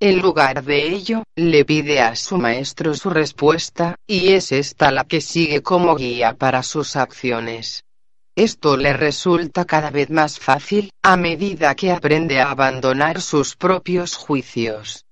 En 0.01 0.21
lugar 0.23 0.65
de 0.65 0.89
ello, 0.89 1.25
le 1.37 1.67
pide 1.67 2.01
a 2.01 2.17
su 2.17 2.39
maestro 2.39 2.95
su 2.95 3.11
respuesta, 3.11 3.97
y 4.07 4.33
es 4.33 4.53
esta 4.53 4.91
la 4.91 5.05
que 5.05 5.21
sigue 5.21 5.61
como 5.61 5.97
guía 5.97 6.33
para 6.33 6.63
sus 6.63 6.97
acciones. 6.97 7.85
Esto 8.41 8.79
le 8.79 8.95
resulta 8.95 9.67
cada 9.67 9.91
vez 9.91 10.09
más 10.09 10.39
fácil, 10.39 10.91
a 11.03 11.19
medida 11.19 11.75
que 11.75 11.93
aprende 11.93 12.41
a 12.41 12.51
abandonar 12.51 13.21
sus 13.21 13.55
propios 13.55 14.17
juicios. 14.17 15.05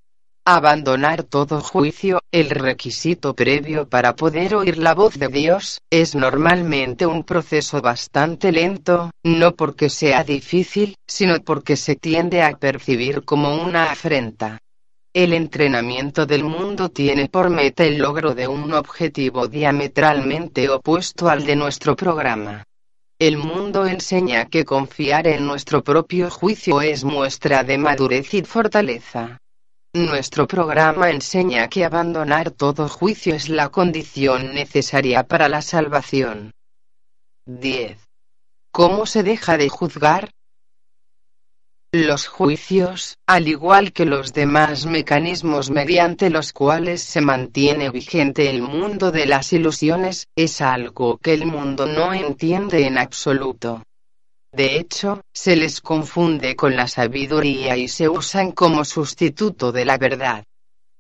Abandonar 0.47 1.25
todo 1.25 1.61
juicio, 1.61 2.23
el 2.33 2.49
requisito 2.49 3.35
previo 3.35 3.87
para 3.87 4.17
poder 4.17 4.55
oír 4.55 4.79
la 4.79 4.95
voz 4.95 5.19
de 5.19 5.29
Dios, 5.29 5.83
es 5.91 6.15
normalmente 6.15 7.05
un 7.05 7.23
proceso 7.23 7.83
bastante 7.83 8.51
lento, 8.51 9.11
no 9.23 9.55
porque 9.55 9.91
sea 9.91 10.25
difícil, 10.25 10.97
sino 11.07 11.39
porque 11.41 11.77
se 11.77 11.97
tiende 11.97 12.41
a 12.43 12.57
percibir 12.57 13.27
como 13.27 13.63
una 13.63 13.93
afrenta. 13.93 14.63
El 15.13 15.35
entrenamiento 15.35 16.25
del 16.25 16.45
mundo 16.45 16.89
tiene 16.89 17.29
por 17.29 17.51
meta 17.51 17.85
el 17.85 17.99
logro 17.99 18.35
de 18.35 18.49
un 18.49 18.73
objetivo 18.73 19.49
diametralmente 19.49 20.71
opuesto 20.71 21.29
al 21.29 21.45
de 21.45 21.57
nuestro 21.57 21.95
programa. 21.95 22.65
El 23.21 23.37
mundo 23.37 23.85
enseña 23.85 24.47
que 24.47 24.65
confiar 24.65 25.27
en 25.27 25.45
nuestro 25.45 25.83
propio 25.83 26.31
juicio 26.31 26.81
es 26.81 27.03
muestra 27.03 27.65
de 27.65 27.77
madurez 27.77 28.33
y 28.33 28.43
fortaleza. 28.43 29.39
Nuestro 29.93 30.47
programa 30.47 31.11
enseña 31.11 31.67
que 31.67 31.85
abandonar 31.85 32.53
todo 32.53 32.89
juicio 32.89 33.35
es 33.35 33.49
la 33.49 33.71
condición 33.71 34.55
necesaria 34.55 35.25
para 35.25 35.49
la 35.49 35.63
salvación. 35.63 36.53
10. 37.47 37.99
¿Cómo 38.71 39.05
se 39.05 39.25
deja 39.25 39.57
de 39.57 39.69
juzgar? 39.69 40.31
Los 41.93 42.27
juicios, 42.27 43.17
al 43.27 43.49
igual 43.49 43.95
que 43.95 44.05
los 44.05 44.35
demás 44.35 44.85
mecanismos 44.85 45.71
mediante 45.71 46.29
los 46.29 46.53
cuales 46.53 47.03
se 47.03 47.23
mantiene 47.23 47.89
vigente 47.89 48.51
el 48.51 48.61
mundo 48.61 49.11
de 49.11 49.25
las 49.25 49.55
ilusiones, 49.55 50.27
es 50.37 50.61
algo 50.61 51.17
que 51.17 51.33
el 51.33 51.47
mundo 51.47 51.87
no 51.87 52.13
entiende 52.13 52.87
en 52.87 52.99
absoluto. 52.99 53.85
De 54.53 54.77
hecho, 54.77 55.23
se 55.33 55.57
les 55.57 55.81
confunde 55.81 56.57
con 56.57 56.77
la 56.77 56.89
sabiduría 56.89 57.79
y 57.79 57.89
se 57.89 58.07
usan 58.07 58.53
como 58.53 58.85
sustituto 58.85 59.73
de 59.73 59.87
la 59.87 59.97
verdad. 59.97 60.45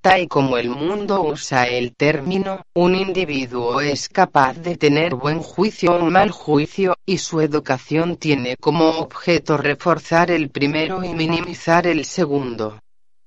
Tal 0.00 0.28
como 0.28 0.58
el 0.58 0.70
mundo 0.70 1.22
usa 1.22 1.64
el 1.64 1.96
término, 1.96 2.62
un 2.74 2.94
individuo 2.94 3.80
es 3.80 4.08
capaz 4.08 4.54
de 4.54 4.76
tener 4.76 5.16
buen 5.16 5.40
juicio 5.40 5.96
o 5.96 6.08
mal 6.08 6.30
juicio, 6.30 6.94
y 7.04 7.18
su 7.18 7.40
educación 7.40 8.16
tiene 8.16 8.56
como 8.56 8.90
objeto 8.90 9.56
reforzar 9.56 10.30
el 10.30 10.50
primero 10.50 11.02
y 11.02 11.14
minimizar 11.14 11.88
el 11.88 12.04
segundo. 12.04 12.78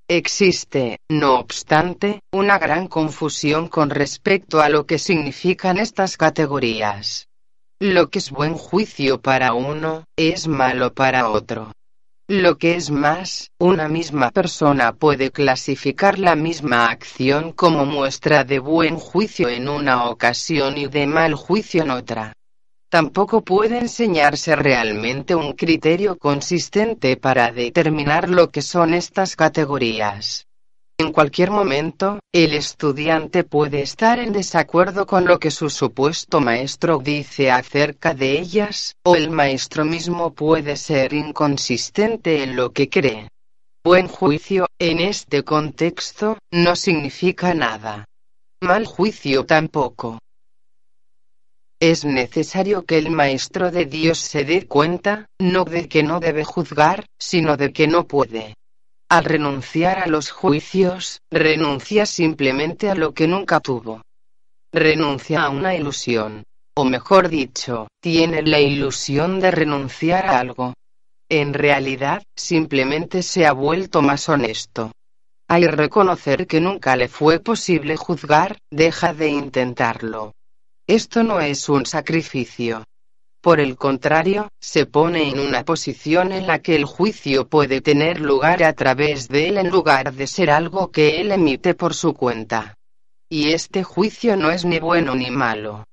Existe, 0.07 0.99
no 1.09 1.39
obstante, 1.39 2.21
una 2.31 2.57
gran 2.57 2.87
confusión 2.87 3.67
con 3.67 3.89
respecto 3.89 4.61
a 4.61 4.69
lo 4.69 4.85
que 4.85 4.97
significan 4.97 5.77
estas 5.77 6.15
categorías. 6.15 7.27
Lo 7.81 8.09
que 8.09 8.19
es 8.19 8.31
buen 8.31 8.53
juicio 8.53 9.21
para 9.21 9.53
uno, 9.53 10.05
es 10.15 10.47
malo 10.47 10.93
para 10.93 11.29
otro. 11.29 11.73
Lo 12.33 12.57
que 12.57 12.75
es 12.75 12.91
más, 12.91 13.51
una 13.59 13.89
misma 13.89 14.31
persona 14.31 14.93
puede 14.93 15.31
clasificar 15.31 16.17
la 16.17 16.37
misma 16.37 16.85
acción 16.85 17.51
como 17.51 17.85
muestra 17.85 18.45
de 18.45 18.59
buen 18.59 18.95
juicio 18.95 19.49
en 19.49 19.67
una 19.67 20.09
ocasión 20.09 20.77
y 20.77 20.87
de 20.87 21.07
mal 21.07 21.35
juicio 21.35 21.83
en 21.83 21.91
otra. 21.91 22.31
Tampoco 22.87 23.41
puede 23.41 23.79
enseñarse 23.79 24.55
realmente 24.55 25.35
un 25.35 25.51
criterio 25.51 26.17
consistente 26.17 27.17
para 27.17 27.51
determinar 27.51 28.29
lo 28.29 28.49
que 28.49 28.61
son 28.61 28.93
estas 28.93 29.35
categorías. 29.35 30.47
En 31.01 31.13
cualquier 31.13 31.49
momento, 31.49 32.19
el 32.31 32.53
estudiante 32.53 33.43
puede 33.43 33.81
estar 33.81 34.19
en 34.19 34.31
desacuerdo 34.31 35.07
con 35.07 35.25
lo 35.25 35.39
que 35.39 35.49
su 35.49 35.71
supuesto 35.71 36.41
maestro 36.41 36.99
dice 36.99 37.49
acerca 37.49 38.13
de 38.13 38.39
ellas, 38.39 38.93
o 39.03 39.15
el 39.15 39.31
maestro 39.31 39.83
mismo 39.83 40.35
puede 40.35 40.77
ser 40.77 41.13
inconsistente 41.13 42.43
en 42.43 42.55
lo 42.55 42.71
que 42.71 42.87
cree. 42.87 43.29
Buen 43.83 44.07
juicio, 44.07 44.67
en 44.77 44.99
este 44.99 45.41
contexto, 45.41 46.37
no 46.51 46.75
significa 46.75 47.55
nada. 47.55 48.05
Mal 48.61 48.85
juicio 48.85 49.43
tampoco. 49.47 50.19
Es 51.79 52.05
necesario 52.05 52.85
que 52.85 52.99
el 52.99 53.09
Maestro 53.09 53.71
de 53.71 53.85
Dios 53.85 54.19
se 54.19 54.45
dé 54.45 54.67
cuenta, 54.67 55.25
no 55.39 55.65
de 55.65 55.89
que 55.89 56.03
no 56.03 56.19
debe 56.19 56.43
juzgar, 56.43 57.07
sino 57.17 57.57
de 57.57 57.73
que 57.73 57.87
no 57.87 58.05
puede. 58.05 58.53
Al 59.11 59.25
renunciar 59.25 59.99
a 59.99 60.07
los 60.07 60.31
juicios, 60.31 61.19
renuncia 61.29 62.05
simplemente 62.05 62.89
a 62.89 62.95
lo 62.95 63.13
que 63.13 63.27
nunca 63.27 63.59
tuvo. 63.59 64.01
Renuncia 64.71 65.43
a 65.43 65.49
una 65.49 65.75
ilusión. 65.75 66.45
O 66.77 66.85
mejor 66.85 67.27
dicho, 67.27 67.89
tiene 67.99 68.41
la 68.41 68.61
ilusión 68.61 69.41
de 69.41 69.51
renunciar 69.51 70.27
a 70.27 70.39
algo. 70.39 70.73
En 71.27 71.53
realidad, 71.53 72.23
simplemente 72.37 73.21
se 73.21 73.45
ha 73.45 73.51
vuelto 73.51 74.01
más 74.01 74.29
honesto. 74.29 74.93
Al 75.49 75.63
reconocer 75.63 76.47
que 76.47 76.61
nunca 76.61 76.95
le 76.95 77.09
fue 77.09 77.41
posible 77.41 77.97
juzgar, 77.97 78.59
deja 78.69 79.13
de 79.13 79.27
intentarlo. 79.27 80.31
Esto 80.87 81.21
no 81.23 81.41
es 81.41 81.67
un 81.67 81.85
sacrificio. 81.85 82.85
Por 83.41 83.59
el 83.59 83.75
contrario, 83.75 84.49
se 84.59 84.85
pone 84.85 85.27
en 85.27 85.39
una 85.39 85.65
posición 85.65 86.31
en 86.31 86.45
la 86.45 86.59
que 86.59 86.75
el 86.75 86.85
juicio 86.85 87.47
puede 87.47 87.81
tener 87.81 88.21
lugar 88.21 88.63
a 88.63 88.73
través 88.73 89.27
de 89.27 89.49
él 89.49 89.57
en 89.57 89.69
lugar 89.69 90.13
de 90.13 90.27
ser 90.27 90.51
algo 90.51 90.91
que 90.91 91.19
él 91.19 91.31
emite 91.31 91.73
por 91.73 91.95
su 91.95 92.13
cuenta. 92.13 92.77
Y 93.27 93.51
este 93.51 93.83
juicio 93.83 94.37
no 94.37 94.51
es 94.51 94.63
ni 94.63 94.79
bueno 94.79 95.15
ni 95.15 95.31
malo. 95.31 95.85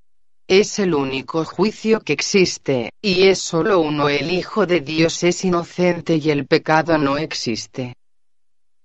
Es 0.47 0.77
el 0.77 0.93
único 0.93 1.43
juicio 1.43 2.01
que 2.01 2.13
existe, 2.13 2.91
y 3.01 3.27
es 3.27 3.39
solo 3.39 3.79
uno. 3.79 4.09
El 4.09 4.31
Hijo 4.31 4.67
de 4.67 4.81
Dios 4.81 5.23
es 5.23 5.43
inocente 5.43 6.17
y 6.17 6.29
el 6.29 6.45
pecado 6.45 6.99
no 6.99 7.17
existe. 7.17 7.95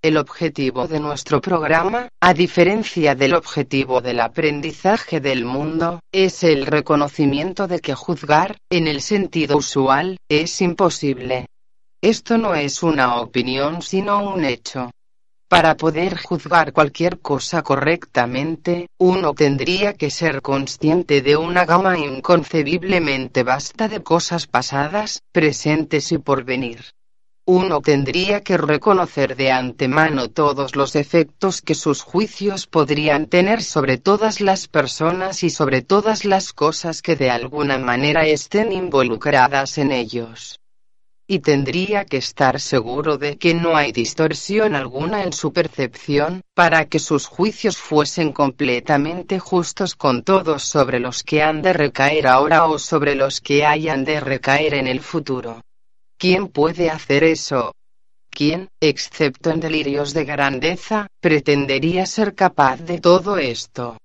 El 0.05 0.19
objetivo 0.19 0.87
de 0.87 1.01
nuestro 1.01 1.41
programa, 1.41 2.11
a 2.21 2.35
diferencia 2.35 3.15
del 3.15 3.33
objetivo 3.35 4.03
del 4.03 4.21
aprendizaje 4.21 5.19
del 5.19 5.47
mundo, 5.47 6.01
es 6.13 6.45
el 6.45 6.67
reconocimiento 6.67 7.67
de 7.67 7.81
que 7.81 7.95
juzgar, 7.95 8.59
en 8.69 8.87
el 8.87 9.01
sentido 9.01 9.57
usual, 9.57 10.19
es 10.29 10.61
imposible. 10.61 11.47
Esto 12.03 12.37
no 12.37 12.55
es 12.55 12.83
una 12.83 13.17
opinión 13.17 13.81
sino 13.81 14.31
un 14.31 14.45
hecho. 14.45 14.91
Para 15.49 15.75
poder 15.75 16.19
juzgar 16.19 16.75
cualquier 16.75 17.21
cosa 17.21 17.63
correctamente, 17.63 18.89
uno 18.99 19.33
tendría 19.33 19.95
que 19.95 20.11
ser 20.11 20.43
consciente 20.43 21.23
de 21.23 21.39
una 21.39 21.65
gama 21.65 21.97
inconcebiblemente 21.99 23.43
vasta 23.43 23.89
de 23.89 24.03
cosas 24.03 24.49
pasadas, 24.49 25.23
presentes 25.33 26.13
y 26.13 26.19
por 26.19 26.45
venir 26.45 26.93
uno 27.47 27.83
tendría 27.83 28.41
que 28.41 28.57
reconocer 28.57 29.37
de 29.37 29.53
antemano 29.53 30.29
todos 30.31 30.77
los 30.77 30.97
efectos 30.97 31.61
que 31.61 31.75
sus 31.75 32.01
juicios 32.01 32.67
podrían 32.67 33.27
tener 33.27 33.63
sobre 33.63 33.99
todas 33.99 34.41
las 34.41 34.67
personas 34.67 35.43
y 35.43 35.51
sobre 35.51 35.83
todas 35.83 36.25
las 36.25 36.55
cosas 36.55 37.03
que 37.03 37.17
de 37.17 37.31
alguna 37.31 37.77
manera 37.77 38.27
estén 38.27 38.73
involucradas 38.73 39.77
en 39.77 39.93
ellos. 39.93 40.59
Y 41.27 41.41
tendría 41.41 42.07
que 42.07 42.17
estar 42.17 42.61
seguro 42.61 43.19
de 43.19 43.37
que 43.37 43.53
no 43.53 43.77
hay 43.77 43.93
distorsión 43.93 44.75
alguna 44.75 45.23
en 45.23 45.35
su 45.35 45.53
percepción, 45.53 46.41
para 46.55 46.87
que 46.87 46.99
sus 46.99 47.27
juicios 47.27 47.77
fuesen 47.77 48.33
completamente 48.33 49.39
justos 49.39 49.95
con 49.95 50.23
todos 50.23 50.63
sobre 50.63 50.99
los 50.99 51.23
que 51.23 51.43
han 51.43 51.61
de 51.61 51.75
recaer 51.75 52.27
ahora 52.27 52.65
o 52.67 52.79
sobre 52.79 53.15
los 53.15 53.43
que 53.43 53.67
hayan 53.67 54.05
de 54.05 54.21
recaer 54.21 54.75
en 54.75 54.87
el 54.87 55.01
futuro. 55.01 55.61
¿Quién 56.17 56.49
puede 56.49 56.91
hacer 56.91 57.25
eso? 57.25 57.73
¿Quién, 58.31 58.69
excepto 58.81 59.51
en 59.51 59.61
delirios 59.61 60.13
de 60.13 60.25
grandeza, 60.25 61.07
pretendería 61.21 62.07
ser 62.07 62.35
capaz 62.35 62.81
de 62.81 63.01
todo 63.01 63.39
esto? 63.39 63.99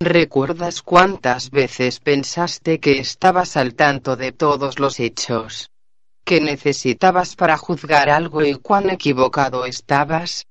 ¿Recuerdas 0.00 0.80
cuántas 0.82 1.50
veces 1.50 1.98
pensaste 1.98 2.78
que 2.78 3.00
estabas 3.00 3.56
al 3.56 3.74
tanto 3.74 4.16
de 4.16 4.32
todos 4.32 4.78
los 4.78 5.00
hechos? 5.00 5.70
¿Que 6.24 6.40
necesitabas 6.40 7.34
para 7.34 7.56
juzgar 7.56 8.08
algo 8.08 8.42
y 8.44 8.54
cuán 8.54 8.90
equivocado 8.90 9.66
estabas? 9.66 10.46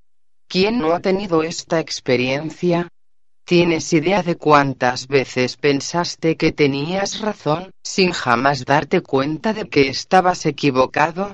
¿Quién 0.50 0.80
no 0.80 0.94
ha 0.94 1.00
tenido 1.00 1.44
esta 1.44 1.80
experiencia? 1.80 2.90
¿Tienes 3.48 3.94
idea 3.94 4.24
de 4.24 4.36
cuántas 4.36 5.08
veces 5.08 5.56
pensaste 5.56 6.36
que 6.36 6.52
tenías 6.52 7.22
razón, 7.22 7.72
sin 7.82 8.12
jamás 8.12 8.66
darte 8.66 9.00
cuenta 9.00 9.54
de 9.54 9.70
que 9.70 9.88
estabas 9.88 10.46
equivocado? 10.46 11.34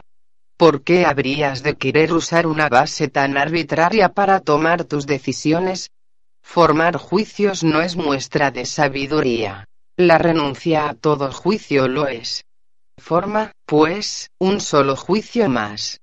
¿Por 0.55 0.83
qué 0.83 1.07
habrías 1.07 1.63
de 1.63 1.73
querer 1.73 2.13
usar 2.13 2.45
una 2.45 2.69
base 2.69 3.07
tan 3.07 3.35
arbitraria 3.35 4.09
para 4.09 4.41
tomar 4.41 4.83
tus 4.83 5.07
decisiones? 5.07 5.89
Formar 6.43 6.97
juicios 6.97 7.63
no 7.63 7.81
es 7.81 7.95
muestra 7.95 8.51
de 8.51 8.67
sabiduría. 8.67 9.65
La 9.97 10.19
renuncia 10.19 10.89
a 10.89 10.93
todo 10.93 11.31
juicio 11.31 11.87
lo 11.87 12.07
es. 12.07 12.45
Forma, 12.99 13.53
pues, 13.65 14.29
un 14.37 14.61
solo 14.61 14.95
juicio 14.95 15.49
más. 15.49 15.99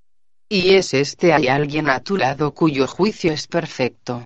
Y 0.48 0.74
es 0.74 0.92
este 0.92 1.32
hay 1.32 1.46
alguien 1.46 1.88
a 1.88 2.00
tu 2.00 2.16
lado 2.16 2.52
cuyo 2.52 2.88
juicio 2.88 3.32
es 3.32 3.46
perfecto. 3.46 4.24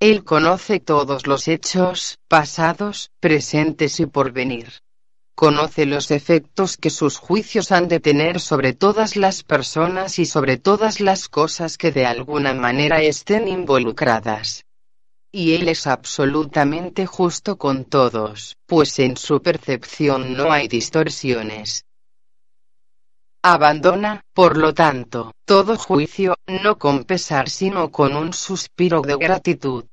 Él 0.00 0.24
conoce 0.24 0.80
todos 0.80 1.26
los 1.26 1.46
hechos, 1.46 2.18
pasados, 2.26 3.10
presentes 3.20 4.00
y 4.00 4.06
por 4.06 4.32
venir. 4.32 4.80
Conoce 5.34 5.84
los 5.84 6.10
efectos 6.10 6.78
que 6.78 6.88
sus 6.88 7.18
juicios 7.18 7.70
han 7.70 7.86
de 7.86 8.00
tener 8.00 8.40
sobre 8.40 8.72
todas 8.72 9.14
las 9.16 9.42
personas 9.42 10.18
y 10.18 10.24
sobre 10.24 10.56
todas 10.56 11.00
las 11.00 11.28
cosas 11.28 11.76
que 11.76 11.92
de 11.92 12.06
alguna 12.06 12.54
manera 12.54 13.02
estén 13.02 13.46
involucradas. 13.46 14.64
Y 15.30 15.52
Él 15.52 15.68
es 15.68 15.86
absolutamente 15.86 17.04
justo 17.04 17.58
con 17.58 17.84
todos, 17.84 18.56
pues 18.66 18.98
en 19.00 19.18
su 19.18 19.42
percepción 19.42 20.32
no 20.34 20.50
hay 20.50 20.66
distorsiones. 20.66 21.84
Abandona, 23.42 24.22
por 24.34 24.56
lo 24.56 24.72
tanto, 24.72 25.32
todo 25.46 25.76
juicio, 25.76 26.36
no 26.46 26.78
con 26.78 27.04
pesar 27.04 27.50
sino 27.50 27.90
con 27.90 28.16
un 28.16 28.32
suspiro 28.32 29.02
de 29.02 29.16
gratitud. 29.16 29.84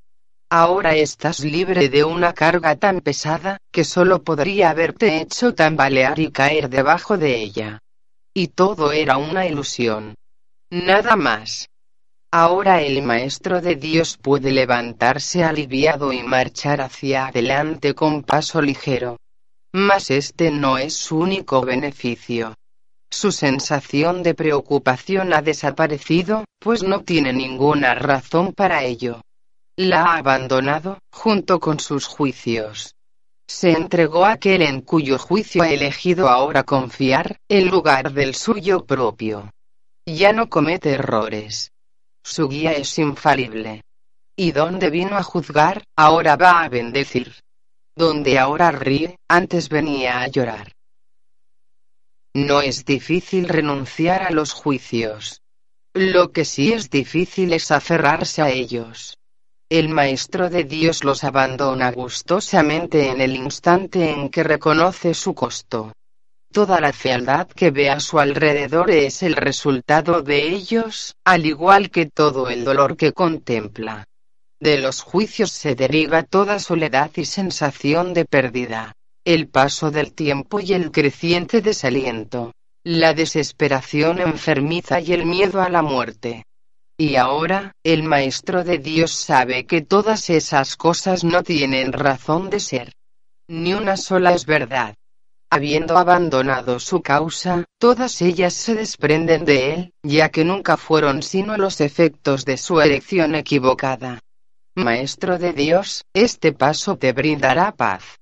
Ahora 0.49 0.95
estás 0.95 1.41
libre 1.41 1.89
de 1.89 2.05
una 2.05 2.31
carga 2.31 2.77
tan 2.77 3.01
pesada, 3.01 3.57
que 3.69 3.83
solo 3.83 4.23
podría 4.23 4.69
haberte 4.69 5.19
hecho 5.19 5.53
tambalear 5.53 6.17
y 6.19 6.31
caer 6.31 6.69
debajo 6.69 7.17
de 7.17 7.35
ella. 7.35 7.79
Y 8.33 8.47
todo 8.47 8.93
era 8.93 9.17
una 9.17 9.45
ilusión. 9.45 10.15
Nada 10.69 11.17
más. 11.17 11.67
Ahora 12.31 12.81
el 12.81 13.03
Maestro 13.03 13.59
de 13.59 13.75
Dios 13.75 14.17
puede 14.17 14.51
levantarse 14.51 15.43
aliviado 15.43 16.13
y 16.13 16.23
marchar 16.23 16.79
hacia 16.79 17.27
adelante 17.27 17.93
con 17.93 18.23
paso 18.23 18.61
ligero. 18.61 19.17
Mas 19.73 20.11
este 20.11 20.49
no 20.49 20.77
es 20.77 20.93
su 20.95 21.19
único 21.19 21.61
beneficio. 21.61 22.53
Su 23.11 23.33
sensación 23.33 24.23
de 24.23 24.33
preocupación 24.33 25.33
ha 25.33 25.41
desaparecido, 25.41 26.45
pues 26.59 26.83
no 26.83 27.01
tiene 27.03 27.33
ninguna 27.33 27.95
razón 27.95 28.53
para 28.53 28.85
ello. 28.85 29.21
La 29.79 30.05
ha 30.05 30.17
abandonado, 30.17 30.97
junto 31.11 31.59
con 31.59 31.79
sus 31.79 32.07
juicios. 32.07 32.95
Se 33.47 33.73
entregó 33.73 34.25
a 34.25 34.31
aquel 34.31 34.63
en 34.63 34.81
cuyo 34.81 35.19
juicio 35.19 35.61
ha 35.61 35.69
elegido 35.69 36.29
ahora 36.29 36.63
confiar, 36.63 37.39
en 37.47 37.67
lugar 37.67 38.11
del 38.11 38.33
suyo 38.33 38.87
propio. 38.87 39.51
Ya 40.03 40.33
no 40.33 40.49
comete 40.49 40.93
errores. 40.93 41.71
Su 42.23 42.49
guía 42.49 42.71
es 42.71 42.97
infalible. 42.97 43.83
Y 44.35 44.51
donde 44.51 44.89
vino 44.89 45.15
a 45.15 45.21
juzgar, 45.21 45.83
ahora 45.95 46.37
va 46.37 46.63
a 46.63 46.69
bendecir. 46.69 47.35
Donde 47.95 48.39
ahora 48.39 48.71
ríe, 48.71 49.19
antes 49.27 49.69
venía 49.69 50.21
a 50.21 50.27
llorar. 50.27 50.71
No 52.33 52.61
es 52.61 52.83
difícil 52.83 53.47
renunciar 53.47 54.23
a 54.23 54.31
los 54.31 54.53
juicios. 54.53 55.43
Lo 55.93 56.31
que 56.31 56.45
sí 56.45 56.73
es 56.73 56.89
difícil 56.89 57.53
es 57.53 57.69
aferrarse 57.69 58.41
a 58.41 58.49
ellos. 58.49 59.16
El 59.69 59.89
Maestro 59.89 60.49
de 60.49 60.64
Dios 60.64 61.03
los 61.03 61.23
abandona 61.23 61.91
gustosamente 61.91 63.10
en 63.10 63.22
el 63.22 63.35
instante 63.35 64.11
en 64.11 64.30
que 64.30 64.44
reconoce 64.44 65.14
su 65.14 65.34
costo. 65.34 65.94
Toda 66.52 66.80
la 66.80 66.94
fealdad 66.94 67.48
que 67.48 67.72
ve 67.72 67.89
a 67.89 67.99
su 67.99 68.19
alrededor 68.19 68.89
es 68.89 69.23
el 69.23 69.35
resultado 69.35 70.22
de 70.22 70.48
ellos, 70.48 71.15
al 71.26 71.45
igual 71.45 71.89
que 71.89 72.06
todo 72.06 72.49
el 72.49 72.64
dolor 72.64 72.95
que 72.95 73.11
contempla. 73.11 74.06
De 74.60 74.77
los 74.77 75.02
juicios 75.02 75.52
se 75.52 75.76
deriva 75.76 76.23
toda 76.23 76.60
soledad 76.60 77.11
y 77.15 77.26
sensación 77.26 78.14
de 78.14 78.26
pérdida 78.26 78.94
el 79.27 79.49
paso 79.49 79.91
del 79.91 80.14
tiempo 80.14 80.61
y 80.61 80.72
el 80.72 80.89
creciente 80.89 81.60
desaliento, 81.60 82.53
la 82.85 83.14
desesperación 83.14 84.22
enfermiza 84.22 85.02
y 85.02 85.11
el 85.11 85.26
miedo 85.26 85.61
a 85.61 85.68
la 85.68 85.81
muerte. 85.81 86.45
Y 86.99 87.15
ahora, 87.15 87.73
el 87.83 88.01
Maestro 88.01 88.63
de 88.63 88.79
Dios 88.79 89.11
sabe 89.11 89.67
que 89.67 89.81
todas 89.81 90.31
esas 90.31 90.75
cosas 90.75 91.23
no 91.23 91.43
tienen 91.43 91.93
razón 91.93 92.49
de 92.49 92.59
ser. 92.59 92.93
Ni 93.47 93.75
una 93.75 93.97
sola 93.97 94.33
es 94.33 94.47
verdad. 94.47 94.95
Habiendo 95.51 95.99
abandonado 95.99 96.79
su 96.79 97.03
causa, 97.03 97.65
todas 97.77 98.19
ellas 98.23 98.55
se 98.55 98.73
desprenden 98.73 99.45
de 99.45 99.73
él, 99.73 99.93
ya 100.01 100.29
que 100.29 100.43
nunca 100.43 100.75
fueron 100.75 101.21
sino 101.21 101.55
los 101.55 101.81
efectos 101.81 102.45
de 102.45 102.57
su 102.57 102.81
elección 102.81 103.35
equivocada. 103.35 104.19
Maestro 104.75 105.37
de 105.37 105.53
Dios, 105.53 106.03
este 106.13 106.51
paso 106.51 106.97
te 106.97 107.13
brindará 107.13 107.73
paz. 107.73 108.17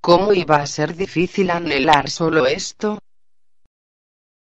¿Cómo 0.00 0.32
iba 0.32 0.56
a 0.56 0.66
ser 0.66 0.96
difícil 0.96 1.50
anhelar 1.50 2.10
solo 2.10 2.46
esto? 2.46 2.98